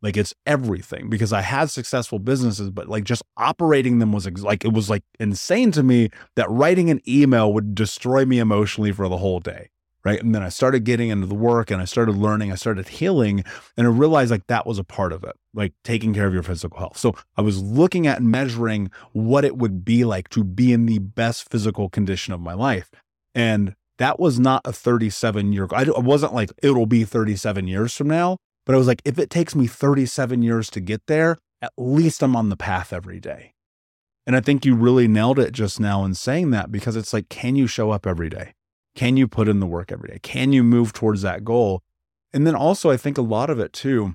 Like 0.03 0.17
it's 0.17 0.35
everything 0.47 1.09
because 1.09 1.33
I 1.33 1.43
had 1.43 1.71
successful 1.71 2.19
businesses, 2.19 2.71
but 2.71 2.89
like 2.89 3.05
just 3.05 3.23
operating 3.37 4.01
them 4.01 4.13
was 4.13 4.27
ex- 4.27 4.43
like 4.43 4.65
it 4.65 4.73
was 4.73 4.91
like 4.91 5.05
insane 5.21 5.71
to 5.73 5.83
me 5.85 6.11
that 6.35 6.51
writing 6.51 6.91
an 6.91 7.01
email 7.07 7.53
would 7.53 7.75
destroy 7.75 8.25
me 8.25 8.41
emotionally 8.41 8.91
for 8.91 9.09
the 9.09 9.19
whole 9.19 9.39
day. 9.39 9.71
Right. 10.05 10.21
And 10.21 10.35
then 10.35 10.43
I 10.43 10.49
started 10.49 10.83
getting 10.83 11.11
into 11.11 11.29
the 11.29 11.35
work 11.37 11.71
and 11.71 11.81
I 11.81 11.85
started 11.85 12.17
learning, 12.17 12.51
I 12.51 12.57
started 12.57 12.89
healing, 12.89 13.45
and 13.77 13.87
I 13.87 13.91
realized 13.91 14.33
like 14.33 14.49
that 14.49 14.67
was 14.67 14.81
a 14.81 14.83
part 14.83 15.13
of 15.13 15.23
it, 15.23 15.37
like 15.55 15.75
taking 15.85 16.13
care 16.13 16.27
of 16.27 16.35
your 16.35 16.43
physical 16.43 16.77
health. 16.77 16.97
So 16.97 17.15
I 17.37 17.43
was 17.43 17.63
looking 17.63 18.09
at 18.09 18.21
measuring 18.21 18.91
what 19.13 19.45
it 19.45 19.57
would 19.57 19.85
be 19.85 20.05
like 20.05 20.29
to 20.31 20.43
be 20.43 20.73
in 20.73 20.87
the 20.87 20.99
best 20.99 21.49
physical 21.49 21.89
condition 21.89 22.35
of 22.35 22.41
my 22.41 22.53
life. 22.53 22.91
And 23.33 23.77
that 23.99 24.19
was 24.19 24.39
not 24.39 24.63
a 24.65 24.73
37 24.73 25.53
year, 25.53 25.69
I 25.73 25.85
wasn't 25.89 26.35
like, 26.35 26.51
it'll 26.63 26.87
be 26.87 27.05
37 27.05 27.67
years 27.69 27.95
from 27.95 28.09
now. 28.09 28.37
But 28.65 28.75
I 28.75 28.79
was 28.79 28.87
like, 28.87 29.03
if 29.05 29.19
it 29.19 29.31
takes 29.31 29.55
me 29.55 29.67
37 29.67 30.43
years 30.43 30.71
to 30.71 30.81
get 30.81 31.07
there, 31.07 31.39
at 31.61 31.73
least 31.77 32.23
I'm 32.23 32.37
on 32.37 32.49
the 32.49 32.57
path 32.57 32.93
every 32.93 33.21
day. 33.21 33.55
And 34.27 34.37
I 34.37 34.41
think 34.41 34.65
you 34.65 34.77
really 34.77 35.09
nailed 35.09 35.39
it 35.39 35.53
just 35.53 35.81
now 35.81 36.05
in 36.05 36.15
saying 36.15 36.51
that 36.51 36.71
because 36.71 36.95
it's 36.95 37.13
like, 37.13 37.29
can 37.29 37.57
you 37.57 37.67
show 37.67 37.91
up 37.91 38.07
every 38.07 38.29
day? 38.29 38.55
Can 38.95 39.17
you 39.17 39.27
put 39.27 39.49
in 39.49 39.59
the 39.59 39.67
work 39.67 39.91
every 39.91 40.11
day? 40.11 40.19
Can 40.23 40.53
you 40.53 40.63
move 40.63 40.93
towards 40.93 41.23
that 41.23 41.45
goal? 41.45 41.83
And 42.33 42.47
then 42.47 42.55
also, 42.55 42.91
I 42.91 42.97
think 42.97 43.19
a 43.19 43.23
lot 43.23 43.51
of 43.51 43.59
it 43.59 43.73
too, 43.73 44.15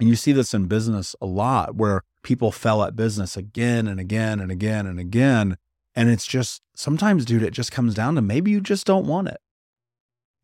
and 0.00 0.08
you 0.08 0.16
see 0.16 0.32
this 0.32 0.54
in 0.54 0.66
business 0.66 1.14
a 1.20 1.26
lot 1.26 1.76
where 1.76 2.02
people 2.22 2.50
fell 2.52 2.82
at 2.82 2.96
business 2.96 3.36
again 3.36 3.86
and 3.86 4.00
again 4.00 4.40
and 4.40 4.50
again 4.50 4.86
and 4.86 4.98
again. 4.98 5.56
And 5.98 6.10
it's 6.10 6.28
just 6.28 6.62
sometimes, 6.76 7.24
dude, 7.24 7.42
it 7.42 7.52
just 7.52 7.72
comes 7.72 7.92
down 7.92 8.14
to 8.14 8.22
maybe 8.22 8.52
you 8.52 8.60
just 8.60 8.86
don't 8.86 9.08
want 9.08 9.26
it. 9.26 9.38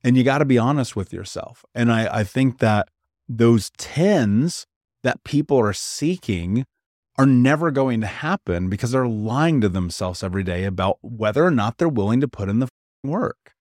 And 0.02 0.16
you 0.16 0.24
got 0.24 0.38
to 0.38 0.44
be 0.44 0.58
honest 0.58 0.96
with 0.96 1.12
yourself. 1.12 1.64
And 1.76 1.92
I, 1.92 2.12
I 2.12 2.24
think 2.24 2.58
that 2.58 2.88
those 3.28 3.70
tens 3.78 4.66
that 5.04 5.22
people 5.22 5.56
are 5.56 5.72
seeking 5.72 6.64
are 7.16 7.24
never 7.24 7.70
going 7.70 8.00
to 8.00 8.08
happen 8.08 8.68
because 8.68 8.90
they're 8.90 9.06
lying 9.06 9.60
to 9.60 9.68
themselves 9.68 10.24
every 10.24 10.42
day 10.42 10.64
about 10.64 10.98
whether 11.02 11.46
or 11.46 11.52
not 11.52 11.78
they're 11.78 11.88
willing 11.88 12.20
to 12.20 12.26
put 12.26 12.48
in 12.48 12.58
the 12.58 12.66
work. 13.04 13.52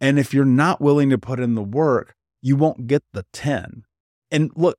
And 0.00 0.18
if 0.18 0.34
you're 0.34 0.44
not 0.44 0.80
willing 0.80 1.10
to 1.10 1.16
put 1.16 1.38
in 1.38 1.54
the 1.54 1.62
work, 1.62 2.16
you 2.40 2.56
won't 2.56 2.88
get 2.88 3.04
the 3.12 3.24
10. 3.32 3.84
And 4.32 4.50
look, 4.56 4.78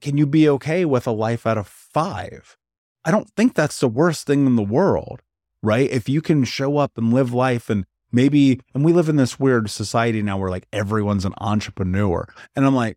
can 0.00 0.18
you 0.18 0.26
be 0.26 0.48
okay 0.48 0.84
with 0.84 1.06
a 1.06 1.12
life 1.12 1.46
out 1.46 1.56
of 1.56 1.68
five? 1.68 2.56
I 3.04 3.12
don't 3.12 3.30
think 3.36 3.54
that's 3.54 3.78
the 3.78 3.86
worst 3.86 4.26
thing 4.26 4.44
in 4.44 4.56
the 4.56 4.64
world, 4.64 5.22
right? 5.66 5.90
If 5.90 6.08
you 6.08 6.22
can 6.22 6.44
show 6.44 6.78
up 6.78 6.96
and 6.96 7.12
live 7.12 7.34
life 7.34 7.68
and 7.68 7.84
maybe, 8.12 8.60
and 8.74 8.84
we 8.84 8.92
live 8.92 9.08
in 9.08 9.16
this 9.16 9.38
weird 9.38 9.68
society 9.68 10.22
now 10.22 10.38
where 10.38 10.50
like 10.50 10.66
everyone's 10.72 11.24
an 11.24 11.34
entrepreneur. 11.38 12.26
And 12.54 12.64
I'm 12.64 12.74
like, 12.74 12.96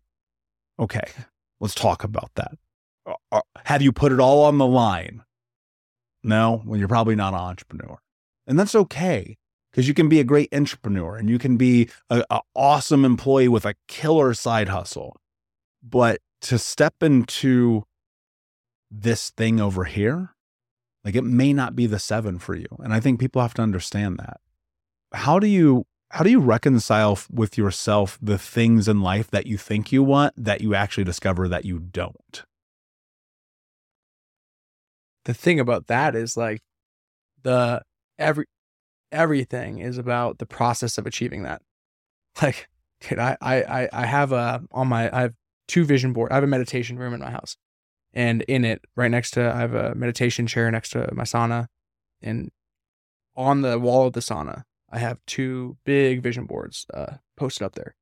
Okay, 0.80 1.04
let's 1.60 1.74
talk 1.74 2.02
about 2.02 2.30
that. 2.36 2.52
Uh, 3.06 3.14
uh, 3.30 3.42
have 3.66 3.82
you 3.82 3.92
put 3.92 4.12
it 4.12 4.18
all 4.18 4.44
on 4.44 4.56
the 4.56 4.66
line? 4.66 5.22
No, 6.22 6.62
well, 6.64 6.78
you're 6.78 6.88
probably 6.88 7.14
not 7.14 7.34
an 7.34 7.40
entrepreneur. 7.40 7.98
And 8.46 8.58
that's 8.58 8.74
okay 8.74 9.36
because 9.70 9.86
you 9.86 9.94
can 9.94 10.08
be 10.08 10.20
a 10.20 10.24
great 10.24 10.48
entrepreneur 10.54 11.16
and 11.16 11.28
you 11.28 11.38
can 11.38 11.58
be 11.58 11.90
an 12.08 12.24
awesome 12.54 13.04
employee 13.04 13.48
with 13.48 13.66
a 13.66 13.74
killer 13.88 14.32
side 14.32 14.68
hustle. 14.68 15.16
But 15.82 16.20
to 16.42 16.58
step 16.58 17.02
into 17.02 17.84
this 18.90 19.30
thing 19.30 19.60
over 19.60 19.84
here, 19.84 20.34
like 21.04 21.14
it 21.14 21.24
may 21.24 21.52
not 21.52 21.74
be 21.74 21.86
the 21.86 21.98
seven 21.98 22.38
for 22.38 22.54
you. 22.54 22.68
And 22.78 22.92
I 22.92 23.00
think 23.00 23.20
people 23.20 23.40
have 23.42 23.54
to 23.54 23.62
understand 23.62 24.18
that. 24.18 24.40
How 25.12 25.38
do 25.38 25.46
you 25.46 25.86
how 26.10 26.24
do 26.24 26.30
you 26.30 26.40
reconcile 26.40 27.18
with 27.30 27.56
yourself 27.56 28.18
the 28.20 28.36
things 28.38 28.88
in 28.88 29.00
life 29.00 29.30
that 29.30 29.46
you 29.46 29.56
think 29.56 29.92
you 29.92 30.02
want 30.02 30.34
that 30.36 30.60
you 30.60 30.74
actually 30.74 31.04
discover 31.04 31.48
that 31.48 31.64
you 31.64 31.78
don't? 31.78 32.44
The 35.24 35.34
thing 35.34 35.60
about 35.60 35.86
that 35.86 36.14
is 36.14 36.36
like 36.36 36.60
the 37.42 37.82
every 38.18 38.46
everything 39.12 39.78
is 39.78 39.98
about 39.98 40.38
the 40.38 40.46
process 40.46 40.98
of 40.98 41.06
achieving 41.06 41.42
that. 41.44 41.62
Like, 42.40 42.68
dude, 43.00 43.18
I 43.18 43.36
I 43.42 43.88
I 43.92 44.06
have 44.06 44.32
a 44.32 44.62
on 44.70 44.86
my 44.86 45.14
I 45.14 45.22
have 45.22 45.34
two 45.66 45.84
vision 45.84 46.12
board. 46.12 46.30
I 46.30 46.36
have 46.36 46.44
a 46.44 46.48
meditation 46.48 46.96
room 46.96 47.12
in 47.12 47.20
my 47.20 47.30
house, 47.30 47.56
and 48.12 48.42
in 48.42 48.64
it, 48.64 48.84
right 48.96 49.10
next 49.10 49.32
to 49.32 49.52
I 49.52 49.58
have 49.58 49.74
a 49.74 49.94
meditation 49.94 50.46
chair 50.46 50.70
next 50.70 50.90
to 50.90 51.08
my 51.12 51.24
sauna, 51.24 51.66
and 52.22 52.50
on 53.36 53.62
the 53.62 53.78
wall 53.78 54.06
of 54.06 54.12
the 54.12 54.20
sauna, 54.20 54.64
I 54.90 54.98
have 54.98 55.18
two 55.26 55.76
big 55.84 56.22
vision 56.22 56.46
boards 56.46 56.86
uh, 56.92 57.14
posted 57.36 57.64
up 57.64 57.74
there, 57.74 57.94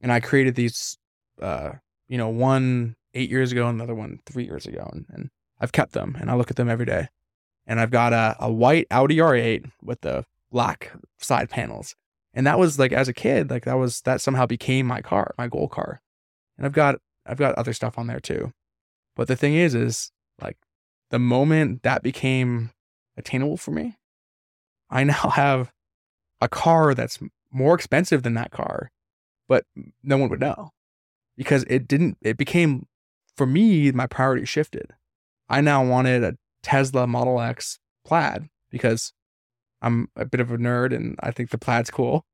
and 0.00 0.12
I 0.12 0.20
created 0.20 0.54
these, 0.54 0.98
uh, 1.40 1.72
you 2.08 2.18
know, 2.18 2.28
one 2.28 2.96
eight 3.14 3.30
years 3.30 3.52
ago, 3.52 3.66
and 3.66 3.78
another 3.78 3.94
one 3.94 4.20
three 4.26 4.44
years 4.44 4.66
ago, 4.66 4.88
and, 4.92 5.06
and 5.10 5.30
I've 5.60 5.72
kept 5.72 5.92
them, 5.92 6.16
and 6.20 6.30
I 6.30 6.34
look 6.34 6.50
at 6.50 6.56
them 6.56 6.68
every 6.68 6.86
day. 6.86 7.08
And 7.64 7.78
I've 7.78 7.92
got 7.92 8.12
a, 8.12 8.34
a 8.40 8.50
white 8.50 8.88
Audi 8.90 9.18
R8 9.18 9.70
with 9.82 10.00
the 10.00 10.24
black 10.50 10.92
side 11.18 11.48
panels, 11.48 11.94
and 12.34 12.46
that 12.46 12.58
was 12.58 12.78
like 12.78 12.92
as 12.92 13.08
a 13.08 13.12
kid, 13.12 13.50
like 13.50 13.64
that 13.64 13.78
was 13.78 14.00
that 14.02 14.20
somehow 14.20 14.46
became 14.46 14.86
my 14.86 15.00
car, 15.00 15.34
my 15.38 15.46
goal 15.46 15.68
car. 15.68 16.00
And 16.56 16.66
I've 16.66 16.72
got 16.72 16.96
I've 17.24 17.38
got 17.38 17.54
other 17.54 17.72
stuff 17.72 17.98
on 17.98 18.08
there 18.08 18.18
too, 18.18 18.52
but 19.16 19.28
the 19.28 19.36
thing 19.36 19.54
is, 19.54 19.74
is 19.74 20.12
like 20.40 20.56
the 21.10 21.18
moment 21.18 21.82
that 21.82 22.02
became 22.02 22.70
attainable 23.16 23.56
for 23.56 23.70
me, 23.70 23.96
I 24.90 25.04
now 25.04 25.30
have 25.34 25.72
a 26.40 26.48
car 26.48 26.94
that's 26.94 27.18
more 27.50 27.74
expensive 27.74 28.22
than 28.22 28.34
that 28.34 28.50
car, 28.50 28.90
but 29.48 29.64
no 30.02 30.16
one 30.16 30.30
would 30.30 30.40
know 30.40 30.70
because 31.36 31.64
it 31.64 31.86
didn't, 31.86 32.18
it 32.22 32.36
became, 32.36 32.86
for 33.36 33.46
me, 33.46 33.90
my 33.92 34.06
priority 34.06 34.44
shifted. 34.44 34.92
I 35.48 35.60
now 35.60 35.84
wanted 35.84 36.24
a 36.24 36.36
Tesla 36.62 37.06
Model 37.06 37.40
X 37.40 37.78
plaid 38.04 38.48
because 38.70 39.12
I'm 39.80 40.08
a 40.16 40.24
bit 40.24 40.40
of 40.40 40.50
a 40.50 40.56
nerd 40.56 40.94
and 40.94 41.16
I 41.20 41.30
think 41.30 41.50
the 41.50 41.58
plaid's 41.58 41.90
cool. 41.90 42.24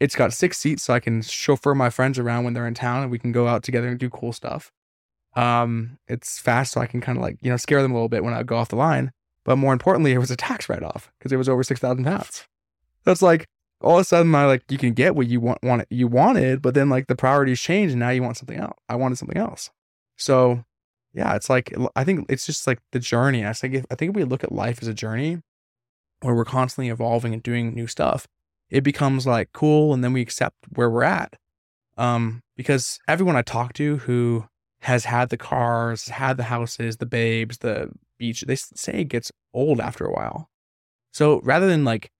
It's 0.00 0.16
got 0.16 0.32
six 0.32 0.58
seats 0.58 0.82
so 0.82 0.94
I 0.94 1.00
can 1.00 1.22
chauffeur 1.22 1.74
my 1.74 1.90
friends 1.90 2.18
around 2.18 2.44
when 2.44 2.54
they're 2.54 2.66
in 2.66 2.74
town 2.74 3.02
and 3.02 3.10
we 3.10 3.18
can 3.18 3.32
go 3.32 3.46
out 3.46 3.62
together 3.62 3.88
and 3.88 3.98
do 3.98 4.10
cool 4.10 4.32
stuff. 4.32 4.72
Um, 5.36 5.98
it's 6.08 6.38
fast 6.38 6.72
so 6.72 6.80
I 6.80 6.86
can 6.86 7.00
kind 7.00 7.16
of 7.16 7.22
like, 7.22 7.36
you 7.42 7.50
know, 7.50 7.56
scare 7.56 7.82
them 7.82 7.92
a 7.92 7.94
little 7.94 8.08
bit 8.08 8.24
when 8.24 8.34
I 8.34 8.42
go 8.42 8.56
off 8.56 8.70
the 8.70 8.76
line. 8.76 9.12
But 9.44 9.56
more 9.56 9.72
importantly, 9.72 10.12
it 10.12 10.18
was 10.18 10.30
a 10.30 10.36
tax 10.36 10.68
write 10.68 10.82
off 10.82 11.12
because 11.18 11.30
it 11.30 11.36
was 11.36 11.48
over 11.48 11.62
6,000 11.62 12.04
pounds. 12.04 12.46
That's 13.04 13.22
like 13.22 13.46
all 13.80 13.96
of 13.96 14.00
a 14.00 14.04
sudden 14.04 14.34
I 14.34 14.46
like 14.46 14.64
you 14.70 14.78
can 14.78 14.92
get 14.92 15.14
what 15.14 15.28
you 15.28 15.40
want 15.40 15.62
want 15.62 15.86
you 15.90 16.08
wanted, 16.08 16.62
but 16.62 16.74
then 16.74 16.88
like 16.88 17.06
the 17.06 17.14
priorities 17.14 17.60
change 17.60 17.92
and 17.92 18.00
now 18.00 18.10
you 18.10 18.22
want 18.22 18.36
something 18.36 18.58
else. 18.58 18.76
I 18.88 18.96
wanted 18.96 19.18
something 19.18 19.36
else. 19.36 19.70
So 20.16 20.64
yeah, 21.12 21.34
it's 21.34 21.48
like 21.48 21.72
I 21.94 22.02
think 22.02 22.26
it's 22.28 22.46
just 22.46 22.66
like 22.66 22.80
the 22.92 22.98
journey. 22.98 23.46
I 23.46 23.52
think 23.52 23.74
if, 23.74 23.86
I 23.90 23.94
think 23.94 24.10
if 24.10 24.16
we 24.16 24.24
look 24.24 24.42
at 24.42 24.52
life 24.52 24.78
as 24.82 24.88
a 24.88 24.94
journey 24.94 25.42
where 26.22 26.34
we're 26.34 26.44
constantly 26.44 26.88
evolving 26.88 27.32
and 27.32 27.42
doing 27.42 27.74
new 27.74 27.86
stuff, 27.86 28.26
it 28.70 28.82
becomes 28.82 29.26
like 29.26 29.52
cool 29.52 29.94
and 29.94 30.02
then 30.02 30.12
we 30.12 30.22
accept 30.22 30.56
where 30.74 30.90
we're 30.90 31.04
at. 31.04 31.36
Um, 31.96 32.42
because 32.56 32.98
everyone 33.06 33.36
I 33.36 33.42
talk 33.42 33.72
to 33.74 33.98
who 33.98 34.46
has 34.80 35.04
had 35.04 35.30
the 35.30 35.36
cars, 35.36 36.08
had 36.08 36.36
the 36.36 36.44
houses, 36.44 36.98
the 36.98 37.06
babes, 37.06 37.58
the 37.58 37.90
beach, 38.18 38.42
they 38.42 38.56
say 38.56 39.00
it 39.00 39.04
gets 39.08 39.32
old 39.52 39.80
after 39.80 40.04
a 40.04 40.12
while. 40.12 40.48
So 41.12 41.40
rather 41.42 41.66
than 41.66 41.84
like 41.84 42.10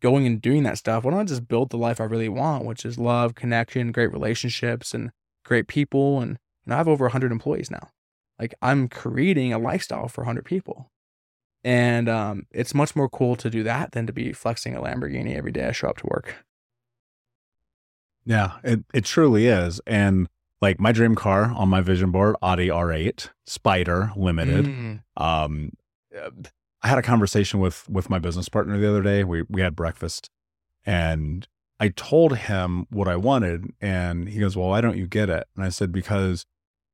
going 0.00 0.26
and 0.26 0.40
doing 0.40 0.62
that 0.62 0.78
stuff, 0.78 1.04
why 1.04 1.10
don't 1.10 1.20
I 1.20 1.24
just 1.24 1.48
build 1.48 1.70
the 1.70 1.76
life 1.76 2.00
I 2.00 2.04
really 2.04 2.28
want, 2.28 2.64
which 2.64 2.84
is 2.84 2.98
love, 2.98 3.34
connection, 3.34 3.92
great 3.92 4.12
relationships, 4.12 4.94
and 4.94 5.10
great 5.44 5.68
people. 5.68 6.20
And 6.20 6.38
know, 6.68 6.74
I 6.74 6.78
have 6.78 6.88
over 6.88 7.06
100 7.06 7.32
employees 7.32 7.70
now. 7.70 7.88
Like 8.38 8.54
I'm 8.62 8.88
creating 8.88 9.52
a 9.52 9.58
lifestyle 9.58 10.08
for 10.08 10.22
100 10.22 10.44
people. 10.44 10.90
And 11.64 12.08
um, 12.08 12.46
it's 12.52 12.74
much 12.74 12.94
more 12.94 13.08
cool 13.08 13.34
to 13.36 13.50
do 13.50 13.62
that 13.64 13.92
than 13.92 14.06
to 14.06 14.12
be 14.12 14.32
flexing 14.32 14.76
a 14.76 14.80
Lamborghini 14.80 15.36
every 15.36 15.50
day 15.50 15.66
I 15.66 15.72
show 15.72 15.88
up 15.88 15.98
to 15.98 16.06
work. 16.06 16.44
Yeah, 18.24 18.58
it, 18.62 18.84
it 18.94 19.04
truly 19.04 19.46
is. 19.46 19.80
And 19.86 20.28
like 20.60 20.80
my 20.80 20.92
dream 20.92 21.14
car 21.14 21.52
on 21.54 21.68
my 21.68 21.80
vision 21.80 22.10
board, 22.10 22.36
Audi 22.42 22.68
R8, 22.68 23.30
Spyder 23.46 24.16
Limited. 24.16 24.66
Mm. 24.66 25.00
Um, 25.16 25.72
I 26.82 26.88
had 26.88 26.98
a 26.98 27.02
conversation 27.02 27.60
with 27.60 27.88
with 27.88 28.10
my 28.10 28.18
business 28.18 28.48
partner 28.48 28.78
the 28.78 28.88
other 28.88 29.02
day. 29.02 29.24
We 29.24 29.42
we 29.48 29.60
had 29.60 29.76
breakfast, 29.76 30.30
and 30.84 31.46
I 31.80 31.88
told 31.88 32.36
him 32.36 32.86
what 32.90 33.08
I 33.08 33.16
wanted, 33.16 33.72
and 33.80 34.28
he 34.28 34.40
goes, 34.40 34.56
"Well, 34.56 34.68
why 34.68 34.80
don't 34.80 34.96
you 34.96 35.06
get 35.06 35.28
it?" 35.30 35.46
And 35.56 35.64
I 35.64 35.68
said, 35.68 35.92
"Because 35.92 36.44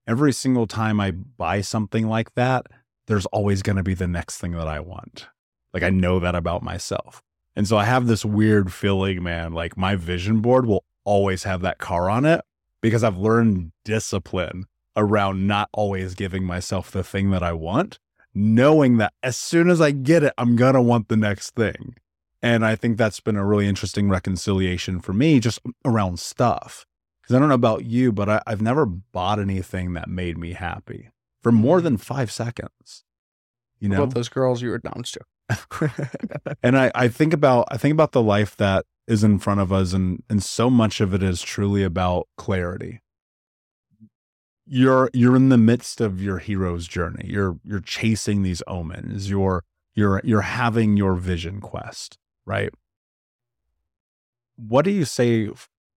every 0.07 0.33
single 0.33 0.67
time 0.67 1.01
I 1.01 1.11
buy 1.13 1.61
something 1.61 2.07
like 2.09 2.35
that, 2.35 2.67
there's 3.07 3.27
always 3.27 3.63
going 3.63 3.77
to 3.77 3.83
be 3.83 3.95
the 3.95 4.09
next 4.09 4.39
thing 4.39 4.53
that 4.53 4.69
I 4.69 4.81
want. 4.81 5.29
Like 5.73 5.83
I 5.83 5.91
know 5.91 6.19
that 6.21 6.35
about 6.35 6.63
myself." 6.63 7.23
And 7.57 7.69
so 7.69 7.77
I 7.77 7.85
have 7.85 8.07
this 8.07 8.25
weird 8.25 8.73
feeling, 8.73 9.23
man, 9.23 9.53
like 9.53 9.77
my 9.77 9.95
vision 9.97 10.41
board 10.41 10.67
will 10.67 10.85
always 11.05 11.45
have 11.45 11.61
that 11.61 11.79
car 11.79 12.11
on 12.11 12.25
it 12.25 12.41
because 12.85 13.03
I've 13.03 13.17
learned 13.17 13.73
discipline 13.85 14.67
around 14.95 15.47
not 15.47 15.71
always 15.73 16.15
giving 16.15 16.45
myself 16.45 16.91
the 16.91 17.03
thing 17.03 17.31
that 17.31 17.43
I 17.43 17.55
want 17.55 17.99
knowing 18.35 18.97
that 18.97 19.13
as 19.23 19.37
soon 19.37 19.71
as 19.71 19.81
I 19.81 19.93
get 19.93 20.23
it, 20.25 20.35
I'm 20.37 20.57
going 20.57 20.75
to 20.75 20.83
want 20.83 21.09
the 21.09 21.17
next 21.17 21.55
thing. 21.55 21.95
And 22.43 22.67
I 22.67 22.77
think 22.77 22.99
that's 22.99 23.21
been 23.21 23.37
a 23.37 23.45
really 23.45 23.67
interesting 23.67 24.09
reconciliation 24.11 25.01
for 25.01 25.13
me 25.13 25.41
just 25.41 25.61
around 25.85 26.19
stuff. 26.19 26.85
Because 27.23 27.37
I 27.37 27.39
don't 27.39 27.49
know 27.49 27.55
about 27.55 27.87
you, 27.87 28.13
but 28.13 28.29
I, 28.29 28.43
I've 28.47 28.61
never 28.61 28.85
bought 28.85 29.39
anything 29.39 29.95
that 29.95 30.09
made 30.09 30.37
me 30.37 30.53
happy 30.53 31.11
for 31.43 31.53
more 31.53 31.81
mm. 31.81 31.85
than 31.85 31.97
five 31.97 32.31
seconds. 32.31 33.05
You 33.81 33.89
know, 33.89 34.03
about 34.03 34.15
those 34.15 34.29
girls 34.29 34.61
you 34.61 34.71
were 34.71 34.79
down 34.79 35.05
to. 35.05 36.51
and 36.63 36.77
I, 36.77 36.91
I 36.95 37.09
think 37.09 37.33
about 37.33 37.67
I 37.71 37.77
think 37.77 37.93
about 37.93 38.13
the 38.13 38.23
life 38.23 38.57
that 38.57 38.85
is 39.07 39.23
in 39.25 39.39
front 39.39 39.61
of 39.61 39.73
us 39.73 39.93
and 39.93 40.23
and 40.29 40.43
so 40.43 40.71
much 40.71 41.01
of 41.01 41.15
it 41.15 41.23
is 41.23 41.43
truly 41.43 41.83
about 41.83 42.29
clarity. 42.37 43.01
You're 44.67 45.11
you're 45.13 45.37
in 45.37 45.51
the 45.51 45.59
midst 45.59 46.01
of 46.01 46.23
your 46.23 46.39
hero's 46.39 46.89
journey. 46.89 47.27
You're 47.29 47.59
you're 47.65 47.81
chasing 47.81 48.43
these 48.43 48.63
omens. 48.67 49.29
You're 49.29 49.65
you're 49.95 50.21
you're 50.25 50.43
having 50.43 50.97
your 50.97 51.15
vision 51.15 51.61
quest 51.61 52.19
right? 52.47 52.71
What 54.57 54.85
do 54.85 54.91
you 54.91 55.05
say 55.05 55.51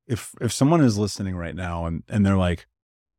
if 0.08 0.34
if 0.42 0.52
someone 0.52 0.82
is 0.82 0.98
listening 0.98 1.36
right 1.36 1.56
now 1.56 1.86
and 1.86 2.04
and 2.08 2.26
they're 2.26 2.38
like 2.38 2.66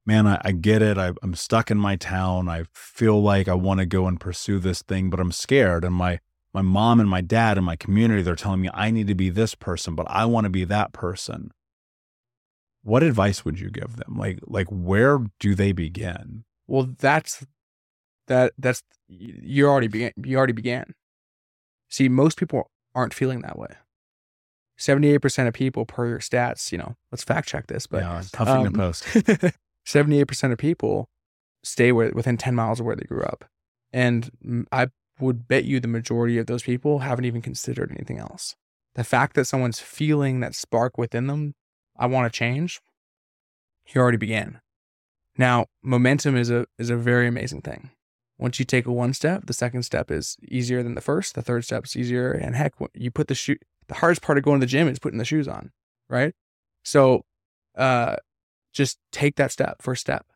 man 0.06 0.26
i, 0.26 0.40
I 0.42 0.52
get 0.52 0.82
it. 0.82 0.98
I, 0.98 1.12
i'm 1.22 1.34
stuck 1.34 1.70
in 1.70 1.78
my 1.78 1.96
town. 1.96 2.48
I 2.48 2.64
feel 2.72 3.20
like 3.22 3.48
i 3.48 3.54
want 3.54 3.80
to 3.80 3.86
go 3.86 4.06
and 4.06 4.18
pursue 4.18 4.58
this 4.58 4.82
thing 4.82 5.10
but 5.10 5.20
i'm 5.20 5.32
scared 5.32 5.84
and 5.84 5.94
my 5.94 6.20
my 6.54 6.62
mom 6.62 7.00
and 7.00 7.08
my 7.08 7.20
dad 7.20 7.56
and 7.56 7.66
my 7.66 7.76
community 7.76 8.22
they're 8.22 8.34
telling 8.34 8.60
me 8.60 8.70
i 8.74 8.90
need 8.90 9.06
to 9.06 9.14
be 9.14 9.30
this 9.30 9.54
person 9.54 9.94
but 9.94 10.06
i 10.10 10.24
want 10.24 10.44
to 10.44 10.50
be 10.50 10.64
that 10.64 10.92
person. 10.92 11.50
What 12.82 13.02
advice 13.02 13.44
would 13.44 13.60
you 13.60 13.70
give 13.70 13.96
them? 13.96 14.16
Like 14.16 14.38
like 14.46 14.68
where 14.68 15.18
do 15.40 15.54
they 15.54 15.72
begin? 15.72 16.44
Well 16.66 16.88
that's 16.98 17.44
that 18.28 18.52
that's 18.56 18.82
you 19.08 19.66
already 19.66 19.88
began 19.88 20.12
you 20.24 20.38
already 20.38 20.52
began. 20.52 20.94
See 21.88 22.08
most 22.08 22.38
people 22.38 22.70
aren't 22.94 23.14
feeling 23.14 23.42
that 23.42 23.58
way. 23.58 23.74
78% 24.78 25.48
of 25.48 25.54
people 25.54 25.84
per 25.84 26.06
your 26.06 26.20
stats 26.20 26.70
you 26.70 26.78
know 26.78 26.94
let's 27.10 27.24
fact 27.24 27.48
check 27.48 27.66
this 27.66 27.88
but 27.88 28.02
yeah, 28.02 28.22
tough 28.32 28.46
thing 28.46 28.64
um, 28.64 28.72
to 28.72 28.78
post 28.78 29.04
78% 29.88 30.52
of 30.52 30.58
people 30.58 31.08
stay 31.64 31.90
where, 31.90 32.12
within 32.14 32.36
10 32.36 32.54
miles 32.54 32.78
of 32.78 32.86
where 32.86 32.94
they 32.94 33.04
grew 33.04 33.22
up. 33.22 33.44
And 33.92 34.30
i 34.70 34.88
would 35.20 35.48
bet 35.48 35.64
you 35.64 35.80
the 35.80 35.88
majority 35.88 36.38
of 36.38 36.46
those 36.46 36.62
people 36.62 37.00
haven't 37.00 37.24
even 37.24 37.42
considered 37.42 37.90
anything 37.90 38.18
else 38.18 38.56
the 38.94 39.04
fact 39.04 39.34
that 39.34 39.44
someone's 39.44 39.80
feeling 39.80 40.40
that 40.40 40.54
spark 40.54 40.98
within 40.98 41.28
them 41.28 41.54
I 41.98 42.06
want 42.06 42.32
to 42.32 42.36
change, 42.36 42.80
he 43.84 43.98
already 43.98 44.18
began. 44.18 44.60
Now, 45.36 45.66
momentum 45.82 46.36
is 46.36 46.50
a 46.50 46.66
is 46.78 46.90
a 46.90 46.96
very 46.96 47.26
amazing 47.26 47.62
thing. 47.62 47.90
Once 48.38 48.58
you 48.58 48.64
take 48.64 48.86
a 48.86 48.92
one 48.92 49.12
step, 49.12 49.46
the 49.46 49.52
second 49.52 49.82
step 49.82 50.10
is 50.10 50.36
easier 50.46 50.82
than 50.82 50.94
the 50.94 51.00
first. 51.00 51.34
The 51.34 51.42
third 51.42 51.64
step 51.64 51.84
is 51.86 51.96
easier. 51.96 52.30
And 52.30 52.54
heck, 52.54 52.74
you 52.94 53.10
put 53.10 53.26
the 53.26 53.34
shoe. 53.34 53.56
The 53.88 53.94
hardest 53.94 54.22
part 54.22 54.38
of 54.38 54.44
going 54.44 54.60
to 54.60 54.66
the 54.66 54.70
gym 54.70 54.86
is 54.86 54.98
putting 54.98 55.18
the 55.18 55.24
shoes 55.24 55.48
on, 55.48 55.72
right? 56.08 56.34
So, 56.84 57.24
uh, 57.76 58.16
just 58.72 58.98
take 59.10 59.36
that 59.36 59.50
step, 59.50 59.82
first 59.82 60.00
step. 60.00 60.26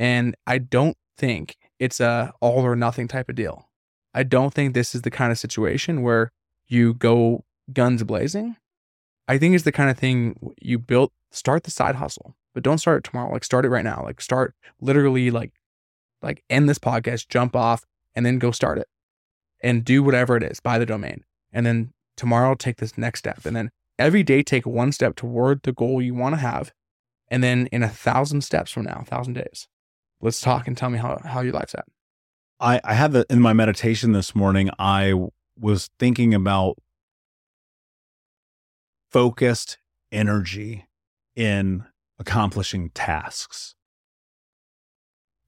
And 0.00 0.34
I 0.46 0.58
don't 0.58 0.96
think 1.16 1.56
it's 1.78 2.00
a 2.00 2.32
all 2.40 2.62
or 2.62 2.74
nothing 2.74 3.06
type 3.06 3.28
of 3.28 3.34
deal. 3.36 3.67
I 4.14 4.22
don't 4.22 4.54
think 4.54 4.74
this 4.74 4.94
is 4.94 5.02
the 5.02 5.10
kind 5.10 5.30
of 5.32 5.38
situation 5.38 6.02
where 6.02 6.32
you 6.66 6.94
go 6.94 7.44
guns 7.72 8.02
blazing 8.02 8.56
I 9.28 9.36
think 9.36 9.54
it's 9.54 9.64
the 9.64 9.72
kind 9.72 9.90
of 9.90 9.98
thing 9.98 10.54
you 10.60 10.78
build, 10.78 11.12
start 11.30 11.64
the 11.64 11.70
side 11.70 11.96
hustle, 11.96 12.34
but 12.54 12.62
don't 12.62 12.78
start 12.78 12.98
it 12.98 13.08
tomorrow. 13.08 13.30
Like 13.30 13.44
start 13.44 13.66
it 13.66 13.68
right 13.68 13.84
now. 13.84 14.02
Like 14.02 14.22
start 14.22 14.54
literally 14.80 15.30
like, 15.30 15.52
like 16.22 16.42
end 16.48 16.68
this 16.68 16.78
podcast, 16.78 17.28
jump 17.28 17.54
off 17.54 17.84
and 18.14 18.24
then 18.24 18.38
go 18.38 18.50
start 18.50 18.78
it 18.78 18.88
and 19.62 19.84
do 19.84 20.02
whatever 20.02 20.36
it 20.36 20.42
is, 20.42 20.60
buy 20.60 20.78
the 20.78 20.86
domain. 20.86 21.24
And 21.52 21.66
then 21.66 21.92
tomorrow 22.16 22.54
take 22.54 22.78
this 22.78 22.96
next 22.96 23.18
step. 23.18 23.44
And 23.44 23.54
then 23.54 23.70
every 23.98 24.22
day 24.22 24.42
take 24.42 24.64
one 24.64 24.92
step 24.92 25.14
toward 25.14 25.62
the 25.62 25.72
goal 25.72 26.00
you 26.00 26.14
want 26.14 26.34
to 26.34 26.40
have. 26.40 26.72
And 27.30 27.44
then 27.44 27.66
in 27.66 27.82
a 27.82 27.88
thousand 27.88 28.40
steps 28.40 28.72
from 28.72 28.84
now, 28.84 29.00
a 29.02 29.04
thousand 29.04 29.34
days, 29.34 29.68
let's 30.22 30.40
talk 30.40 30.66
and 30.66 30.76
tell 30.76 30.88
me 30.88 30.98
how, 30.98 31.20
how 31.22 31.42
your 31.42 31.52
life's 31.52 31.74
at. 31.74 31.84
I, 32.60 32.80
I 32.84 32.94
had 32.94 33.12
the 33.12 33.26
in 33.30 33.40
my 33.40 33.52
meditation 33.52 34.12
this 34.12 34.34
morning, 34.34 34.70
I 34.78 35.14
was 35.58 35.90
thinking 35.98 36.34
about 36.34 36.78
focused 39.10 39.78
energy 40.12 40.86
in 41.36 41.84
accomplishing 42.18 42.90
tasks. 42.90 43.74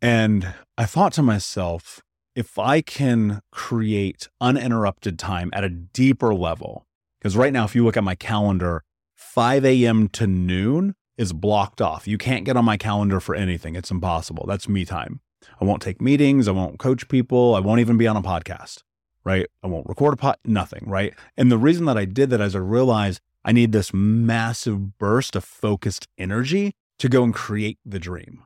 And 0.00 0.54
I 0.78 0.86
thought 0.86 1.12
to 1.14 1.22
myself, 1.22 2.00
if 2.34 2.58
I 2.58 2.80
can 2.80 3.42
create 3.50 4.28
uninterrupted 4.40 5.18
time 5.18 5.50
at 5.52 5.64
a 5.64 5.68
deeper 5.68 6.34
level, 6.34 6.86
because 7.20 7.36
right 7.36 7.52
now, 7.52 7.64
if 7.64 7.74
you 7.74 7.84
look 7.84 7.96
at 7.96 8.04
my 8.04 8.14
calendar, 8.14 8.82
5 9.16 9.64
a.m. 9.64 10.08
to 10.08 10.26
noon 10.26 10.94
is 11.18 11.34
blocked 11.34 11.82
off. 11.82 12.08
You 12.08 12.16
can't 12.16 12.44
get 12.44 12.56
on 12.56 12.64
my 12.64 12.78
calendar 12.78 13.20
for 13.20 13.34
anything. 13.34 13.76
It's 13.76 13.90
impossible. 13.90 14.46
That's 14.46 14.68
me 14.68 14.86
time. 14.86 15.20
I 15.60 15.64
won't 15.64 15.82
take 15.82 16.00
meetings. 16.00 16.48
I 16.48 16.52
won't 16.52 16.78
coach 16.78 17.08
people. 17.08 17.54
I 17.54 17.60
won't 17.60 17.80
even 17.80 17.96
be 17.96 18.06
on 18.06 18.16
a 18.16 18.22
podcast, 18.22 18.82
right? 19.24 19.46
I 19.62 19.66
won't 19.66 19.88
record 19.88 20.14
a 20.14 20.16
pot, 20.16 20.38
nothing, 20.44 20.84
right? 20.86 21.14
And 21.36 21.50
the 21.50 21.58
reason 21.58 21.86
that 21.86 21.98
I 21.98 22.04
did 22.04 22.30
that 22.30 22.40
is 22.40 22.56
I 22.56 22.60
realized 22.60 23.20
I 23.44 23.52
need 23.52 23.72
this 23.72 23.92
massive 23.94 24.98
burst 24.98 25.34
of 25.34 25.44
focused 25.44 26.06
energy 26.18 26.74
to 26.98 27.08
go 27.08 27.22
and 27.24 27.34
create 27.34 27.78
the 27.84 27.98
dream. 27.98 28.44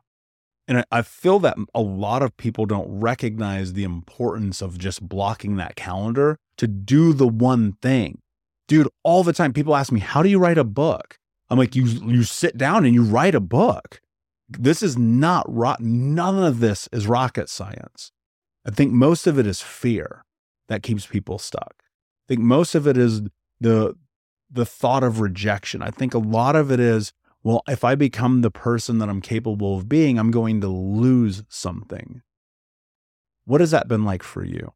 And 0.67 0.83
I, 0.91 1.03
feel 1.03 1.37
that 1.39 1.57
a 1.75 1.81
lot 1.81 2.23
of 2.23 2.35
people 2.37 2.65
don't 2.65 2.89
recognize 2.89 3.73
the 3.73 3.83
importance 3.83 4.61
of 4.63 4.79
just 4.79 5.07
blocking 5.07 5.57
that 5.57 5.75
calendar 5.75 6.39
to 6.57 6.67
do 6.67 7.13
the 7.13 7.27
one 7.27 7.73
thing. 7.83 8.19
Dude, 8.67 8.87
all 9.03 9.23
the 9.23 9.33
time 9.33 9.53
people 9.53 9.75
ask 9.75 9.91
me, 9.91 9.99
"How 9.99 10.23
do 10.23 10.29
you 10.29 10.39
write 10.39 10.57
a 10.57 10.63
book?" 10.63 11.19
I'm 11.51 11.59
like, 11.59 11.75
"You 11.75 11.85
you 11.85 12.23
sit 12.23 12.57
down 12.57 12.83
and 12.83 12.95
you 12.95 13.03
write 13.03 13.35
a 13.35 13.39
book." 13.39 14.01
This 14.47 14.83
is 14.83 14.97
not 14.97 15.45
rock 15.47 15.79
none 15.79 16.43
of 16.43 16.59
this 16.59 16.87
is 16.91 17.07
rocket 17.07 17.49
science. 17.49 18.11
I 18.65 18.71
think 18.71 18.91
most 18.91 19.27
of 19.27 19.39
it 19.39 19.47
is 19.47 19.61
fear 19.61 20.23
that 20.67 20.83
keeps 20.83 21.05
people 21.05 21.37
stuck. 21.39 21.75
I 21.79 22.25
think 22.27 22.41
most 22.41 22.75
of 22.75 22.87
it 22.87 22.97
is 22.97 23.21
the 23.59 23.95
the 24.49 24.65
thought 24.65 25.03
of 25.03 25.19
rejection. 25.19 25.81
I 25.81 25.89
think 25.89 26.13
a 26.13 26.19
lot 26.19 26.55
of 26.55 26.71
it 26.71 26.79
is, 26.79 27.13
well, 27.43 27.63
if 27.67 27.83
I 27.83 27.95
become 27.95 28.41
the 28.41 28.51
person 28.51 28.99
that 28.99 29.09
I'm 29.09 29.21
capable 29.21 29.77
of 29.77 29.89
being, 29.89 30.19
I'm 30.19 30.31
going 30.31 30.61
to 30.61 30.67
lose 30.67 31.43
something. 31.49 32.21
What 33.45 33.61
has 33.61 33.71
that 33.71 33.87
been 33.87 34.05
like 34.05 34.23
for 34.23 34.43
you? 34.43 34.73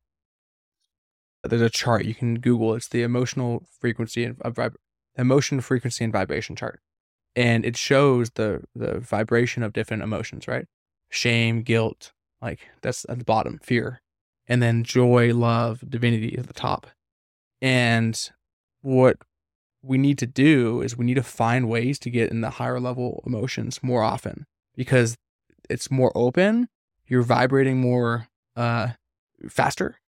There's 1.43 1.61
a 1.61 1.69
chart 1.69 2.05
you 2.05 2.13
can 2.13 2.39
Google. 2.39 2.73
It's 2.75 2.87
the 2.87 3.01
emotional 3.01 3.65
frequency 3.79 4.25
and 4.25 4.37
uh, 4.43 4.51
vib- 4.51 4.75
emotion 5.17 5.61
frequency 5.61 6.03
and 6.03 6.11
vibration 6.11 6.55
chart, 6.55 6.81
and 7.35 7.65
it 7.65 7.77
shows 7.77 8.31
the 8.31 8.63
the 8.75 8.99
vibration 8.99 9.63
of 9.63 9.73
different 9.73 10.03
emotions. 10.03 10.47
Right, 10.47 10.65
shame, 11.09 11.61
guilt, 11.61 12.11
like 12.41 12.61
that's 12.81 13.05
at 13.09 13.19
the 13.19 13.25
bottom, 13.25 13.59
fear, 13.61 14.01
and 14.47 14.61
then 14.61 14.83
joy, 14.83 15.33
love, 15.33 15.83
divinity 15.87 16.37
at 16.37 16.47
the 16.47 16.53
top. 16.53 16.87
And 17.61 18.29
what 18.81 19.17
we 19.81 19.97
need 19.97 20.17
to 20.19 20.27
do 20.27 20.81
is 20.81 20.97
we 20.97 21.05
need 21.05 21.15
to 21.15 21.23
find 21.23 21.69
ways 21.69 21.99
to 21.99 22.09
get 22.09 22.31
in 22.31 22.41
the 22.41 22.49
higher 22.51 22.79
level 22.79 23.23
emotions 23.25 23.81
more 23.81 24.03
often 24.03 24.45
because 24.75 25.15
it's 25.69 25.91
more 25.91 26.11
open, 26.15 26.67
you're 27.07 27.21
vibrating 27.23 27.79
more 27.79 28.27
uh, 28.55 28.89
faster, 29.49 29.99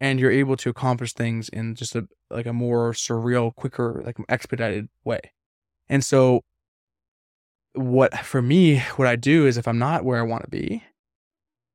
and 0.00 0.20
you're 0.20 0.30
able 0.30 0.56
to 0.56 0.70
accomplish 0.70 1.12
things 1.12 1.48
in 1.48 1.74
just 1.74 1.96
a 1.96 2.06
like 2.30 2.46
a 2.46 2.52
more 2.52 2.92
surreal, 2.92 3.54
quicker, 3.54 4.02
like 4.04 4.16
expedited 4.28 4.88
way. 5.04 5.20
And 5.88 6.04
so 6.04 6.42
what 7.74 8.18
for 8.18 8.42
me, 8.42 8.78
what 8.96 9.08
I 9.08 9.16
do 9.16 9.46
is 9.46 9.56
if 9.56 9.68
I'm 9.68 9.78
not 9.78 10.04
where 10.04 10.18
I 10.18 10.22
want 10.22 10.44
to 10.44 10.50
be, 10.50 10.82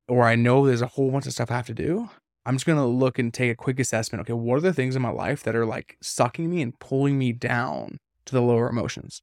or 0.08 0.24
I 0.24 0.36
know 0.36 0.66
there's 0.66 0.82
a 0.82 0.86
whole 0.86 1.10
bunch 1.10 1.26
of 1.26 1.32
stuff 1.32 1.50
I 1.50 1.56
have 1.56 1.66
to 1.66 1.74
do, 1.74 2.10
I'm 2.46 2.56
just 2.56 2.66
going 2.66 2.78
to 2.78 2.84
look 2.84 3.18
and 3.18 3.32
take 3.32 3.50
a 3.50 3.56
quick 3.56 3.80
assessment. 3.80 4.20
Okay, 4.22 4.34
what 4.34 4.56
are 4.56 4.60
the 4.60 4.72
things 4.72 4.96
in 4.96 5.02
my 5.02 5.10
life 5.10 5.42
that 5.44 5.56
are 5.56 5.64
like 5.64 5.96
sucking 6.02 6.50
me 6.50 6.60
and 6.60 6.78
pulling 6.78 7.18
me 7.18 7.32
down 7.32 7.98
to 8.26 8.34
the 8.34 8.42
lower 8.42 8.68
emotions? 8.68 9.22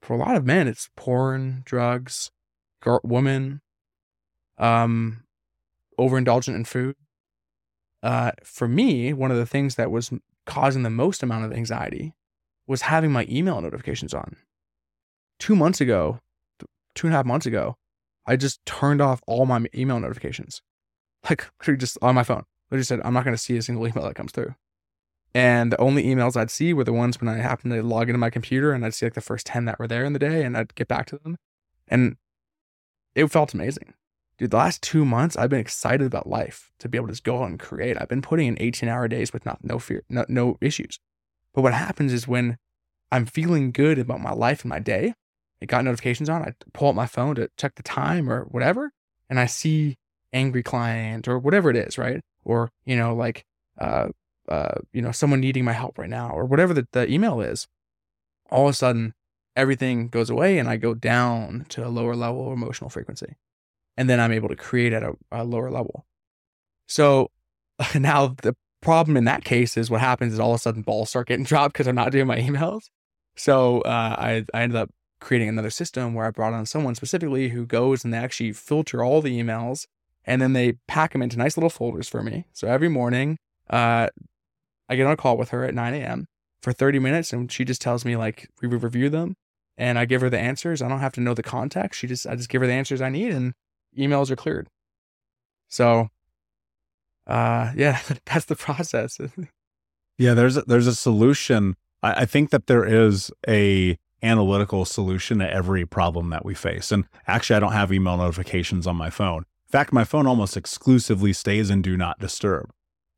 For 0.00 0.14
a 0.14 0.18
lot 0.18 0.34
of 0.34 0.44
men, 0.44 0.66
it's 0.66 0.90
porn, 0.96 1.62
drugs, 1.64 2.32
girl, 2.80 3.00
women, 3.04 3.60
um, 4.58 5.22
overindulgent 5.98 6.56
in 6.56 6.64
food. 6.64 6.96
Uh, 8.02 8.32
for 8.42 8.66
me, 8.66 9.12
one 9.12 9.30
of 9.30 9.36
the 9.36 9.46
things 9.46 9.76
that 9.76 9.92
was 9.92 10.10
causing 10.44 10.82
the 10.82 10.90
most 10.90 11.22
amount 11.22 11.44
of 11.44 11.52
anxiety 11.52 12.14
was 12.66 12.82
having 12.82 13.12
my 13.12 13.26
email 13.30 13.60
notifications 13.60 14.12
on. 14.12 14.36
Two 15.42 15.56
months 15.56 15.80
ago, 15.80 16.20
two 16.94 17.08
and 17.08 17.12
a 17.12 17.16
half 17.16 17.26
months 17.26 17.46
ago, 17.46 17.74
I 18.24 18.36
just 18.36 18.64
turned 18.64 19.00
off 19.00 19.20
all 19.26 19.44
my 19.44 19.64
email 19.74 19.98
notifications 19.98 20.62
like 21.28 21.50
just 21.78 21.98
on 22.00 22.14
my 22.14 22.22
phone. 22.22 22.44
I 22.70 22.76
just 22.76 22.88
said, 22.88 23.00
I'm 23.02 23.12
not 23.12 23.24
going 23.24 23.34
to 23.34 23.42
see 23.42 23.56
a 23.56 23.62
single 23.62 23.84
email 23.88 24.04
that 24.04 24.14
comes 24.14 24.30
through. 24.30 24.54
And 25.34 25.72
the 25.72 25.80
only 25.80 26.04
emails 26.04 26.36
I'd 26.36 26.52
see 26.52 26.72
were 26.72 26.84
the 26.84 26.92
ones 26.92 27.20
when 27.20 27.28
I 27.28 27.38
happened 27.38 27.72
to 27.72 27.82
log 27.82 28.08
into 28.08 28.20
my 28.20 28.30
computer 28.30 28.70
and 28.70 28.86
I'd 28.86 28.94
see 28.94 29.04
like 29.04 29.14
the 29.14 29.20
first 29.20 29.44
10 29.46 29.64
that 29.64 29.80
were 29.80 29.88
there 29.88 30.04
in 30.04 30.12
the 30.12 30.20
day 30.20 30.44
and 30.44 30.56
I'd 30.56 30.76
get 30.76 30.86
back 30.86 31.06
to 31.06 31.18
them. 31.18 31.36
And 31.88 32.18
it 33.16 33.26
felt 33.26 33.52
amazing. 33.52 33.94
dude, 34.38 34.52
the 34.52 34.58
last 34.58 34.80
two 34.80 35.04
months, 35.04 35.36
I've 35.36 35.50
been 35.50 35.58
excited 35.58 36.06
about 36.06 36.28
life 36.28 36.70
to 36.78 36.88
be 36.88 36.98
able 36.98 37.08
to 37.08 37.14
just 37.14 37.24
go 37.24 37.42
out 37.42 37.50
and 37.50 37.58
create. 37.58 37.96
I've 38.00 38.08
been 38.08 38.22
putting 38.22 38.46
in 38.46 38.62
18 38.62 38.88
hour 38.88 39.08
days 39.08 39.32
with 39.32 39.44
not, 39.44 39.64
no 39.64 39.80
fear, 39.80 40.04
no, 40.08 40.24
no 40.28 40.56
issues. 40.60 41.00
But 41.52 41.62
what 41.62 41.74
happens 41.74 42.12
is 42.12 42.28
when 42.28 42.58
I'm 43.10 43.26
feeling 43.26 43.72
good 43.72 43.98
about 43.98 44.20
my 44.20 44.32
life 44.32 44.62
and 44.62 44.70
my 44.70 44.78
day, 44.78 45.14
it 45.62 45.66
got 45.66 45.84
notifications 45.84 46.28
on, 46.28 46.42
I 46.42 46.52
pull 46.72 46.88
up 46.88 46.96
my 46.96 47.06
phone 47.06 47.36
to 47.36 47.48
check 47.56 47.76
the 47.76 47.84
time 47.84 48.28
or 48.28 48.42
whatever, 48.44 48.90
and 49.30 49.38
I 49.38 49.46
see 49.46 49.96
angry 50.32 50.62
client 50.62 51.28
or 51.28 51.38
whatever 51.38 51.70
it 51.70 51.76
is, 51.76 51.96
right? 51.96 52.20
Or, 52.44 52.70
you 52.84 52.96
know, 52.96 53.14
like, 53.14 53.44
uh, 53.78 54.08
uh, 54.48 54.74
you 54.92 55.00
know, 55.00 55.12
someone 55.12 55.40
needing 55.40 55.64
my 55.64 55.72
help 55.72 55.98
right 55.98 56.10
now 56.10 56.30
or 56.30 56.44
whatever 56.44 56.74
the, 56.74 56.88
the 56.92 57.08
email 57.08 57.40
is. 57.40 57.68
All 58.50 58.66
of 58.66 58.70
a 58.70 58.76
sudden, 58.76 59.14
everything 59.54 60.08
goes 60.08 60.30
away 60.30 60.58
and 60.58 60.68
I 60.68 60.76
go 60.76 60.94
down 60.94 61.64
to 61.70 61.86
a 61.86 61.88
lower 61.88 62.16
level 62.16 62.48
of 62.48 62.52
emotional 62.52 62.90
frequency. 62.90 63.36
And 63.96 64.10
then 64.10 64.18
I'm 64.18 64.32
able 64.32 64.48
to 64.48 64.56
create 64.56 64.92
at 64.92 65.04
a, 65.04 65.12
a 65.30 65.44
lower 65.44 65.70
level. 65.70 66.06
So 66.88 67.30
now 67.94 68.34
the 68.42 68.56
problem 68.80 69.16
in 69.16 69.26
that 69.26 69.44
case 69.44 69.76
is 69.76 69.90
what 69.90 70.00
happens 70.00 70.32
is 70.32 70.40
all 70.40 70.50
of 70.50 70.56
a 70.56 70.58
sudden 70.58 70.82
balls 70.82 71.10
start 71.10 71.28
getting 71.28 71.44
dropped 71.52 71.74
because 71.74 71.86
I'm 71.86 71.94
not 71.94 72.10
doing 72.10 72.26
my 72.26 72.38
emails. 72.38 72.90
So 73.36 73.82
uh, 73.82 74.16
I, 74.18 74.44
I 74.52 74.62
ended 74.62 74.76
up 74.76 74.90
creating 75.22 75.48
another 75.48 75.70
system 75.70 76.14
where 76.14 76.26
I 76.26 76.30
brought 76.30 76.52
on 76.52 76.66
someone 76.66 76.94
specifically 76.94 77.50
who 77.50 77.64
goes 77.64 78.04
and 78.04 78.12
they 78.12 78.18
actually 78.18 78.52
filter 78.52 79.02
all 79.02 79.22
the 79.22 79.40
emails 79.40 79.86
and 80.24 80.42
then 80.42 80.52
they 80.52 80.74
pack 80.86 81.12
them 81.12 81.22
into 81.22 81.38
nice 81.38 81.56
little 81.56 81.70
folders 81.70 82.08
for 82.08 82.22
me. 82.22 82.46
So 82.52 82.68
every 82.68 82.88
morning, 82.88 83.38
uh, 83.70 84.08
I 84.88 84.96
get 84.96 85.06
on 85.06 85.12
a 85.12 85.16
call 85.16 85.36
with 85.36 85.50
her 85.50 85.64
at 85.64 85.74
9 85.74 85.94
a.m. 85.94 86.26
for 86.60 86.72
30 86.72 86.98
minutes 86.98 87.32
and 87.32 87.50
she 87.50 87.64
just 87.64 87.80
tells 87.80 88.04
me 88.04 88.16
like 88.16 88.48
we 88.60 88.68
review 88.68 89.08
them 89.08 89.36
and 89.78 89.98
I 89.98 90.04
give 90.04 90.20
her 90.20 90.30
the 90.30 90.38
answers. 90.38 90.82
I 90.82 90.88
don't 90.88 91.00
have 91.00 91.14
to 91.14 91.20
know 91.20 91.34
the 91.34 91.42
context. 91.42 92.00
She 92.00 92.06
just 92.06 92.26
I 92.26 92.36
just 92.36 92.48
give 92.48 92.60
her 92.60 92.66
the 92.66 92.74
answers 92.74 93.00
I 93.00 93.08
need 93.08 93.32
and 93.32 93.54
emails 93.96 94.30
are 94.30 94.36
cleared. 94.36 94.68
So 95.68 96.08
uh 97.26 97.72
yeah, 97.76 98.00
that's 98.26 98.46
the 98.46 98.56
process. 98.56 99.18
yeah, 100.18 100.34
there's 100.34 100.56
a, 100.56 100.62
there's 100.62 100.86
a 100.86 100.94
solution. 100.94 101.76
I, 102.02 102.22
I 102.22 102.24
think 102.26 102.50
that 102.50 102.66
there 102.66 102.84
is 102.84 103.30
a 103.48 103.98
analytical 104.22 104.84
solution 104.84 105.38
to 105.38 105.50
every 105.50 105.84
problem 105.84 106.30
that 106.30 106.44
we 106.44 106.54
face. 106.54 106.92
And 106.92 107.04
actually 107.26 107.56
I 107.56 107.60
don't 107.60 107.72
have 107.72 107.92
email 107.92 108.16
notifications 108.16 108.86
on 108.86 108.96
my 108.96 109.10
phone. 109.10 109.38
In 109.38 109.70
fact, 109.70 109.92
my 109.92 110.04
phone 110.04 110.26
almost 110.26 110.56
exclusively 110.56 111.32
stays 111.32 111.70
in 111.70 111.82
do 111.82 111.96
not 111.96 112.18
disturb. 112.18 112.70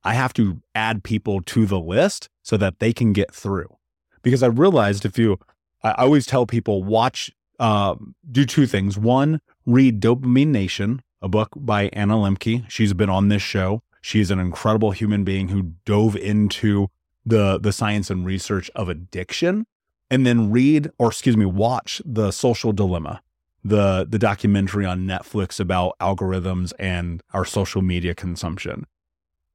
I 0.04 0.14
have 0.14 0.32
to 0.34 0.60
add 0.74 1.02
people 1.02 1.40
to 1.42 1.66
the 1.66 1.80
list 1.80 2.28
so 2.42 2.56
that 2.58 2.78
they 2.78 2.92
can 2.92 3.12
get 3.12 3.34
through. 3.34 3.76
Because 4.22 4.42
I 4.42 4.46
realized 4.46 5.04
if 5.04 5.18
you 5.18 5.38
I 5.84 5.92
always 5.98 6.24
tell 6.24 6.46
people 6.46 6.82
watch, 6.82 7.30
uh, 7.60 7.94
do 8.30 8.46
two 8.46 8.66
things. 8.66 8.96
One, 8.96 9.40
read 9.66 10.00
Dopamine 10.00 10.48
Nation, 10.48 11.02
a 11.20 11.28
book 11.28 11.50
by 11.54 11.90
Anna 11.92 12.14
Lembke. 12.14 12.64
She's 12.70 12.94
been 12.94 13.10
on 13.10 13.28
this 13.28 13.42
show. 13.42 13.82
She's 14.00 14.30
an 14.30 14.38
incredible 14.38 14.92
human 14.92 15.24
being 15.24 15.48
who 15.48 15.74
dove 15.84 16.16
into 16.16 16.88
the 17.24 17.58
the 17.58 17.72
science 17.72 18.10
and 18.10 18.24
research 18.24 18.70
of 18.74 18.88
addiction. 18.88 19.66
And 20.14 20.24
then 20.24 20.52
read, 20.52 20.92
or 20.96 21.08
excuse 21.08 21.36
me, 21.36 21.44
watch 21.44 22.00
the 22.04 22.30
Social 22.30 22.72
Dilemma, 22.72 23.20
the 23.64 24.06
the 24.08 24.16
documentary 24.16 24.86
on 24.86 25.08
Netflix 25.08 25.58
about 25.58 25.98
algorithms 25.98 26.72
and 26.78 27.20
our 27.32 27.44
social 27.44 27.82
media 27.82 28.14
consumption. 28.14 28.86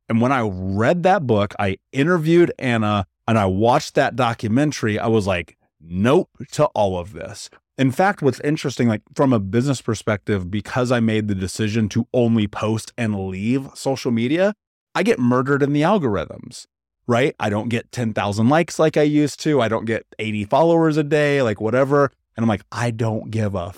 And 0.09 0.19
when 0.19 0.33
I 0.33 0.41
read 0.41 1.03
that 1.03 1.25
book, 1.25 1.53
I 1.57 1.77
interviewed 1.93 2.51
Anna 2.59 3.07
and 3.25 3.39
I 3.39 3.45
watched 3.45 3.95
that 3.95 4.17
documentary. 4.17 4.99
I 4.99 5.07
was 5.07 5.25
like, 5.25 5.55
nope 5.79 6.29
to 6.51 6.65
all 6.75 6.99
of 6.99 7.13
this. 7.13 7.49
In 7.77 7.91
fact, 7.91 8.21
what's 8.21 8.41
interesting, 8.41 8.89
like 8.89 9.03
from 9.15 9.31
a 9.31 9.39
business 9.39 9.81
perspective, 9.81 10.51
because 10.51 10.91
I 10.91 10.99
made 10.99 11.29
the 11.29 11.35
decision 11.35 11.87
to 11.89 12.05
only 12.13 12.47
post 12.47 12.91
and 12.97 13.29
leave 13.29 13.69
social 13.75 14.11
media, 14.11 14.55
I 14.93 15.03
get 15.03 15.19
murdered 15.19 15.63
in 15.63 15.71
the 15.71 15.83
algorithms, 15.83 16.65
right? 17.09 17.35
I 17.39 17.49
don't 17.49 17.69
get 17.69 17.91
10,000 17.91 18.49
likes 18.49 18.77
like 18.77 18.95
I 18.95 19.01
used 19.01 19.39
to. 19.41 19.59
I 19.61 19.67
don't 19.67 19.85
get 19.85 20.05
80 20.19 20.45
followers 20.45 20.95
a 20.95 21.03
day, 21.03 21.41
like 21.41 21.59
whatever. 21.59 22.11
And 22.37 22.43
I'm 22.43 22.47
like, 22.47 22.61
I 22.71 22.91
don't 22.91 23.31
give 23.31 23.55
a 23.55 23.73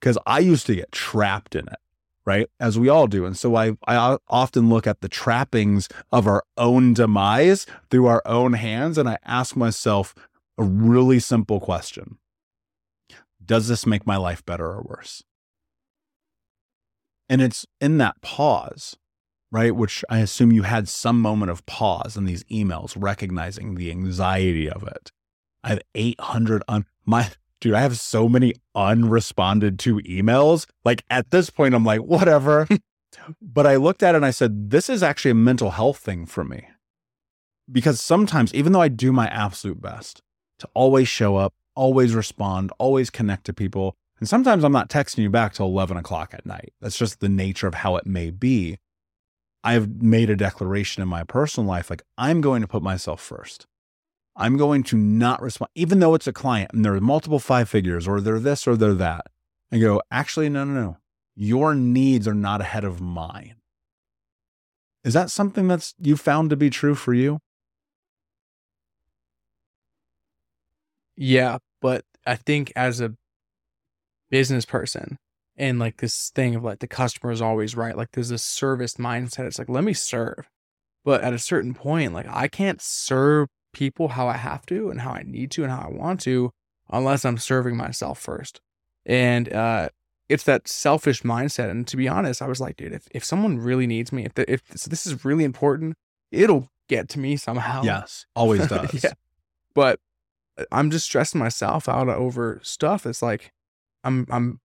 because. 0.00 0.16
I 0.24 0.38
used 0.38 0.66
to 0.66 0.76
get 0.76 0.92
trapped 0.92 1.56
in 1.56 1.66
it, 1.66 1.80
right? 2.24 2.46
As 2.60 2.78
we 2.78 2.88
all 2.88 3.08
do. 3.08 3.26
And 3.26 3.36
so 3.36 3.56
I, 3.56 3.72
I 3.88 4.18
often 4.28 4.68
look 4.68 4.86
at 4.86 5.00
the 5.00 5.08
trappings 5.08 5.88
of 6.12 6.28
our 6.28 6.44
own 6.56 6.94
demise 6.94 7.66
through 7.90 8.06
our 8.06 8.22
own 8.24 8.52
hands. 8.52 8.98
And 8.98 9.08
I 9.08 9.18
ask 9.24 9.56
myself, 9.56 10.14
a 10.56 10.62
really 10.62 11.18
simple 11.18 11.58
question 11.58 12.18
Does 13.44 13.66
this 13.66 13.84
make 13.84 14.06
my 14.06 14.16
life 14.16 14.46
better 14.46 14.66
or 14.66 14.82
worse? 14.82 15.24
And 17.28 17.42
it's 17.42 17.66
in 17.80 17.98
that 17.98 18.20
pause, 18.20 18.96
right? 19.52 19.74
Which 19.74 20.04
I 20.08 20.18
assume 20.18 20.52
you 20.52 20.62
had 20.62 20.88
some 20.88 21.20
moment 21.20 21.50
of 21.50 21.66
pause 21.66 22.16
in 22.16 22.24
these 22.24 22.44
emails, 22.44 22.94
recognizing 22.96 23.74
the 23.74 23.90
anxiety 23.90 24.68
of 24.68 24.82
it. 24.82 25.10
I 25.62 25.70
have 25.70 25.82
800 25.94 26.62
on 26.68 26.86
my 27.04 27.30
dude, 27.60 27.74
I 27.74 27.80
have 27.80 27.98
so 27.98 28.28
many 28.28 28.54
unresponded 28.74 29.78
to 29.80 29.96
emails. 29.98 30.66
Like 30.84 31.04
at 31.10 31.30
this 31.30 31.50
point, 31.50 31.74
I'm 31.74 31.84
like, 31.84 32.00
whatever. 32.00 32.66
but 33.42 33.66
I 33.66 33.76
looked 33.76 34.02
at 34.02 34.14
it 34.14 34.16
and 34.16 34.26
I 34.26 34.30
said, 34.30 34.70
this 34.70 34.88
is 34.88 35.02
actually 35.02 35.32
a 35.32 35.34
mental 35.34 35.70
health 35.70 35.98
thing 35.98 36.26
for 36.26 36.44
me. 36.44 36.68
Because 37.70 38.00
sometimes, 38.00 38.52
even 38.54 38.72
though 38.72 38.80
I 38.80 38.88
do 38.88 39.12
my 39.12 39.28
absolute 39.28 39.80
best, 39.80 40.22
to 40.58 40.68
always 40.74 41.08
show 41.08 41.36
up, 41.36 41.54
always 41.74 42.14
respond, 42.14 42.72
always 42.78 43.10
connect 43.10 43.44
to 43.46 43.52
people. 43.52 43.96
And 44.18 44.28
sometimes 44.28 44.64
I'm 44.64 44.72
not 44.72 44.90
texting 44.90 45.18
you 45.18 45.30
back 45.30 45.54
till 45.54 45.66
11 45.66 45.96
o'clock 45.96 46.34
at 46.34 46.44
night. 46.44 46.72
That's 46.80 46.98
just 46.98 47.20
the 47.20 47.28
nature 47.28 47.66
of 47.66 47.74
how 47.74 47.96
it 47.96 48.06
may 48.06 48.30
be. 48.30 48.78
I've 49.62 50.02
made 50.02 50.30
a 50.30 50.36
declaration 50.36 51.02
in 51.02 51.08
my 51.08 51.24
personal 51.24 51.68
life 51.68 51.90
like, 51.90 52.02
I'm 52.16 52.40
going 52.40 52.62
to 52.62 52.68
put 52.68 52.82
myself 52.82 53.20
first. 53.20 53.66
I'm 54.36 54.56
going 54.56 54.82
to 54.84 54.96
not 54.96 55.42
respond, 55.42 55.70
even 55.74 56.00
though 56.00 56.14
it's 56.14 56.26
a 56.26 56.32
client 56.32 56.70
and 56.72 56.84
there 56.84 56.94
are 56.94 57.00
multiple 57.00 57.38
five 57.38 57.68
figures 57.68 58.08
or 58.08 58.20
they're 58.20 58.38
this 58.38 58.66
or 58.66 58.76
they're 58.76 58.94
that. 58.94 59.26
I 59.70 59.78
go, 59.78 60.02
actually, 60.10 60.48
no, 60.48 60.64
no, 60.64 60.80
no. 60.80 60.96
Your 61.36 61.74
needs 61.74 62.26
are 62.26 62.34
not 62.34 62.60
ahead 62.60 62.84
of 62.84 63.00
mine. 63.00 63.56
Is 65.04 65.14
that 65.14 65.30
something 65.30 65.68
that's 65.68 65.94
you 66.00 66.16
found 66.16 66.50
to 66.50 66.56
be 66.56 66.70
true 66.70 66.94
for 66.94 67.14
you? 67.14 67.38
Yeah, 71.16 71.58
but 71.80 72.04
I 72.26 72.36
think 72.36 72.72
as 72.76 73.00
a 73.00 73.14
business 74.30 74.64
person 74.64 75.18
and 75.60 75.78
like 75.78 75.98
this 75.98 76.30
thing 76.30 76.54
of 76.54 76.64
like 76.64 76.78
the 76.78 76.88
customer 76.88 77.30
is 77.30 77.42
always 77.42 77.76
right, 77.76 77.94
like 77.94 78.12
there's 78.12 78.30
this 78.30 78.42
service 78.42 78.94
mindset. 78.94 79.46
It's 79.46 79.58
like, 79.58 79.68
let 79.68 79.84
me 79.84 79.92
serve. 79.92 80.48
But 81.04 81.20
at 81.22 81.34
a 81.34 81.38
certain 81.38 81.74
point, 81.74 82.14
like 82.14 82.26
I 82.28 82.48
can't 82.48 82.80
serve 82.80 83.48
people 83.74 84.08
how 84.08 84.26
I 84.26 84.38
have 84.38 84.64
to 84.66 84.90
and 84.90 85.02
how 85.02 85.10
I 85.10 85.22
need 85.22 85.50
to 85.52 85.62
and 85.62 85.70
how 85.70 85.82
I 85.82 85.90
want 85.90 86.20
to 86.22 86.50
unless 86.88 87.26
I'm 87.26 87.36
serving 87.36 87.76
myself 87.76 88.18
first. 88.18 88.62
And 89.04 89.52
uh 89.52 89.90
it's 90.30 90.44
that 90.44 90.66
selfish 90.66 91.22
mindset. 91.22 91.70
And 91.70 91.86
to 91.88 91.96
be 91.96 92.08
honest, 92.08 92.40
I 92.40 92.46
was 92.46 92.60
like, 92.60 92.76
dude, 92.76 92.92
if, 92.92 93.08
if 93.10 93.24
someone 93.24 93.58
really 93.58 93.88
needs 93.88 94.12
me, 94.12 94.24
if 94.24 94.34
the, 94.34 94.50
if 94.50 94.64
this, 94.68 94.84
this 94.84 95.04
is 95.04 95.24
really 95.24 95.42
important, 95.42 95.96
it'll 96.30 96.68
get 96.88 97.08
to 97.10 97.18
me 97.18 97.36
somehow. 97.36 97.82
Yes, 97.82 98.26
always 98.34 98.66
does. 98.68 99.04
yeah. 99.04 99.12
But 99.74 99.98
I'm 100.70 100.90
just 100.90 101.06
stressing 101.06 101.38
myself 101.38 101.88
out 101.88 102.08
over 102.08 102.60
stuff. 102.62 103.04
It's 103.04 103.20
like 103.20 103.52
I'm 104.04 104.26
I'm 104.30 104.60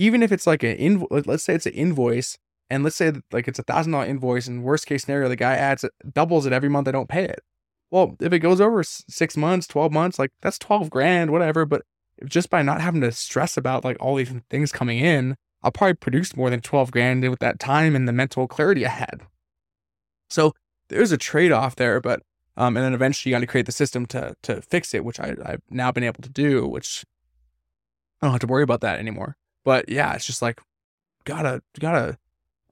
even 0.00 0.22
if 0.22 0.32
it's 0.32 0.46
like 0.46 0.62
an 0.62 0.76
invoice, 0.76 1.26
let's 1.26 1.44
say 1.44 1.54
it's 1.54 1.66
an 1.66 1.74
invoice, 1.74 2.38
and 2.70 2.82
let's 2.82 2.96
say 2.96 3.12
like 3.32 3.46
it's 3.46 3.58
a 3.58 3.62
thousand 3.62 3.92
dollar 3.92 4.06
invoice, 4.06 4.46
and 4.46 4.64
worst 4.64 4.86
case 4.86 5.02
scenario 5.02 5.28
the 5.28 5.36
guy 5.36 5.52
adds 5.52 5.84
it 5.84 5.92
doubles 6.14 6.46
it 6.46 6.54
every 6.54 6.70
month. 6.70 6.88
I 6.88 6.92
don't 6.92 7.08
pay 7.08 7.24
it. 7.24 7.40
Well, 7.90 8.16
if 8.18 8.32
it 8.32 8.38
goes 8.38 8.62
over 8.62 8.82
six 8.82 9.36
months, 9.36 9.66
twelve 9.66 9.92
months, 9.92 10.18
like 10.18 10.30
that's 10.40 10.58
twelve 10.58 10.88
grand, 10.88 11.30
whatever. 11.30 11.66
But 11.66 11.82
just 12.24 12.48
by 12.48 12.62
not 12.62 12.80
having 12.80 13.02
to 13.02 13.12
stress 13.12 13.58
about 13.58 13.84
like 13.84 13.98
all 14.00 14.16
these 14.16 14.32
things 14.48 14.72
coming 14.72 15.00
in, 15.00 15.36
I'll 15.62 15.70
probably 15.70 15.94
produce 15.94 16.34
more 16.34 16.48
than 16.48 16.62
twelve 16.62 16.90
grand 16.90 17.28
with 17.28 17.40
that 17.40 17.60
time 17.60 17.94
and 17.94 18.08
the 18.08 18.12
mental 18.12 18.48
clarity 18.48 18.86
I 18.86 18.90
had. 18.90 19.20
So 20.30 20.54
there's 20.88 21.12
a 21.12 21.18
trade 21.18 21.52
off 21.52 21.76
there, 21.76 22.00
but 22.00 22.22
um, 22.56 22.74
and 22.74 22.86
then 22.86 22.94
eventually 22.94 23.30
you 23.30 23.34
got 23.34 23.40
to 23.40 23.46
create 23.46 23.66
the 23.66 23.72
system 23.72 24.06
to 24.06 24.34
to 24.44 24.62
fix 24.62 24.94
it, 24.94 25.04
which 25.04 25.20
I, 25.20 25.36
I've 25.44 25.62
now 25.68 25.92
been 25.92 26.04
able 26.04 26.22
to 26.22 26.30
do, 26.30 26.66
which 26.66 27.04
I 28.22 28.26
don't 28.26 28.32
have 28.32 28.40
to 28.40 28.46
worry 28.46 28.62
about 28.62 28.80
that 28.80 28.98
anymore. 28.98 29.36
But 29.70 29.88
yeah, 29.88 30.14
it's 30.14 30.26
just 30.26 30.42
like 30.42 30.60
gotta 31.24 31.62
gotta 31.78 32.18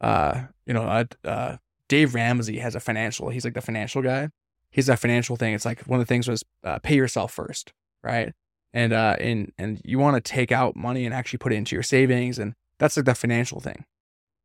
uh 0.01 0.46
you 0.66 0.74
know 0.74 0.82
uh, 0.82 1.05
uh 1.24 1.57
Dave 1.86 2.12
Ramsey 2.12 2.59
has 2.59 2.74
a 2.74 2.80
financial. 2.80 3.28
He's 3.28 3.44
like 3.44 3.55
the 3.55 3.61
financial 3.61 4.03
guy. 4.03 4.30
He's 4.72 4.88
a 4.88 4.96
financial 4.96 5.36
thing. 5.36 5.55
It's 5.55 5.64
like 5.64 5.82
one 5.82 6.01
of 6.01 6.05
the 6.05 6.12
things 6.12 6.26
was 6.26 6.42
uh, 6.64 6.80
pay 6.80 6.96
yourself 6.96 7.32
first, 7.32 7.72
right? 8.03 8.32
And 8.72 8.92
uh 8.92 9.14
and 9.20 9.53
and 9.59 9.80
you 9.84 10.01
want 10.01 10.16
to 10.16 10.20
take 10.20 10.51
out 10.51 10.74
money 10.74 11.05
and 11.05 11.14
actually 11.14 11.38
put 11.38 11.53
it 11.53 11.55
into 11.55 11.76
your 11.76 11.84
savings, 11.84 12.36
and 12.36 12.55
that's 12.80 12.96
like 12.96 13.07
the 13.07 13.14
financial 13.14 13.61
thing. 13.61 13.84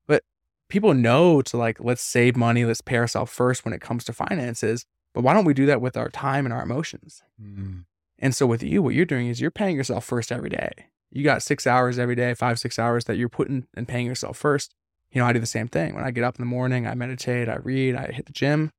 But 0.06 0.22
people 0.70 0.94
know 0.94 1.42
to 1.42 1.58
like 1.58 1.80
let's 1.80 2.04
save 2.04 2.36
money, 2.36 2.66
let's 2.66 2.82
pay 2.82 2.98
ourselves 2.98 3.32
first 3.34 3.66
when 3.66 3.74
it 3.74 3.82
comes 3.82 4.04
to 4.04 4.14
finances. 4.14 4.86
But 5.16 5.24
why 5.24 5.34
don't 5.34 5.46
we 5.46 5.56
do 5.56 5.66
that 5.66 5.82
with 5.82 5.98
our 5.98 6.10
time 6.10 6.46
and 6.46 6.54
our 6.54 6.62
emotions? 6.62 7.24
Mm. 7.42 7.86
And 8.20 8.36
so 8.36 8.46
with 8.46 8.62
you, 8.62 8.84
what 8.84 8.94
you're 8.94 9.06
doing 9.06 9.28
is 9.28 9.42
you're 9.42 9.50
paying 9.50 9.76
yourself 9.76 10.06
first 10.06 10.32
every 10.32 10.52
day. 10.52 10.93
You 11.14 11.24
got 11.24 11.44
six 11.44 11.68
hours 11.68 12.00
every 12.00 12.16
day, 12.16 12.34
five, 12.34 12.60
six 12.60 12.80
hours 12.80 13.06
that 13.06 13.18
you're 13.18 13.30
putting 13.30 13.68
and 13.76 13.88
paying 13.88 14.08
yourself 14.08 14.36
first. 14.36 14.74
You 15.12 15.22
know, 15.22 15.28
I 15.28 15.34
do 15.34 15.40
the 15.40 15.46
same 15.46 15.68
thing. 15.68 15.94
When 15.94 16.04
I 16.04 16.10
get 16.10 16.24
up 16.24 16.38
in 16.38 16.42
the 16.42 16.50
morning, 16.50 16.88
I 16.88 16.96
meditate, 16.96 17.48
I 17.48 17.58
read, 17.58 17.96
I 17.96 18.12
hit 18.12 18.26
the 18.26 18.34
gym. 18.34 18.72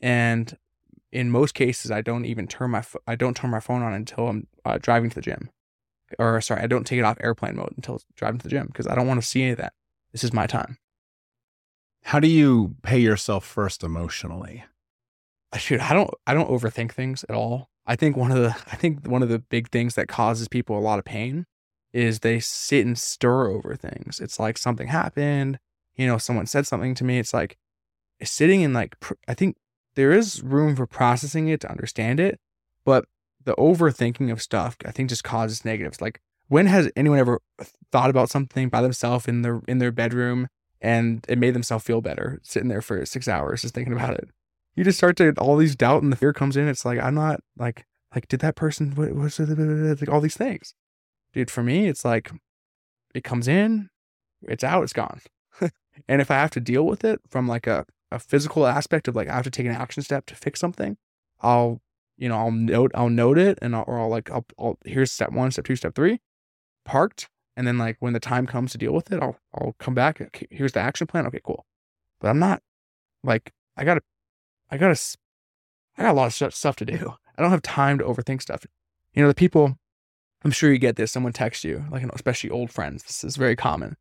And 0.00 0.56
in 1.12 1.30
most 1.30 1.52
cases, 1.52 1.90
I 1.90 2.00
don't 2.00 2.24
even 2.24 2.46
turn 2.46 2.70
my, 2.70 2.82
I 3.06 3.14
don't 3.14 3.36
turn 3.36 3.50
my 3.50 3.60
phone 3.60 3.82
on 3.82 3.92
until 3.92 4.28
I'm 4.28 4.46
uh, 4.64 4.78
driving 4.80 5.10
to 5.10 5.16
the 5.16 5.20
gym. 5.20 5.50
Or 6.18 6.40
sorry, 6.40 6.62
I 6.62 6.66
don't 6.66 6.86
take 6.86 6.98
it 6.98 7.04
off 7.04 7.18
airplane 7.20 7.56
mode 7.56 7.74
until 7.76 8.00
driving 8.16 8.38
to 8.38 8.44
the 8.44 8.50
gym 8.50 8.68
because 8.68 8.86
I 8.86 8.94
don't 8.94 9.06
want 9.06 9.20
to 9.20 9.26
see 9.26 9.42
any 9.42 9.52
of 9.52 9.58
that. 9.58 9.74
This 10.12 10.24
is 10.24 10.32
my 10.32 10.46
time. 10.46 10.78
How 12.04 12.20
do 12.20 12.28
you 12.28 12.74
pay 12.82 12.98
yourself 12.98 13.44
first 13.44 13.84
emotionally? 13.84 14.64
Shoot, 15.56 15.80
I 15.80 15.92
don't 15.92 16.10
I 16.26 16.32
don't 16.32 16.48
overthink 16.48 16.92
things 16.92 17.24
at 17.28 17.34
all. 17.34 17.68
I 17.86 17.96
think 17.96 18.16
one 18.16 18.30
of 18.30 18.38
the 18.38 18.56
I 18.72 18.76
think 18.76 19.06
one 19.06 19.22
of 19.22 19.28
the 19.28 19.38
big 19.38 19.68
things 19.68 19.94
that 19.94 20.08
causes 20.08 20.48
people 20.48 20.78
a 20.78 20.80
lot 20.80 20.98
of 20.98 21.04
pain 21.04 21.46
is 21.92 22.20
they 22.20 22.40
sit 22.40 22.86
and 22.86 22.98
stir 22.98 23.48
over 23.48 23.76
things. 23.76 24.20
It's 24.20 24.38
like 24.38 24.56
something 24.56 24.88
happened, 24.88 25.58
you 25.96 26.06
know, 26.06 26.18
someone 26.18 26.46
said 26.46 26.66
something 26.66 26.94
to 26.94 27.04
me. 27.04 27.18
It's 27.18 27.34
like 27.34 27.58
eh, 28.20 28.24
sitting 28.24 28.62
in 28.62 28.72
like 28.72 28.96
I 29.28 29.34
think 29.34 29.56
there 29.94 30.12
is 30.12 30.42
room 30.42 30.74
for 30.74 30.86
processing 30.86 31.48
it 31.48 31.60
to 31.62 31.70
understand 31.70 32.18
it, 32.20 32.40
but 32.84 33.04
the 33.44 33.54
overthinking 33.56 34.30
of 34.30 34.40
stuff 34.40 34.76
I 34.84 34.90
think 34.90 35.08
just 35.08 35.24
causes 35.24 35.64
negatives. 35.64 36.00
Like 36.00 36.20
when 36.48 36.66
has 36.66 36.90
anyone 36.96 37.18
ever 37.18 37.40
thought 37.90 38.10
about 38.10 38.30
something 38.30 38.68
by 38.68 38.82
themselves 38.82 39.28
in 39.28 39.42
their 39.42 39.60
in 39.68 39.78
their 39.78 39.92
bedroom 39.92 40.48
and 40.80 41.24
it 41.28 41.38
made 41.38 41.54
themselves 41.54 41.84
feel 41.84 42.00
better 42.00 42.40
sitting 42.42 42.68
there 42.68 42.82
for 42.82 43.04
six 43.06 43.28
hours 43.28 43.62
just 43.62 43.74
thinking 43.74 43.92
about 43.92 44.14
it? 44.14 44.28
You 44.74 44.84
just 44.84 44.98
start 44.98 45.16
to 45.18 45.32
all 45.34 45.56
these 45.56 45.76
doubt 45.76 46.02
and 46.02 46.10
the 46.10 46.16
fear 46.16 46.32
comes 46.32 46.56
in. 46.56 46.68
It's 46.68 46.84
like 46.84 46.98
I'm 46.98 47.14
not 47.14 47.40
like 47.58 47.84
like 48.14 48.28
did 48.28 48.40
that 48.40 48.56
person 48.56 48.94
what 48.94 49.14
was 49.14 49.38
like 49.38 50.08
all 50.08 50.20
these 50.20 50.36
things, 50.36 50.74
dude? 51.32 51.50
For 51.50 51.62
me, 51.62 51.88
it's 51.88 52.04
like 52.04 52.30
it 53.14 53.24
comes 53.24 53.48
in, 53.48 53.88
it's 54.42 54.64
out, 54.64 54.82
it's 54.82 54.92
gone. 54.92 55.20
and 56.08 56.20
if 56.20 56.30
I 56.30 56.34
have 56.34 56.50
to 56.52 56.60
deal 56.60 56.84
with 56.84 57.04
it 57.04 57.20
from 57.28 57.48
like 57.48 57.66
a 57.66 57.86
a 58.10 58.18
physical 58.18 58.66
aspect 58.66 59.08
of 59.08 59.16
like 59.16 59.28
I 59.28 59.34
have 59.34 59.44
to 59.44 59.50
take 59.50 59.66
an 59.66 59.72
action 59.72 60.02
step 60.02 60.26
to 60.26 60.34
fix 60.34 60.60
something, 60.60 60.96
I'll 61.40 61.80
you 62.16 62.28
know 62.28 62.36
I'll 62.36 62.50
note 62.52 62.92
I'll 62.94 63.10
note 63.10 63.38
it 63.38 63.58
and 63.62 63.74
I'll, 63.74 63.84
or 63.86 63.98
I'll 64.00 64.08
like 64.08 64.30
I'll, 64.30 64.44
I'll 64.58 64.78
here's 64.84 65.12
step 65.12 65.32
one, 65.32 65.50
step 65.50 65.64
two, 65.64 65.76
step 65.76 65.94
three, 65.94 66.20
parked, 66.84 67.28
and 67.56 67.66
then 67.66 67.78
like 67.78 67.96
when 68.00 68.12
the 68.12 68.20
time 68.20 68.46
comes 68.46 68.72
to 68.72 68.78
deal 68.78 68.92
with 68.92 69.10
it, 69.12 69.22
I'll 69.22 69.38
I'll 69.54 69.74
come 69.78 69.94
back. 69.94 70.20
Okay, 70.20 70.46
here's 70.50 70.72
the 70.72 70.80
action 70.80 71.06
plan. 71.06 71.26
Okay, 71.26 71.40
cool. 71.42 71.66
But 72.20 72.28
I'm 72.28 72.38
not 72.38 72.62
like 73.24 73.52
I 73.76 73.84
gotta 73.84 74.02
I 74.70 74.76
gotta 74.76 75.00
I 75.96 76.02
got 76.02 76.12
a 76.12 76.14
lot 76.14 76.40
of 76.40 76.54
stuff 76.54 76.76
to 76.76 76.84
do. 76.84 77.14
I 77.36 77.42
don't 77.42 77.50
have 77.50 77.62
time 77.62 77.98
to 77.98 78.04
overthink 78.04 78.42
stuff. 78.42 78.66
You 79.14 79.22
know, 79.22 79.28
the 79.28 79.34
people 79.34 79.76
I'm 80.44 80.50
sure 80.50 80.72
you 80.72 80.78
get 80.78 80.96
this. 80.96 81.12
Someone 81.12 81.32
texts 81.32 81.64
you, 81.64 81.84
like 81.90 82.02
especially 82.12 82.50
old 82.50 82.70
friends. 82.70 83.04
This 83.04 83.24
is 83.24 83.36
very 83.36 83.56
common, 83.56 83.96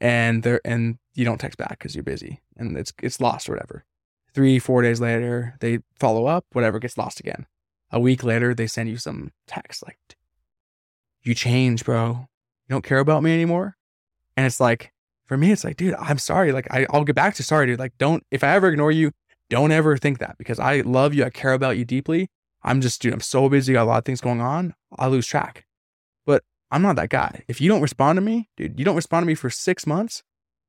and 0.00 0.42
they're 0.42 0.60
and 0.64 0.98
you 1.14 1.24
don't 1.24 1.38
text 1.38 1.58
back 1.58 1.78
because 1.78 1.94
you're 1.94 2.04
busy 2.04 2.42
and 2.56 2.76
it's 2.76 2.92
it's 3.02 3.20
lost 3.20 3.48
or 3.48 3.52
whatever. 3.52 3.84
Three 4.34 4.58
four 4.58 4.82
days 4.82 5.00
later, 5.00 5.56
they 5.60 5.80
follow 5.98 6.26
up. 6.26 6.44
Whatever 6.52 6.78
gets 6.78 6.98
lost 6.98 7.20
again. 7.20 7.46
A 7.90 8.00
week 8.00 8.24
later, 8.24 8.54
they 8.54 8.66
send 8.66 8.88
you 8.88 8.96
some 8.98 9.32
text 9.46 9.84
like, 9.86 9.98
"You 11.22 11.34
change, 11.34 11.84
bro 11.84 12.28
you 12.68 12.74
don't 12.74 12.84
care 12.84 12.98
about 12.98 13.22
me 13.22 13.32
anymore. 13.32 13.76
And 14.36 14.46
it's 14.46 14.60
like, 14.60 14.92
for 15.26 15.36
me, 15.36 15.52
it's 15.52 15.64
like, 15.64 15.76
dude, 15.76 15.94
I'm 15.94 16.18
sorry. 16.18 16.52
Like, 16.52 16.66
I, 16.70 16.86
I'll 16.90 17.04
get 17.04 17.16
back 17.16 17.34
to 17.34 17.42
sorry, 17.42 17.66
dude. 17.66 17.78
Like, 17.78 17.96
don't, 17.98 18.24
if 18.30 18.44
I 18.44 18.54
ever 18.54 18.68
ignore 18.68 18.92
you, 18.92 19.12
don't 19.48 19.72
ever 19.72 19.96
think 19.96 20.18
that 20.18 20.36
because 20.38 20.58
I 20.58 20.80
love 20.80 21.14
you. 21.14 21.24
I 21.24 21.30
care 21.30 21.52
about 21.52 21.76
you 21.76 21.84
deeply. 21.84 22.28
I'm 22.62 22.80
just, 22.80 23.00
dude, 23.00 23.12
I'm 23.12 23.20
so 23.20 23.48
busy. 23.48 23.72
Got 23.72 23.84
a 23.84 23.84
lot 23.84 23.98
of 23.98 24.04
things 24.04 24.20
going 24.20 24.40
on. 24.40 24.74
I 24.98 25.06
lose 25.06 25.26
track. 25.26 25.65
I'm 26.70 26.82
not 26.82 26.96
that 26.96 27.10
guy. 27.10 27.42
If 27.48 27.60
you 27.60 27.68
don't 27.68 27.80
respond 27.80 28.16
to 28.16 28.20
me, 28.20 28.48
dude, 28.56 28.78
you 28.78 28.84
don't 28.84 28.96
respond 28.96 29.22
to 29.22 29.26
me 29.26 29.34
for 29.34 29.50
six 29.50 29.86
months. 29.86 30.22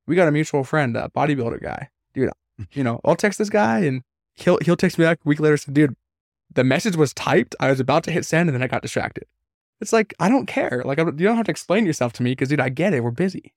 We 0.05 0.15
got 0.15 0.27
a 0.27 0.31
mutual 0.31 0.63
friend, 0.63 0.95
a 0.95 1.09
bodybuilder 1.09 1.61
guy, 1.61 1.89
dude. 2.13 2.29
You 2.71 2.83
know, 2.83 2.99
I'll 3.05 3.15
text 3.15 3.37
this 3.37 3.51
guy 3.51 3.81
and 3.81 4.01
he'll 4.33 4.57
he'll 4.63 4.75
text 4.75 4.97
me 4.97 5.05
back 5.05 5.19
a 5.23 5.29
week 5.29 5.39
later. 5.39 5.57
Say, 5.57 5.71
dude, 5.71 5.95
the 6.51 6.63
message 6.63 6.95
was 6.95 7.13
typed. 7.13 7.55
I 7.59 7.69
was 7.69 7.79
about 7.79 8.03
to 8.05 8.11
hit 8.11 8.25
send 8.25 8.49
and 8.49 8.55
then 8.55 8.63
I 8.63 8.67
got 8.67 8.81
distracted. 8.81 9.25
It's 9.79 9.93
like, 9.93 10.15
I 10.19 10.27
don't 10.27 10.47
care. 10.47 10.81
Like, 10.83 10.97
you 10.97 11.11
don't 11.11 11.35
have 11.35 11.45
to 11.45 11.51
explain 11.51 11.85
yourself 11.85 12.13
to 12.13 12.23
me 12.23 12.31
because, 12.31 12.49
dude, 12.49 12.59
I 12.59 12.69
get 12.69 12.93
it. 12.93 13.03
We're 13.03 13.11
busy. 13.11 13.53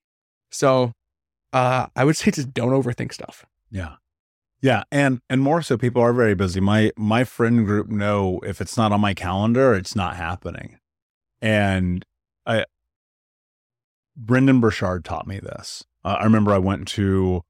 So 0.50 0.92
uh, 1.54 1.86
I 1.96 2.04
would 2.04 2.16
say 2.18 2.30
just 2.30 2.52
don't 2.52 2.72
overthink 2.72 3.12
stuff. 3.14 3.46
Yeah. 3.70 3.94
Yeah, 4.62 4.84
and 4.92 5.22
and 5.30 5.40
more 5.40 5.62
so 5.62 5.78
people 5.78 6.02
are 6.02 6.12
very 6.12 6.34
busy. 6.34 6.60
My 6.60 6.92
my 6.94 7.24
friend 7.24 7.64
group 7.64 7.88
know 7.88 8.40
if 8.44 8.60
it's 8.60 8.76
not 8.76 8.92
on 8.92 9.00
my 9.00 9.14
calendar, 9.14 9.72
it's 9.72 9.96
not 9.96 10.16
happening. 10.16 10.78
And 11.40 12.04
I 12.46 12.64
Brendon 14.16 14.60
Burchard 14.60 15.04
taught 15.04 15.26
me 15.26 15.38
this. 15.38 15.84
Uh, 16.04 16.16
I 16.20 16.24
remember 16.24 16.52
I 16.52 16.58
went 16.58 16.88
to 16.88 17.42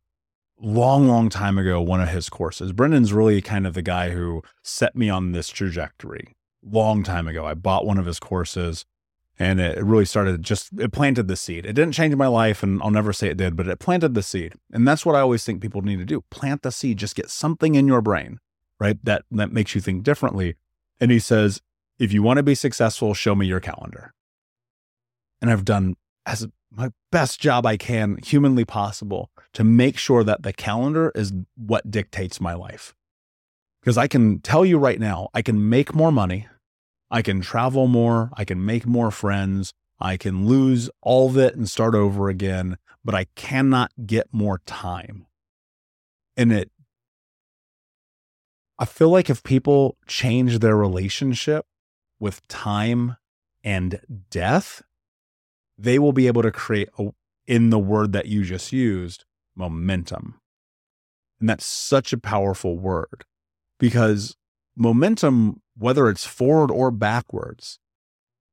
long 0.60 1.08
long 1.08 1.28
time 1.28 1.58
ago 1.58 1.80
one 1.80 2.00
of 2.00 2.08
his 2.08 2.28
courses. 2.28 2.72
Brendon's 2.72 3.12
really 3.12 3.40
kind 3.40 3.66
of 3.66 3.74
the 3.74 3.82
guy 3.82 4.10
who 4.10 4.42
set 4.62 4.94
me 4.94 5.08
on 5.08 5.32
this 5.32 5.48
trajectory 5.48 6.36
long 6.62 7.02
time 7.02 7.26
ago. 7.26 7.46
I 7.46 7.54
bought 7.54 7.86
one 7.86 7.98
of 7.98 8.06
his 8.06 8.20
courses 8.20 8.84
and 9.38 9.58
it 9.58 9.82
really 9.82 10.04
started 10.04 10.42
just 10.42 10.70
it 10.78 10.92
planted 10.92 11.26
the 11.26 11.36
seed. 11.36 11.64
It 11.64 11.72
didn't 11.72 11.92
change 11.92 12.14
my 12.14 12.26
life 12.26 12.62
and 12.62 12.82
I'll 12.82 12.90
never 12.90 13.12
say 13.12 13.28
it 13.28 13.38
did, 13.38 13.56
but 13.56 13.68
it 13.68 13.78
planted 13.78 14.14
the 14.14 14.22
seed. 14.22 14.54
And 14.70 14.86
that's 14.86 15.06
what 15.06 15.14
I 15.16 15.20
always 15.20 15.44
think 15.44 15.62
people 15.62 15.82
need 15.82 15.98
to 15.98 16.04
do. 16.04 16.24
Plant 16.30 16.62
the 16.62 16.70
seed, 16.70 16.98
just 16.98 17.16
get 17.16 17.30
something 17.30 17.74
in 17.74 17.86
your 17.86 18.02
brain, 18.02 18.38
right? 18.78 19.02
That 19.02 19.24
that 19.30 19.52
makes 19.52 19.74
you 19.74 19.80
think 19.80 20.02
differently. 20.02 20.56
And 21.00 21.10
he 21.10 21.18
says, 21.18 21.62
if 21.98 22.12
you 22.12 22.22
want 22.22 22.36
to 22.36 22.42
be 22.42 22.54
successful, 22.54 23.14
show 23.14 23.34
me 23.34 23.46
your 23.46 23.60
calendar. 23.60 24.12
And 25.40 25.50
I've 25.50 25.64
done 25.64 25.96
as 26.26 26.46
my 26.70 26.90
best 27.10 27.40
job 27.40 27.66
I 27.66 27.76
can 27.76 28.18
humanly 28.18 28.64
possible 28.64 29.30
to 29.54 29.64
make 29.64 29.98
sure 29.98 30.22
that 30.22 30.42
the 30.42 30.52
calendar 30.52 31.10
is 31.14 31.32
what 31.56 31.90
dictates 31.90 32.40
my 32.40 32.54
life. 32.54 32.94
Because 33.80 33.98
I 33.98 34.06
can 34.06 34.40
tell 34.40 34.64
you 34.64 34.78
right 34.78 35.00
now, 35.00 35.28
I 35.34 35.42
can 35.42 35.68
make 35.68 35.94
more 35.94 36.12
money, 36.12 36.46
I 37.10 37.22
can 37.22 37.40
travel 37.40 37.86
more, 37.86 38.30
I 38.34 38.44
can 38.44 38.64
make 38.64 38.86
more 38.86 39.10
friends, 39.10 39.72
I 39.98 40.16
can 40.16 40.46
lose 40.46 40.90
all 41.02 41.28
of 41.28 41.36
it 41.36 41.56
and 41.56 41.68
start 41.68 41.94
over 41.94 42.28
again, 42.28 42.76
but 43.04 43.14
I 43.14 43.26
cannot 43.34 43.92
get 44.06 44.32
more 44.32 44.60
time. 44.66 45.26
And 46.36 46.52
it, 46.52 46.70
I 48.78 48.84
feel 48.84 49.10
like 49.10 49.28
if 49.28 49.42
people 49.42 49.96
change 50.06 50.60
their 50.60 50.76
relationship 50.76 51.66
with 52.18 52.46
time 52.48 53.16
and 53.64 54.00
death, 54.30 54.82
they 55.80 55.98
will 55.98 56.12
be 56.12 56.26
able 56.26 56.42
to 56.42 56.52
create, 56.52 56.88
a, 56.98 57.08
in 57.46 57.70
the 57.70 57.78
word 57.78 58.12
that 58.12 58.26
you 58.26 58.44
just 58.44 58.72
used, 58.72 59.24
momentum. 59.56 60.40
And 61.40 61.48
that's 61.48 61.64
such 61.64 62.12
a 62.12 62.18
powerful 62.18 62.78
word 62.78 63.24
because 63.78 64.36
momentum, 64.76 65.62
whether 65.76 66.08
it's 66.08 66.26
forward 66.26 66.70
or 66.70 66.90
backwards, 66.90 67.78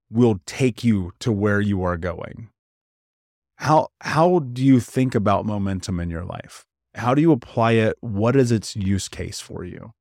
will 0.10 0.40
take 0.46 0.84
you 0.84 1.12
to 1.20 1.32
where 1.32 1.60
you 1.60 1.84
are 1.84 1.98
going. 1.98 2.50
How, 3.58 3.90
how 4.02 4.40
do 4.40 4.64
you 4.64 4.80
think 4.80 5.16
about 5.16 5.46
momentum 5.46 6.00
in 6.00 6.10
your 6.10 6.24
life? 6.24 6.66
How 6.96 7.14
do 7.14 7.22
you 7.22 7.32
apply 7.32 7.74
it? 7.74 7.98
What 8.00 8.36
is 8.36 8.52
its 8.52 8.76
use 8.76 9.10
case 9.10 9.40
for 9.40 9.66
you? 9.66 9.92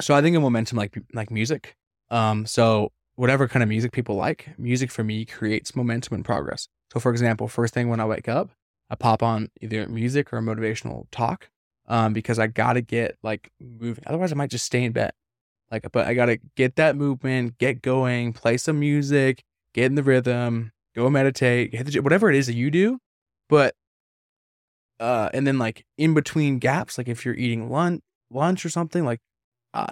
So 0.00 0.14
I 0.14 0.20
think 0.20 0.36
of 0.36 0.42
momentum 0.42 0.76
like 0.76 1.00
like 1.12 1.30
music. 1.30 1.76
Um, 2.10 2.46
so 2.46 2.90
whatever 3.16 3.48
kind 3.48 3.62
of 3.62 3.68
music 3.68 3.92
people 3.92 4.16
like, 4.16 4.48
music 4.58 4.90
for 4.90 5.04
me 5.04 5.24
creates 5.24 5.76
momentum 5.76 6.14
and 6.14 6.24
progress. 6.24 6.68
So 6.92 7.00
for 7.00 7.10
example, 7.10 7.48
first 7.48 7.74
thing 7.74 7.88
when 7.88 8.00
I 8.00 8.04
wake 8.04 8.28
up, 8.28 8.50
I 8.90 8.96
pop 8.96 9.22
on 9.22 9.48
either 9.60 9.88
music 9.88 10.32
or 10.32 10.38
a 10.38 10.42
motivational 10.42 11.06
talk 11.10 11.48
um, 11.86 12.12
because 12.12 12.38
I 12.38 12.46
gotta 12.46 12.80
get 12.80 13.16
like 13.22 13.50
moving. 13.60 14.04
Otherwise, 14.06 14.32
I 14.32 14.36
might 14.36 14.50
just 14.50 14.64
stay 14.64 14.84
in 14.84 14.92
bed. 14.92 15.12
Like, 15.70 15.90
but 15.92 16.06
I 16.06 16.14
gotta 16.14 16.38
get 16.56 16.76
that 16.76 16.96
movement, 16.96 17.58
get 17.58 17.82
going, 17.82 18.32
play 18.32 18.56
some 18.56 18.78
music, 18.78 19.42
get 19.72 19.86
in 19.86 19.94
the 19.94 20.02
rhythm, 20.02 20.72
go 20.94 21.08
meditate, 21.10 21.74
hit 21.74 21.84
the 21.84 21.92
gym, 21.92 22.04
whatever 22.04 22.30
it 22.30 22.36
is 22.36 22.46
that 22.46 22.54
you 22.54 22.70
do. 22.70 22.98
But, 23.48 23.74
uh, 25.00 25.30
and 25.34 25.46
then 25.46 25.58
like 25.58 25.84
in 25.98 26.14
between 26.14 26.58
gaps, 26.58 26.98
like 26.98 27.08
if 27.08 27.24
you're 27.24 27.34
eating 27.34 27.70
lunch, 27.70 28.02
lunch 28.30 28.64
or 28.64 28.68
something, 28.70 29.04
like, 29.04 29.20
uh, 29.72 29.88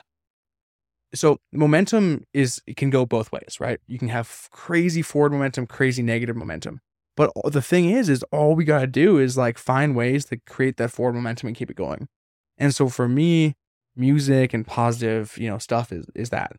so 1.14 1.38
momentum 1.52 2.24
is 2.32 2.60
it 2.66 2.76
can 2.76 2.90
go 2.90 3.04
both 3.04 3.32
ways, 3.32 3.58
right? 3.60 3.80
You 3.86 3.98
can 3.98 4.08
have 4.08 4.48
crazy 4.50 5.02
forward 5.02 5.32
momentum, 5.32 5.66
crazy 5.66 6.02
negative 6.02 6.36
momentum. 6.36 6.80
But 7.16 7.30
the 7.44 7.62
thing 7.62 7.90
is, 7.90 8.08
is 8.08 8.22
all 8.32 8.54
we 8.54 8.64
got 8.64 8.80
to 8.80 8.86
do 8.86 9.18
is 9.18 9.36
like 9.36 9.58
find 9.58 9.94
ways 9.94 10.24
to 10.26 10.38
create 10.46 10.78
that 10.78 10.90
forward 10.90 11.14
momentum 11.14 11.48
and 11.48 11.56
keep 11.56 11.70
it 11.70 11.76
going. 11.76 12.08
And 12.56 12.74
so 12.74 12.88
for 12.88 13.08
me, 13.08 13.54
music 13.94 14.54
and 14.54 14.66
positive, 14.66 15.36
you 15.36 15.48
know, 15.48 15.58
stuff 15.58 15.92
is, 15.92 16.06
is 16.14 16.30
that 16.30 16.52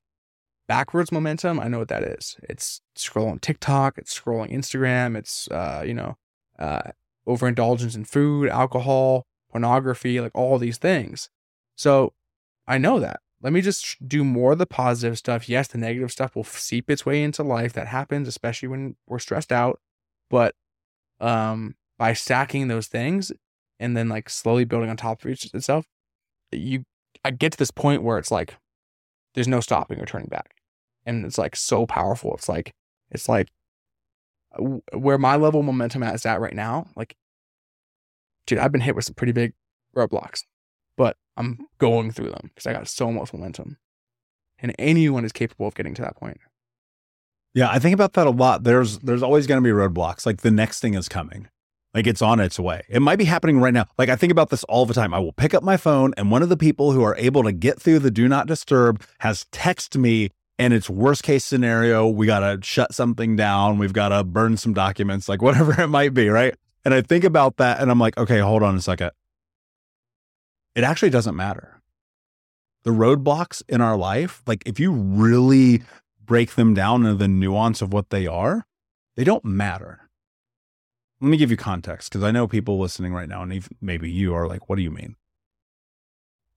backwards 0.68 1.12
momentum. 1.12 1.60
I 1.60 1.68
know 1.68 1.80
what 1.80 1.88
that 1.88 2.04
is. 2.04 2.38
It's 2.44 2.82
scrolling 2.96 3.42
TikTok, 3.42 3.98
it's 3.98 4.18
scrolling 4.18 4.52
Instagram, 4.52 5.18
it's, 5.18 5.48
uh, 5.50 5.84
you 5.86 5.96
know, 5.96 6.16
uh, 6.60 6.92
overindulgence 7.26 7.96
in 7.96 8.06
food, 8.06 8.50
alcohol, 8.50 9.26
pornography, 9.50 10.22
like 10.22 10.32
all 10.36 10.60
these 10.60 10.78
things. 10.78 11.30
So 11.76 12.14
I 12.68 12.78
know 12.78 13.00
that. 13.00 13.20
Let 13.44 13.52
me 13.52 13.62
just 13.62 14.08
do 14.08 14.24
more 14.24 14.54
of 14.54 14.58
the 14.58 14.66
positive 14.66 15.18
stuff. 15.18 15.50
Yes, 15.50 15.68
the 15.68 15.78
negative 15.78 16.12
stuff 16.12 16.34
will 16.34 16.46
seep 16.46 16.90
its 16.90 17.06
way 17.06 17.22
into 17.22 17.44
life. 17.44 17.74
That 17.74 17.88
happens, 17.88 18.28
especially 18.28 18.70
when 18.70 18.96
we're 19.06 19.20
stressed 19.20 19.52
out. 19.52 19.82
But 20.30 20.56
um, 21.20 21.76
by 22.00 22.14
stacking 22.14 22.70
those 22.70 22.88
things 22.88 23.34
and 23.80 23.98
then 23.98 24.08
like 24.08 24.30
slowly 24.30 24.64
building 24.64 24.90
on 24.90 24.96
top 24.96 25.24
of 25.24 25.30
each 25.30 25.54
itself, 25.54 25.86
you 26.54 26.86
I 27.26 27.32
get 27.32 27.52
to 27.52 27.58
this 27.58 27.72
point 27.72 28.02
where 28.02 28.18
it's 28.18 28.32
like 28.32 28.56
there's 29.34 29.48
no 29.48 29.60
stopping 29.60 30.00
or 30.00 30.06
turning 30.06 30.30
back, 30.30 30.56
and 31.06 31.26
it's 31.26 31.38
like 31.38 31.58
so 31.58 31.86
powerful. 31.86 32.34
It's 32.36 32.48
like 32.48 32.74
it's 33.12 33.28
like 33.28 33.50
where 34.94 35.18
my 35.18 35.36
level 35.36 35.60
of 35.60 35.66
momentum 35.66 36.04
is 36.04 36.26
at 36.26 36.40
right 36.40 36.56
now. 36.56 36.88
Like, 36.96 37.18
dude, 38.48 38.60
I've 38.60 38.72
been 38.72 38.82
hit 38.82 38.96
with 38.96 39.06
some 39.06 39.16
pretty 39.16 39.34
big 39.34 39.54
roadblocks, 39.96 40.44
but 40.98 41.18
I'm 41.38 41.68
going 41.78 42.12
through 42.12 42.30
them 42.30 42.52
because 42.54 42.68
I 42.68 42.74
got 42.74 42.88
so 42.88 43.12
much 43.12 43.34
momentum, 43.34 43.78
and 44.60 44.74
anyone 44.78 45.26
is 45.26 45.32
capable 45.32 45.68
of 45.68 45.76
getting 45.76 45.94
to 45.96 46.02
that 46.02 46.16
point. 46.16 46.40
Yeah, 47.54 47.70
I 47.70 47.80
think 47.80 47.94
about 47.94 48.14
that 48.14 48.28
a 48.28 48.32
lot. 48.32 48.64
There's 48.64 49.00
there's 49.00 49.24
always 49.24 49.48
going 49.48 49.62
to 49.62 49.68
be 49.68 49.74
roadblocks. 49.74 50.26
Like 50.26 50.42
the 50.42 50.52
next 50.52 50.80
thing 50.80 50.96
is 50.96 51.08
coming. 51.08 51.48
Like 51.94 52.08
it's 52.08 52.22
on 52.22 52.40
its 52.40 52.60
way. 52.60 52.82
It 52.90 53.02
might 53.02 53.18
be 53.18 53.26
happening 53.26 53.60
right 53.60 53.74
now. 53.74 53.86
Like 53.98 54.10
I 54.10 54.16
think 54.16 54.32
about 54.32 54.50
this 54.50 54.64
all 54.64 54.86
the 54.86 54.96
time. 54.96 55.14
I 55.14 55.20
will 55.20 55.32
pick 55.32 55.54
up 55.54 55.62
my 55.62 55.78
phone 55.78 56.14
and 56.18 56.32
one 56.32 56.42
of 56.42 56.50
the 56.50 56.58
people 56.58 56.92
who 56.92 57.04
are 57.04 57.16
able 57.18 57.44
to 57.44 57.52
get 57.52 57.80
through 57.80 58.00
the 58.00 58.10
do 58.10 58.28
not 58.28 58.48
disturb 58.48 59.04
has 59.20 59.46
texted 59.52 60.02
me 60.02 60.32
and 60.58 60.74
it's 60.74 60.90
worst 60.90 61.22
case 61.22 61.46
scenario. 61.46 62.08
We 62.08 62.26
got 62.26 62.40
to 62.40 62.60
shut 62.64 62.96
something 62.96 63.36
down. 63.36 63.78
We've 63.78 63.94
got 63.94 64.10
to 64.10 64.24
burn 64.24 64.58
some 64.58 64.74
documents, 64.74 65.30
like 65.30 65.42
whatever 65.44 65.80
it 65.80 65.88
might 65.88 66.16
be. 66.16 66.30
Right. 66.30 66.56
And 66.84 66.94
I 66.96 67.02
think 67.02 67.24
about 67.24 67.58
that 67.58 67.80
and 67.80 67.92
I'm 67.92 68.00
like, 68.00 68.18
okay, 68.18 68.40
hold 68.40 68.64
on 68.64 68.76
a 68.76 68.82
second. 68.82 69.12
It 70.76 70.84
actually 70.84 71.12
doesn't 71.12 71.36
matter. 71.36 71.82
The 72.84 72.92
roadblocks 72.92 73.62
in 73.70 73.82
our 73.82 73.96
life, 73.96 74.42
like 74.46 74.64
if 74.66 74.80
you 74.80 74.92
really 74.92 75.84
break 76.24 76.56
them 76.56 76.74
down 76.74 77.06
into 77.06 77.16
the 77.16 77.28
nuance 77.28 77.82
of 77.82 77.94
what 77.94 78.10
they 78.10 78.28
are, 78.28 78.66
they 79.16 79.24
don't 79.24 79.46
matter. 79.46 80.10
Let 81.22 81.30
me 81.30 81.38
give 81.38 81.52
you 81.52 81.58
context 81.58 82.12
because 82.12 82.24
I 82.24 82.32
know 82.32 82.48
people 82.48 82.80
listening 82.80 83.14
right 83.14 83.30
now, 83.30 83.44
and 83.44 83.66
maybe 83.80 84.12
you 84.12 84.34
are 84.34 84.48
like, 84.48 84.68
what 84.68 84.76
do 84.76 84.82
you 84.82 84.92
mean? 84.92 85.16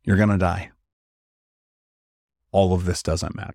You're 0.03 0.17
going 0.17 0.31
to 0.31 0.39
die. 0.39 0.71
All 2.51 2.73
of 2.73 2.85
this 2.85 3.03
doesn't 3.03 3.37
matter. 3.37 3.55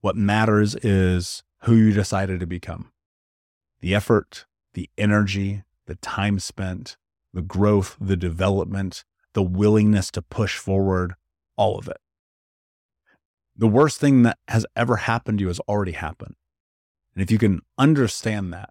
What 0.00 0.16
matters 0.16 0.74
is 0.76 1.44
who 1.62 1.76
you 1.76 1.92
decided 1.92 2.40
to 2.40 2.46
become 2.46 2.90
the 3.80 3.94
effort, 3.94 4.46
the 4.74 4.88
energy, 4.96 5.62
the 5.86 5.96
time 5.96 6.38
spent, 6.38 6.96
the 7.32 7.42
growth, 7.42 7.96
the 8.00 8.16
development, 8.16 9.04
the 9.34 9.42
willingness 9.42 10.10
to 10.12 10.22
push 10.22 10.58
forward, 10.58 11.14
all 11.56 11.78
of 11.78 11.88
it. 11.88 11.98
The 13.56 13.68
worst 13.68 14.00
thing 14.00 14.22
that 14.22 14.38
has 14.48 14.66
ever 14.74 14.96
happened 14.96 15.38
to 15.38 15.42
you 15.42 15.48
has 15.48 15.60
already 15.60 15.92
happened. 15.92 16.34
And 17.14 17.22
if 17.22 17.30
you 17.30 17.38
can 17.38 17.60
understand 17.78 18.52
that, 18.52 18.70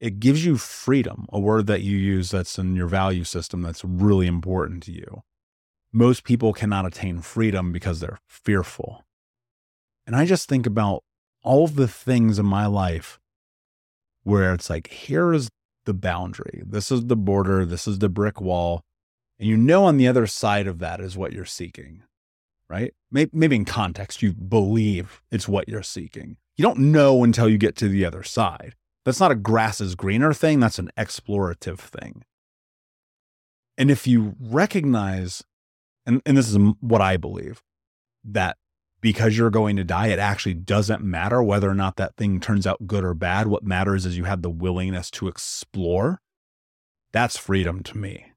it 0.00 0.20
gives 0.20 0.44
you 0.44 0.56
freedom, 0.56 1.26
a 1.32 1.40
word 1.40 1.66
that 1.66 1.82
you 1.82 1.96
use 1.96 2.30
that's 2.30 2.58
in 2.58 2.76
your 2.76 2.86
value 2.86 3.24
system 3.24 3.62
that's 3.62 3.84
really 3.84 4.28
important 4.28 4.82
to 4.84 4.92
you. 4.92 5.22
Most 5.92 6.22
people 6.22 6.52
cannot 6.52 6.86
attain 6.86 7.20
freedom 7.20 7.72
because 7.72 7.98
they're 7.98 8.20
fearful. 8.28 9.04
And 10.06 10.14
I 10.14 10.24
just 10.24 10.48
think 10.48 10.66
about 10.66 11.02
all 11.42 11.66
the 11.66 11.88
things 11.88 12.38
in 12.38 12.46
my 12.46 12.66
life 12.66 13.18
where 14.22 14.54
it's 14.54 14.70
like, 14.70 14.88
here 14.88 15.32
is 15.32 15.48
the 15.84 15.94
boundary. 15.94 16.62
This 16.64 16.92
is 16.92 17.06
the 17.06 17.16
border. 17.16 17.64
This 17.64 17.88
is 17.88 17.98
the 17.98 18.08
brick 18.08 18.40
wall. 18.40 18.82
And 19.38 19.48
you 19.48 19.56
know, 19.56 19.84
on 19.84 19.96
the 19.96 20.08
other 20.08 20.26
side 20.26 20.66
of 20.66 20.78
that 20.80 21.00
is 21.00 21.16
what 21.16 21.32
you're 21.32 21.44
seeking, 21.44 22.02
right? 22.68 22.92
Maybe 23.10 23.56
in 23.56 23.64
context, 23.64 24.22
you 24.22 24.32
believe 24.32 25.22
it's 25.30 25.48
what 25.48 25.68
you're 25.68 25.82
seeking. 25.82 26.36
You 26.56 26.62
don't 26.62 26.78
know 26.92 27.22
until 27.22 27.48
you 27.48 27.56
get 27.56 27.76
to 27.76 27.88
the 27.88 28.04
other 28.04 28.22
side. 28.22 28.74
That's 29.04 29.20
not 29.20 29.30
a 29.30 29.36
grass 29.36 29.80
is 29.80 29.94
greener 29.94 30.34
thing, 30.34 30.60
that's 30.60 30.78
an 30.78 30.90
explorative 30.98 31.78
thing. 31.78 32.24
And 33.78 33.90
if 33.90 34.06
you 34.06 34.34
recognize, 34.40 35.44
and, 36.04 36.20
and 36.26 36.36
this 36.36 36.50
is 36.50 36.58
what 36.80 37.00
I 37.00 37.16
believe, 37.16 37.62
that 38.24 38.56
because 39.00 39.38
you're 39.38 39.50
going 39.50 39.76
to 39.76 39.84
die, 39.84 40.08
it 40.08 40.18
actually 40.18 40.54
doesn't 40.54 41.02
matter 41.02 41.42
whether 41.42 41.70
or 41.70 41.74
not 41.74 41.96
that 41.96 42.16
thing 42.16 42.40
turns 42.40 42.66
out 42.66 42.88
good 42.88 43.04
or 43.04 43.14
bad. 43.14 43.46
What 43.46 43.62
matters 43.62 44.04
is 44.04 44.18
you 44.18 44.24
have 44.24 44.42
the 44.42 44.50
willingness 44.50 45.10
to 45.12 45.28
explore. 45.28 46.20
That's 47.12 47.36
freedom 47.36 47.84
to 47.84 47.96
me. 47.96 48.27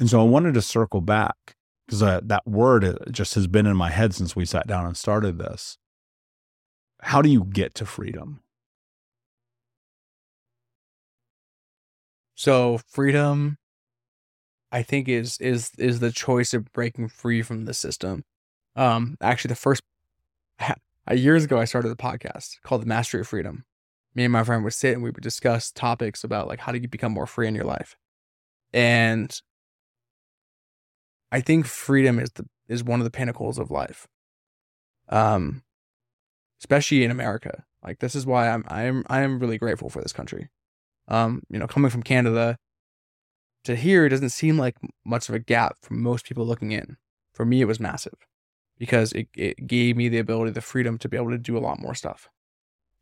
And 0.00 0.08
so 0.08 0.20
I 0.20 0.24
wanted 0.24 0.54
to 0.54 0.62
circle 0.62 1.00
back 1.00 1.56
because 1.86 2.00
that 2.00 2.46
word 2.46 2.98
just 3.10 3.34
has 3.34 3.46
been 3.46 3.66
in 3.66 3.76
my 3.76 3.90
head 3.90 4.14
since 4.14 4.36
we 4.36 4.44
sat 4.44 4.66
down 4.66 4.86
and 4.86 4.96
started 4.96 5.38
this. 5.38 5.78
How 7.00 7.22
do 7.22 7.28
you 7.28 7.44
get 7.44 7.74
to 7.76 7.86
freedom? 7.86 8.40
So 12.34 12.78
freedom, 12.86 13.58
I 14.70 14.82
think 14.82 15.08
is 15.08 15.38
is 15.40 15.70
is 15.78 16.00
the 16.00 16.12
choice 16.12 16.54
of 16.54 16.72
breaking 16.72 17.08
free 17.08 17.42
from 17.42 17.64
the 17.64 17.74
system. 17.74 18.24
Um, 18.76 19.16
actually, 19.20 19.48
the 19.48 19.56
first 19.56 19.82
years 21.12 21.44
ago, 21.44 21.58
I 21.58 21.64
started 21.64 21.90
a 21.90 21.96
podcast 21.96 22.60
called 22.62 22.82
The 22.82 22.86
Mastery 22.86 23.22
of 23.22 23.28
Freedom. 23.28 23.64
Me 24.14 24.24
and 24.24 24.32
my 24.32 24.44
friend 24.44 24.62
would 24.64 24.74
sit 24.74 24.94
and 24.94 25.02
we 25.02 25.10
would 25.10 25.22
discuss 25.22 25.70
topics 25.72 26.22
about 26.22 26.48
like 26.48 26.60
how 26.60 26.72
do 26.72 26.78
you 26.78 26.88
become 26.88 27.12
more 27.12 27.26
free 27.26 27.48
in 27.48 27.54
your 27.54 27.64
life, 27.64 27.96
and 28.72 29.40
I 31.30 31.40
think 31.40 31.66
freedom 31.66 32.18
is 32.18 32.30
the 32.30 32.46
is 32.68 32.84
one 32.84 33.00
of 33.00 33.04
the 33.04 33.10
pinnacles 33.10 33.58
of 33.58 33.70
life. 33.70 34.06
Um, 35.08 35.62
especially 36.60 37.04
in 37.04 37.10
America. 37.10 37.64
Like 37.82 38.00
this 38.00 38.14
is 38.14 38.26
why 38.26 38.48
I'm 38.48 38.64
I'm 38.68 39.04
I 39.08 39.20
am 39.20 39.38
really 39.38 39.58
grateful 39.58 39.88
for 39.88 40.02
this 40.02 40.12
country. 40.12 40.48
Um, 41.06 41.42
you 41.48 41.58
know, 41.58 41.66
coming 41.66 41.90
from 41.90 42.02
Canada 42.02 42.58
to 43.64 43.76
here, 43.76 44.04
it 44.04 44.10
doesn't 44.10 44.30
seem 44.30 44.58
like 44.58 44.76
much 45.04 45.28
of 45.28 45.34
a 45.34 45.38
gap 45.38 45.76
for 45.82 45.94
most 45.94 46.26
people 46.26 46.46
looking 46.46 46.72
in. 46.72 46.96
For 47.32 47.44
me, 47.44 47.60
it 47.60 47.66
was 47.66 47.80
massive 47.80 48.14
because 48.78 49.12
it, 49.12 49.28
it 49.36 49.66
gave 49.66 49.96
me 49.96 50.08
the 50.08 50.18
ability, 50.18 50.50
the 50.50 50.60
freedom 50.60 50.98
to 50.98 51.08
be 51.08 51.16
able 51.16 51.30
to 51.30 51.38
do 51.38 51.56
a 51.56 51.60
lot 51.60 51.80
more 51.80 51.94
stuff. 51.94 52.28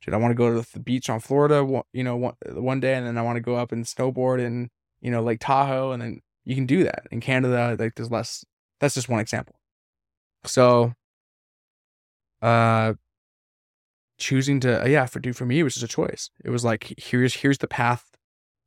Dude, 0.02 0.14
I 0.14 0.18
want 0.18 0.30
to 0.30 0.36
go 0.36 0.60
to 0.60 0.72
the 0.72 0.80
beach 0.80 1.08
on 1.08 1.20
Florida, 1.20 1.82
you 1.92 2.04
know, 2.04 2.16
one, 2.16 2.34
one 2.52 2.80
day, 2.80 2.94
and 2.94 3.06
then 3.06 3.18
I 3.18 3.22
want 3.22 3.36
to 3.36 3.40
go 3.40 3.56
up 3.56 3.72
and 3.72 3.84
snowboard 3.84 4.40
in, 4.40 4.68
you 5.00 5.10
know, 5.10 5.22
Lake 5.22 5.40
Tahoe, 5.40 5.92
and 5.92 6.02
then 6.02 6.20
you 6.46 6.54
can 6.54 6.64
do 6.64 6.84
that 6.84 7.06
in 7.10 7.20
Canada. 7.20 7.76
Like, 7.78 7.94
there's 7.96 8.10
less. 8.10 8.44
That's 8.80 8.94
just 8.94 9.08
one 9.08 9.20
example. 9.20 9.56
So, 10.44 10.94
uh, 12.40 12.94
choosing 14.18 14.60
to 14.60 14.82
uh, 14.82 14.86
yeah 14.86 15.06
for 15.06 15.20
dude 15.20 15.36
for 15.36 15.44
me 15.44 15.60
it 15.60 15.62
was 15.62 15.74
just 15.74 15.84
a 15.84 15.88
choice 15.88 16.30
it 16.44 16.50
was 16.50 16.64
like 16.64 16.94
here's 16.96 17.34
here's 17.34 17.58
the 17.58 17.68
path 17.68 18.04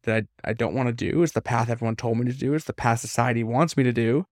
that 0.03 0.25
i, 0.43 0.51
I 0.51 0.53
don't 0.53 0.75
want 0.75 0.87
to 0.87 0.93
do 0.93 1.23
it's 1.23 1.33
the 1.33 1.41
path 1.41 1.69
everyone 1.69 1.95
told 1.95 2.17
me 2.17 2.25
to 2.31 2.37
do 2.37 2.53
it's 2.53 2.65
the 2.65 2.73
path 2.73 2.99
society 2.99 3.43
wants 3.43 3.75
me 3.75 3.83
to 3.83 3.91
do 3.91 4.25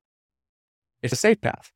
it's 1.01 1.13
a 1.13 1.17
safe 1.17 1.41
path 1.41 1.71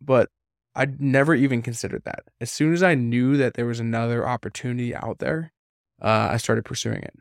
but 0.00 0.30
i'd 0.74 1.00
never 1.02 1.34
even 1.34 1.60
considered 1.60 2.04
that 2.04 2.24
as 2.40 2.50
soon 2.50 2.72
as 2.72 2.82
i 2.82 2.94
knew 2.94 3.36
that 3.36 3.54
there 3.54 3.66
was 3.66 3.80
another 3.80 4.26
opportunity 4.26 4.94
out 4.94 5.18
there 5.18 5.52
uh, 6.00 6.28
i 6.30 6.38
started 6.38 6.64
pursuing 6.64 7.02
it 7.02 7.14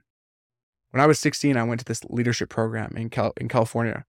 when 0.92 1.02
i 1.02 1.08
was 1.08 1.20
16 1.20 1.58
i 1.58 1.64
went 1.64 1.80
to 1.80 1.86
this 1.86 2.04
leadership 2.06 2.50
program 2.50 2.94
in, 2.96 3.10
Cal- 3.10 3.34
in 3.38 3.48
california 3.48 4.06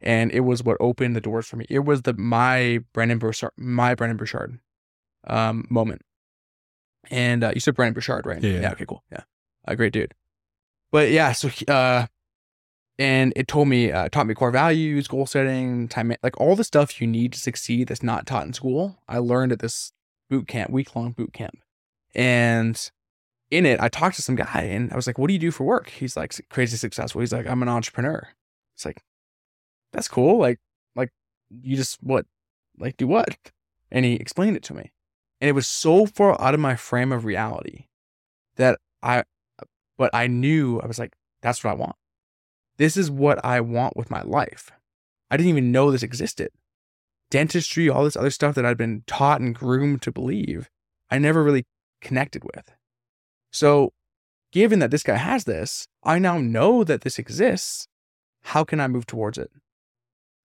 and 0.00 0.30
it 0.30 0.40
was 0.40 0.62
what 0.62 0.76
opened 0.78 1.16
the 1.16 1.20
doors 1.20 1.46
for 1.46 1.56
me 1.56 1.66
it 1.68 1.80
was 1.80 2.02
the 2.02 2.14
my 2.14 2.80
Brendon 2.92 3.18
burchard 3.18 3.52
my 3.56 3.94
Brendon 3.94 4.16
burchard 4.16 4.58
um, 5.26 5.66
moment. 5.68 6.02
And 7.10 7.44
uh, 7.44 7.52
you 7.54 7.60
said 7.60 7.74
Brendon 7.74 7.94
Burchard, 7.94 8.26
right? 8.26 8.42
Yeah. 8.42 8.60
yeah 8.60 8.72
okay, 8.72 8.86
cool. 8.86 9.04
Yeah. 9.12 9.22
A 9.64 9.76
great 9.76 9.92
dude. 9.92 10.14
But 10.90 11.10
yeah, 11.10 11.32
so, 11.32 11.50
uh, 11.68 12.06
and 12.98 13.32
it 13.36 13.48
told 13.48 13.68
me, 13.68 13.92
uh, 13.92 14.08
taught 14.08 14.26
me 14.26 14.34
core 14.34 14.50
values, 14.50 15.08
goal 15.08 15.26
setting, 15.26 15.88
time, 15.88 16.14
like 16.22 16.40
all 16.40 16.56
the 16.56 16.64
stuff 16.64 17.00
you 17.00 17.06
need 17.06 17.32
to 17.32 17.38
succeed 17.38 17.88
that's 17.88 18.02
not 18.02 18.26
taught 18.26 18.46
in 18.46 18.52
school. 18.52 18.98
I 19.08 19.18
learned 19.18 19.52
at 19.52 19.58
this 19.58 19.92
boot 20.30 20.48
camp, 20.48 20.70
week 20.70 20.96
long 20.96 21.12
boot 21.12 21.32
camp. 21.32 21.58
And 22.14 22.90
in 23.50 23.66
it, 23.66 23.80
I 23.80 23.88
talked 23.88 24.16
to 24.16 24.22
some 24.22 24.34
guy 24.34 24.62
and 24.62 24.92
I 24.92 24.96
was 24.96 25.06
like, 25.06 25.18
what 25.18 25.28
do 25.28 25.32
you 25.32 25.38
do 25.38 25.50
for 25.50 25.64
work? 25.64 25.88
He's 25.88 26.16
like, 26.16 26.34
crazy 26.50 26.76
successful. 26.76 27.20
He's 27.20 27.32
like, 27.32 27.46
I'm 27.46 27.62
an 27.62 27.68
entrepreneur. 27.68 28.28
It's 28.74 28.84
like, 28.84 29.02
that's 29.92 30.08
cool. 30.08 30.38
Like, 30.38 30.58
like 30.94 31.10
you 31.50 31.76
just 31.76 32.02
what, 32.02 32.26
like 32.78 32.96
do 32.96 33.06
what? 33.06 33.36
And 33.90 34.04
he 34.04 34.14
explained 34.14 34.56
it 34.56 34.62
to 34.64 34.74
me. 34.74 34.92
And 35.40 35.48
it 35.48 35.52
was 35.52 35.68
so 35.68 36.06
far 36.06 36.40
out 36.40 36.54
of 36.54 36.60
my 36.60 36.76
frame 36.76 37.12
of 37.12 37.24
reality 37.24 37.86
that 38.56 38.78
I, 39.02 39.24
but 39.96 40.14
I 40.14 40.26
knew 40.26 40.80
I 40.80 40.86
was 40.86 40.98
like, 40.98 41.14
that's 41.42 41.62
what 41.62 41.70
I 41.70 41.74
want. 41.74 41.96
This 42.78 42.96
is 42.96 43.10
what 43.10 43.42
I 43.44 43.60
want 43.60 43.96
with 43.96 44.10
my 44.10 44.22
life. 44.22 44.70
I 45.30 45.36
didn't 45.36 45.50
even 45.50 45.72
know 45.72 45.90
this 45.90 46.02
existed. 46.02 46.50
Dentistry, 47.30 47.88
all 47.88 48.04
this 48.04 48.16
other 48.16 48.30
stuff 48.30 48.54
that 48.54 48.66
I'd 48.66 48.76
been 48.76 49.02
taught 49.06 49.40
and 49.40 49.54
groomed 49.54 50.02
to 50.02 50.12
believe, 50.12 50.68
I 51.10 51.18
never 51.18 51.42
really 51.42 51.64
connected 52.00 52.44
with. 52.44 52.75
So, 53.56 53.94
given 54.52 54.80
that 54.80 54.90
this 54.90 55.02
guy 55.02 55.16
has 55.16 55.44
this, 55.44 55.88
I 56.04 56.18
now 56.18 56.36
know 56.36 56.84
that 56.84 57.00
this 57.00 57.18
exists. 57.18 57.88
How 58.52 58.64
can 58.64 58.80
I 58.80 58.86
move 58.86 59.06
towards 59.06 59.38
it? 59.38 59.50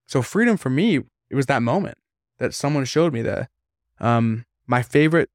So, 0.08 0.22
freedom 0.22 0.56
for 0.56 0.70
me 0.70 1.02
it 1.30 1.36
was 1.36 1.48
that 1.48 1.62
moment 1.62 1.98
that 2.40 2.54
someone 2.54 2.86
showed 2.86 3.12
me 3.12 3.22
that 3.24 3.50
um, 4.00 4.46
my 4.66 4.82
favorite 4.82 5.30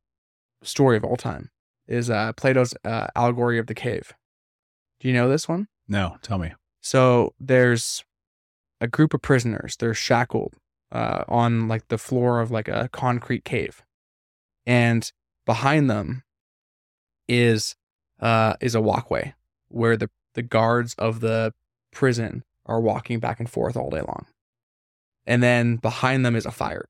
story 0.63 0.97
of 0.97 1.05
all 1.05 1.17
time 1.17 1.51
is 1.87 2.09
uh, 2.09 2.33
Plato's 2.33 2.73
uh, 2.83 3.09
allegory 3.15 3.59
of 3.59 3.67
the 3.67 3.75
cave. 3.75 4.15
Do 4.99 5.09
you 5.09 5.13
know 5.13 5.29
this 5.29 5.47
one? 5.47 5.69
No, 5.87 6.17
tell 6.23 6.39
me. 6.39 6.55
So 6.81 7.35
there's 7.39 8.07
a 8.81 8.89
group 8.89 9.13
of 9.13 9.21
prisoners. 9.21 9.77
They're 9.77 9.93
shackled 9.93 10.55
uh, 10.91 11.25
on 11.29 11.69
like 11.69 11.89
the 11.89 11.99
floor 11.99 12.41
of 12.41 12.51
like 12.51 12.69
a 12.69 12.89
concrete 12.91 13.45
cave, 13.45 13.83
and 14.65 15.13
behind 15.45 15.91
them 15.91 16.23
is 17.29 17.75
uh, 18.21 18.55
is 18.61 18.75
a 18.75 18.81
walkway 18.81 19.35
where 19.69 19.97
the 19.97 20.11
the 20.35 20.43
guards 20.43 20.95
of 20.99 21.21
the 21.21 21.53
prison 21.93 22.45
are 22.67 22.81
walking 22.81 23.21
back 23.21 23.39
and 23.41 23.49
forth 23.49 23.77
all 23.77 23.91
day 23.91 24.01
long, 24.01 24.27
and 25.27 25.43
then 25.43 25.77
behind 25.77 26.25
them 26.25 26.37
is 26.37 26.47
a 26.47 26.51
fire. 26.51 26.89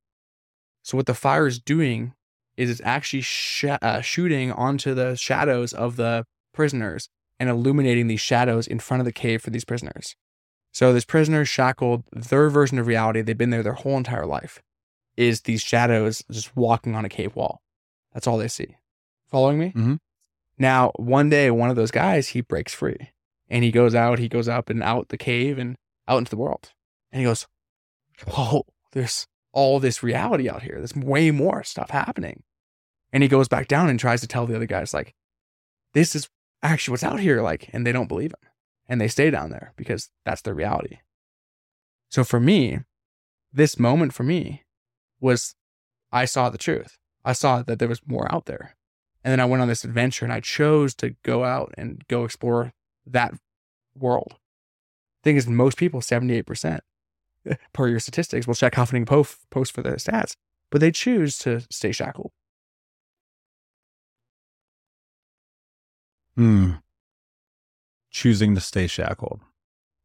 So 0.82 0.97
what 0.97 1.07
the 1.07 1.14
fire 1.14 1.47
is 1.47 1.59
doing 1.59 2.14
is 2.57 2.70
it's 2.70 2.80
actually 2.84 3.20
sh- 3.22 3.64
uh, 3.82 4.01
shooting 4.01 4.53
onto 4.53 4.95
the 4.95 5.16
shadows 5.16 5.72
of 5.72 5.97
the 5.97 6.24
prisoners 6.55 7.09
and 7.39 7.51
illuminating 7.51 8.07
these 8.07 8.20
shadows 8.20 8.66
in 8.66 8.78
front 8.78 9.01
of 9.01 9.05
the 9.05 9.12
cave 9.12 9.43
for 9.43 9.51
these 9.51 9.64
prisoners. 9.64 10.16
So 10.72 10.93
this 10.93 11.05
prisoner 11.05 11.45
shackled, 11.45 12.05
their 12.12 12.49
version 12.49 12.78
of 12.78 12.87
reality, 12.87 13.20
they've 13.22 13.37
been 13.37 13.51
there 13.51 13.62
their 13.62 13.72
whole 13.74 13.97
entire 13.97 14.26
life, 14.26 14.62
is 15.16 15.43
these 15.43 15.62
shadows 15.62 16.22
just 16.30 16.57
walking 16.57 16.95
on 16.95 17.05
a 17.05 17.09
cave 17.11 17.34
wall. 17.37 17.61
That's 18.14 18.26
all 18.26 18.39
they 18.39 18.49
see. 18.49 18.76
Following 19.28 19.59
me? 19.59 19.72
Mhm. 19.74 19.99
Now, 20.59 20.92
one 20.96 21.28
day, 21.28 21.50
one 21.50 21.70
of 21.70 21.76
those 21.76 21.90
guys, 21.90 22.28
he 22.28 22.40
breaks 22.40 22.74
free 22.74 23.11
and 23.48 23.62
he 23.62 23.70
goes 23.70 23.94
out, 23.94 24.18
he 24.18 24.28
goes 24.28 24.48
up 24.48 24.70
and 24.70 24.82
out 24.82 25.09
the 25.09 25.18
cave 25.18 25.59
and 25.59 25.76
out 26.09 26.18
into 26.18 26.30
the 26.30 26.36
world. 26.36 26.72
And 27.12 27.20
he 27.20 27.26
goes, 27.26 27.46
Whoa, 28.26 28.64
there's 28.92 29.26
all 29.52 29.80
this 29.80 30.02
reality 30.02 30.48
out 30.48 30.62
here. 30.62 30.76
There's 30.76 30.94
way 30.94 31.30
more 31.30 31.62
stuff 31.62 31.90
happening. 31.90 32.42
And 33.12 33.22
he 33.22 33.28
goes 33.28 33.48
back 33.48 33.68
down 33.68 33.88
and 33.88 33.98
tries 33.98 34.20
to 34.22 34.26
tell 34.26 34.46
the 34.46 34.57
other 34.57 34.66
guys, 34.66 34.92
like, 34.92 35.14
this 35.94 36.14
is 36.14 36.28
actually 36.62 36.92
what's 36.92 37.04
out 37.04 37.20
here. 37.20 37.42
Like, 37.42 37.70
and 37.72 37.86
they 37.86 37.92
don't 37.92 38.09
believe 38.09 38.32
him. 38.32 38.50
And 38.88 39.00
they 39.00 39.09
stay 39.09 39.30
down 39.30 39.50
there 39.50 39.72
because 39.76 40.11
that's 40.24 40.42
their 40.42 40.54
reality. 40.54 40.98
So 42.11 42.24
for 42.24 42.40
me, 42.40 42.80
this 43.52 43.78
moment 43.78 44.12
for 44.12 44.22
me 44.22 44.64
was 45.20 45.54
I 46.12 46.24
saw 46.24 46.50
the 46.50 46.59
truth. 46.59 46.98
I 47.24 47.32
saw 47.32 47.62
that 47.62 47.78
there 47.78 47.88
was 47.88 48.00
more 48.07 48.32
out 48.32 48.46
there. 48.46 48.76
And 49.27 49.33
then 49.33 49.41
I 49.41 49.45
went 49.45 49.61
on 49.61 49.66
this 49.66 49.83
adventure 49.83 50.24
and 50.24 50.33
I 50.33 50.39
chose 50.39 50.95
to 50.95 51.16
go 51.24 51.43
out 51.43 51.74
and 51.77 52.07
go 52.07 52.22
explore 52.22 52.72
that 53.07 53.35
world. 53.99 54.37
Thing 55.24 55.35
is, 55.35 55.49
most 55.49 55.77
people, 55.77 56.01
78% 56.01 56.79
per 57.72 57.89
your 57.89 57.99
statistics, 57.99 58.47
will 58.47 58.55
check 58.55 58.74
Huffington 58.74 59.05
Post, 59.05 59.39
post 59.51 59.72
for 59.72 59.83
the 59.83 59.91
stats, 59.97 60.37
but 60.70 60.81
they 60.81 60.93
choose 60.93 61.39
to 61.39 61.61
stay 61.72 61.91
shackled. 61.91 62.31
Hmm. 66.37 66.74
Choosing 68.12 68.55
to 68.55 68.61
stay 68.61 68.87
shackled. 68.87 69.41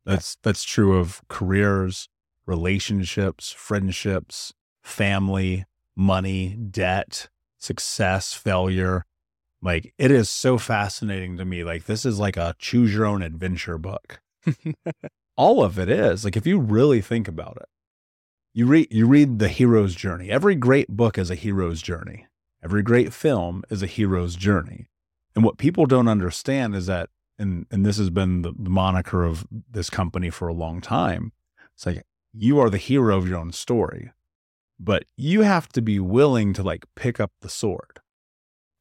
That's 0.03 0.37
that's 0.41 0.63
true 0.63 0.97
of 0.97 1.21
careers, 1.27 2.09
relationships, 2.47 3.51
friendships, 3.51 4.51
family, 4.81 5.65
money, 5.95 6.55
debt, 6.55 7.29
success, 7.59 8.33
failure. 8.33 9.05
Like 9.61 9.93
it 9.97 10.11
is 10.11 10.29
so 10.29 10.57
fascinating 10.57 11.37
to 11.37 11.45
me. 11.45 11.63
Like 11.63 11.85
this 11.85 12.05
is 12.05 12.19
like 12.19 12.37
a 12.37 12.55
choose 12.57 12.93
your 12.93 13.05
own 13.05 13.21
adventure 13.21 13.77
book. 13.77 14.21
All 15.37 15.63
of 15.63 15.77
it 15.77 15.89
is. 15.89 16.25
Like 16.25 16.35
if 16.35 16.47
you 16.47 16.59
really 16.59 17.01
think 17.01 17.27
about 17.27 17.57
it. 17.57 17.69
You 18.53 18.65
read 18.65 18.87
you 18.91 19.07
read 19.07 19.39
the 19.39 19.47
hero's 19.47 19.95
journey. 19.95 20.29
Every 20.29 20.55
great 20.55 20.89
book 20.89 21.17
is 21.17 21.31
a 21.31 21.35
hero's 21.35 21.81
journey. 21.81 22.27
Every 22.63 22.83
great 22.83 23.13
film 23.13 23.63
is 23.69 23.81
a 23.81 23.87
hero's 23.87 24.35
journey. 24.35 24.87
And 25.35 25.45
what 25.45 25.57
people 25.57 25.85
don't 25.85 26.09
understand 26.09 26.75
is 26.75 26.85
that, 26.87 27.09
and 27.39 27.65
and 27.71 27.85
this 27.85 27.97
has 27.97 28.09
been 28.09 28.41
the, 28.41 28.51
the 28.57 28.69
moniker 28.69 29.23
of 29.23 29.47
this 29.49 29.89
company 29.89 30.29
for 30.29 30.47
a 30.47 30.53
long 30.53 30.81
time. 30.81 31.31
It's 31.73 31.85
like 31.85 32.03
you 32.33 32.59
are 32.59 32.69
the 32.69 32.77
hero 32.77 33.17
of 33.17 33.27
your 33.27 33.39
own 33.39 33.53
story, 33.53 34.11
but 34.79 35.05
you 35.15 35.41
have 35.41 35.69
to 35.69 35.81
be 35.81 35.99
willing 35.99 36.51
to 36.53 36.63
like 36.63 36.85
pick 36.95 37.19
up 37.19 37.31
the 37.41 37.49
sword, 37.49 38.00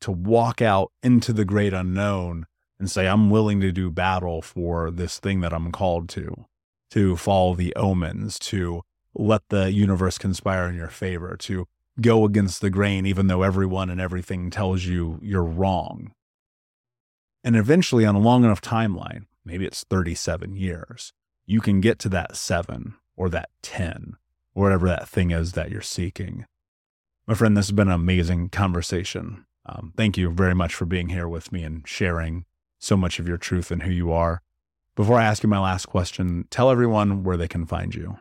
to 0.00 0.10
walk 0.10 0.62
out 0.62 0.92
into 1.02 1.32
the 1.32 1.44
great 1.44 1.72
unknown 1.72 2.46
and 2.78 2.90
say, 2.90 3.06
I'm 3.06 3.30
willing 3.30 3.60
to 3.60 3.72
do 3.72 3.90
battle 3.90 4.40
for 4.42 4.90
this 4.90 5.18
thing 5.18 5.40
that 5.40 5.52
I'm 5.52 5.70
called 5.70 6.08
to, 6.10 6.46
to 6.92 7.16
follow 7.16 7.54
the 7.54 7.74
omens, 7.76 8.38
to 8.40 8.82
let 9.14 9.42
the 9.48 9.70
universe 9.70 10.18
conspire 10.18 10.68
in 10.68 10.74
your 10.74 10.88
favor, 10.88 11.36
to 11.40 11.66
go 12.00 12.24
against 12.24 12.60
the 12.60 12.70
grain, 12.70 13.04
even 13.04 13.26
though 13.26 13.42
everyone 13.42 13.90
and 13.90 14.00
everything 14.00 14.50
tells 14.50 14.84
you 14.84 15.18
you're 15.22 15.44
wrong. 15.44 16.12
And 17.44 17.56
eventually, 17.56 18.04
on 18.04 18.14
a 18.14 18.20
long 18.20 18.44
enough 18.44 18.60
timeline, 18.60 19.26
maybe 19.44 19.66
it's 19.66 19.84
37 19.84 20.56
years, 20.56 21.12
you 21.46 21.60
can 21.60 21.80
get 21.80 21.98
to 22.00 22.08
that 22.10 22.36
seven 22.36 22.94
or 23.16 23.28
that 23.30 23.50
10 23.62 24.16
or 24.54 24.62
whatever 24.62 24.86
that 24.88 25.08
thing 25.08 25.30
is 25.30 25.52
that 25.52 25.70
you're 25.70 25.80
seeking. 25.80 26.46
My 27.26 27.34
friend, 27.34 27.56
this 27.56 27.66
has 27.66 27.72
been 27.72 27.88
an 27.88 27.94
amazing 27.94 28.48
conversation. 28.48 29.44
Um, 29.66 29.92
thank 29.96 30.16
you 30.16 30.30
very 30.30 30.54
much 30.54 30.74
for 30.74 30.86
being 30.86 31.08
here 31.08 31.28
with 31.28 31.52
me 31.52 31.62
and 31.62 31.86
sharing 31.86 32.44
so 32.78 32.96
much 32.96 33.18
of 33.18 33.28
your 33.28 33.36
truth 33.36 33.70
and 33.70 33.82
who 33.82 33.90
you 33.90 34.10
are. 34.12 34.42
Before 34.96 35.18
I 35.18 35.24
ask 35.24 35.42
you 35.42 35.48
my 35.48 35.58
last 35.58 35.86
question, 35.86 36.46
tell 36.50 36.70
everyone 36.70 37.22
where 37.22 37.36
they 37.36 37.48
can 37.48 37.66
find 37.66 37.94
you. 37.94 38.18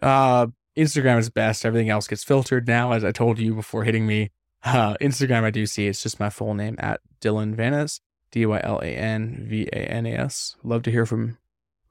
Uh, 0.00 0.48
Instagram 0.76 1.18
is 1.18 1.28
best. 1.30 1.66
Everything 1.66 1.90
else 1.90 2.06
gets 2.06 2.24
filtered 2.24 2.66
now, 2.66 2.92
as 2.92 3.04
I 3.04 3.12
told 3.12 3.38
you 3.38 3.54
before 3.54 3.84
hitting 3.84 4.06
me. 4.06 4.30
Uh, 4.64 4.94
Instagram, 5.00 5.44
I 5.44 5.50
do 5.50 5.66
see 5.66 5.86
it's 5.86 6.02
just 6.02 6.20
my 6.20 6.30
full 6.30 6.54
name 6.54 6.76
at 6.78 7.00
Dylan 7.20 7.54
Vanas, 7.54 8.00
D 8.30 8.46
Y 8.46 8.60
L 8.62 8.78
A 8.80 8.86
N 8.86 9.46
V 9.48 9.68
A 9.72 9.76
N 9.76 10.06
A 10.06 10.12
S. 10.12 10.56
Love 10.62 10.82
to 10.84 10.90
hear 10.90 11.06
from 11.06 11.38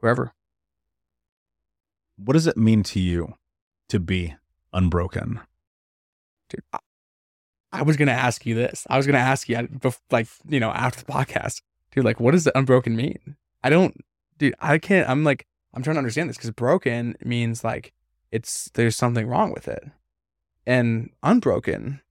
whoever. 0.02 0.34
What 2.18 2.34
does 2.34 2.48
it 2.48 2.58
mean 2.58 2.84
to 2.84 3.00
you 3.00 3.36
to 3.90 4.00
be 4.00 4.36
unbroken? 4.74 5.42
Dude, 6.50 6.64
I, 7.72 7.82
was 7.84 7.98
gonna 7.98 8.12
ask 8.12 8.46
you 8.46 8.56
this. 8.56 8.86
I 8.90 8.98
was 8.98 9.06
gonna 9.06 9.18
ask 9.20 9.50
you, 9.50 9.58
uh, 9.58 9.92
like 10.12 10.28
you 10.48 10.60
know, 10.60 10.72
after 10.72 11.04
the 11.04 11.12
podcast, 11.12 11.62
dude. 11.92 12.06
Like, 12.06 12.20
what 12.20 12.32
does 12.32 12.44
the 12.44 12.58
unbroken 12.58 12.96
mean? 12.96 13.36
I 13.64 13.70
don't, 13.70 14.04
dude. 14.38 14.56
I 14.60 14.78
can't. 14.78 15.10
I'm 15.10 15.24
like, 15.24 15.46
I'm 15.74 15.84
trying 15.84 15.96
to 15.96 16.00
understand 16.00 16.30
this 16.30 16.38
because 16.38 16.52
broken 16.52 17.16
means 17.24 17.64
like 17.64 17.94
it's 18.32 18.70
there's 18.74 18.96
something 18.96 19.28
wrong 19.28 19.54
with 19.54 19.68
it, 19.68 19.84
and 20.66 21.12
unbroken, 21.24 22.02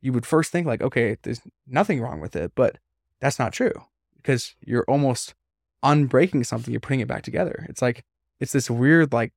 you 0.00 0.12
would 0.12 0.26
first 0.26 0.52
think 0.52 0.66
like, 0.66 0.82
okay, 0.82 1.16
there's 1.22 1.40
nothing 1.66 2.00
wrong 2.00 2.20
with 2.20 2.36
it, 2.36 2.52
but 2.54 2.78
that's 3.20 3.38
not 3.38 3.52
true 3.52 3.72
because 4.16 4.54
you're 4.60 4.84
almost 4.88 5.34
unbreaking 5.84 6.44
something. 6.44 6.72
You're 6.72 6.80
putting 6.80 7.00
it 7.00 7.08
back 7.08 7.22
together. 7.22 7.66
It's 7.68 7.82
like 7.82 8.04
it's 8.40 8.52
this 8.52 8.70
weird 8.70 9.12
like 9.12 9.32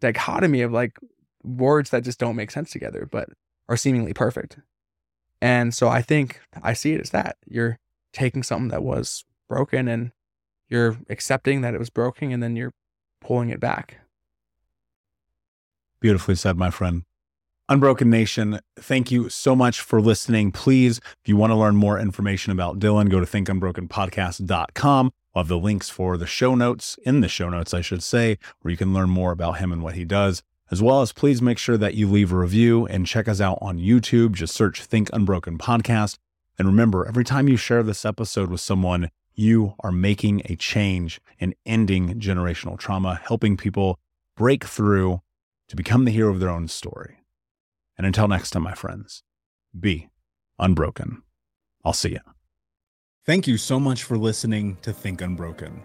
dichotomy 0.00 0.62
of 0.62 0.72
like 0.72 0.98
words 1.42 1.90
that 1.90 2.04
just 2.04 2.18
don't 2.18 2.36
make 2.36 2.50
sense 2.50 2.70
together, 2.70 3.08
but 3.10 3.28
are 3.68 3.76
seemingly 3.76 4.12
perfect. 4.12 4.58
And 5.40 5.74
so 5.74 5.88
I 5.88 6.02
think 6.02 6.40
I 6.62 6.72
see 6.72 6.92
it 6.94 7.00
as 7.00 7.10
that. 7.10 7.36
You're 7.46 7.78
taking 8.12 8.42
something 8.42 8.68
that 8.68 8.82
was 8.82 9.24
broken 9.48 9.88
and 9.88 10.12
you're 10.68 10.96
accepting 11.10 11.60
that 11.60 11.74
it 11.74 11.78
was 11.78 11.90
broken 11.90 12.32
and 12.32 12.42
then 12.42 12.56
you're 12.56 12.72
pulling 13.20 13.50
it 13.50 13.60
back. 13.60 13.98
Beautifully 16.00 16.34
said, 16.34 16.56
my 16.56 16.70
friend. 16.70 17.02
Unbroken 17.66 18.10
Nation, 18.10 18.60
thank 18.76 19.10
you 19.10 19.30
so 19.30 19.56
much 19.56 19.80
for 19.80 19.98
listening. 19.98 20.52
Please, 20.52 20.98
if 20.98 21.26
you 21.28 21.36
want 21.36 21.50
to 21.50 21.56
learn 21.56 21.76
more 21.76 21.98
information 21.98 22.52
about 22.52 22.78
Dylan, 22.78 23.08
go 23.08 23.20
to 23.20 23.26
thinkunbrokenpodcast.com. 23.26 25.12
I'll 25.34 25.42
have 25.42 25.48
the 25.48 25.58
links 25.58 25.88
for 25.88 26.18
the 26.18 26.26
show 26.26 26.54
notes, 26.54 26.98
in 27.04 27.22
the 27.22 27.28
show 27.28 27.48
notes, 27.48 27.72
I 27.72 27.80
should 27.80 28.02
say, 28.02 28.38
where 28.60 28.70
you 28.70 28.76
can 28.76 28.92
learn 28.92 29.08
more 29.08 29.32
about 29.32 29.58
him 29.58 29.72
and 29.72 29.82
what 29.82 29.94
he 29.94 30.04
does. 30.04 30.42
As 30.74 30.82
well 30.82 31.02
as 31.02 31.12
please 31.12 31.40
make 31.40 31.58
sure 31.58 31.76
that 31.76 31.94
you 31.94 32.10
leave 32.10 32.32
a 32.32 32.36
review 32.36 32.84
and 32.86 33.06
check 33.06 33.28
us 33.28 33.40
out 33.40 33.58
on 33.60 33.78
YouTube. 33.78 34.32
Just 34.32 34.56
search 34.56 34.82
Think 34.82 35.08
Unbroken 35.12 35.56
Podcast. 35.56 36.18
And 36.58 36.66
remember, 36.66 37.06
every 37.06 37.22
time 37.22 37.46
you 37.46 37.56
share 37.56 37.84
this 37.84 38.04
episode 38.04 38.50
with 38.50 38.60
someone, 38.60 39.12
you 39.36 39.76
are 39.84 39.92
making 39.92 40.42
a 40.46 40.56
change 40.56 41.20
and 41.38 41.54
ending 41.64 42.18
generational 42.18 42.76
trauma, 42.76 43.20
helping 43.22 43.56
people 43.56 44.00
break 44.36 44.64
through 44.64 45.20
to 45.68 45.76
become 45.76 46.06
the 46.06 46.10
hero 46.10 46.32
of 46.32 46.40
their 46.40 46.50
own 46.50 46.66
story. 46.66 47.18
And 47.96 48.04
until 48.04 48.26
next 48.26 48.50
time, 48.50 48.64
my 48.64 48.74
friends, 48.74 49.22
be 49.78 50.08
unbroken. 50.58 51.22
I'll 51.84 51.92
see 51.92 52.10
you. 52.10 52.20
Thank 53.24 53.46
you 53.46 53.58
so 53.58 53.78
much 53.78 54.02
for 54.02 54.18
listening 54.18 54.78
to 54.82 54.92
Think 54.92 55.20
Unbroken. 55.20 55.84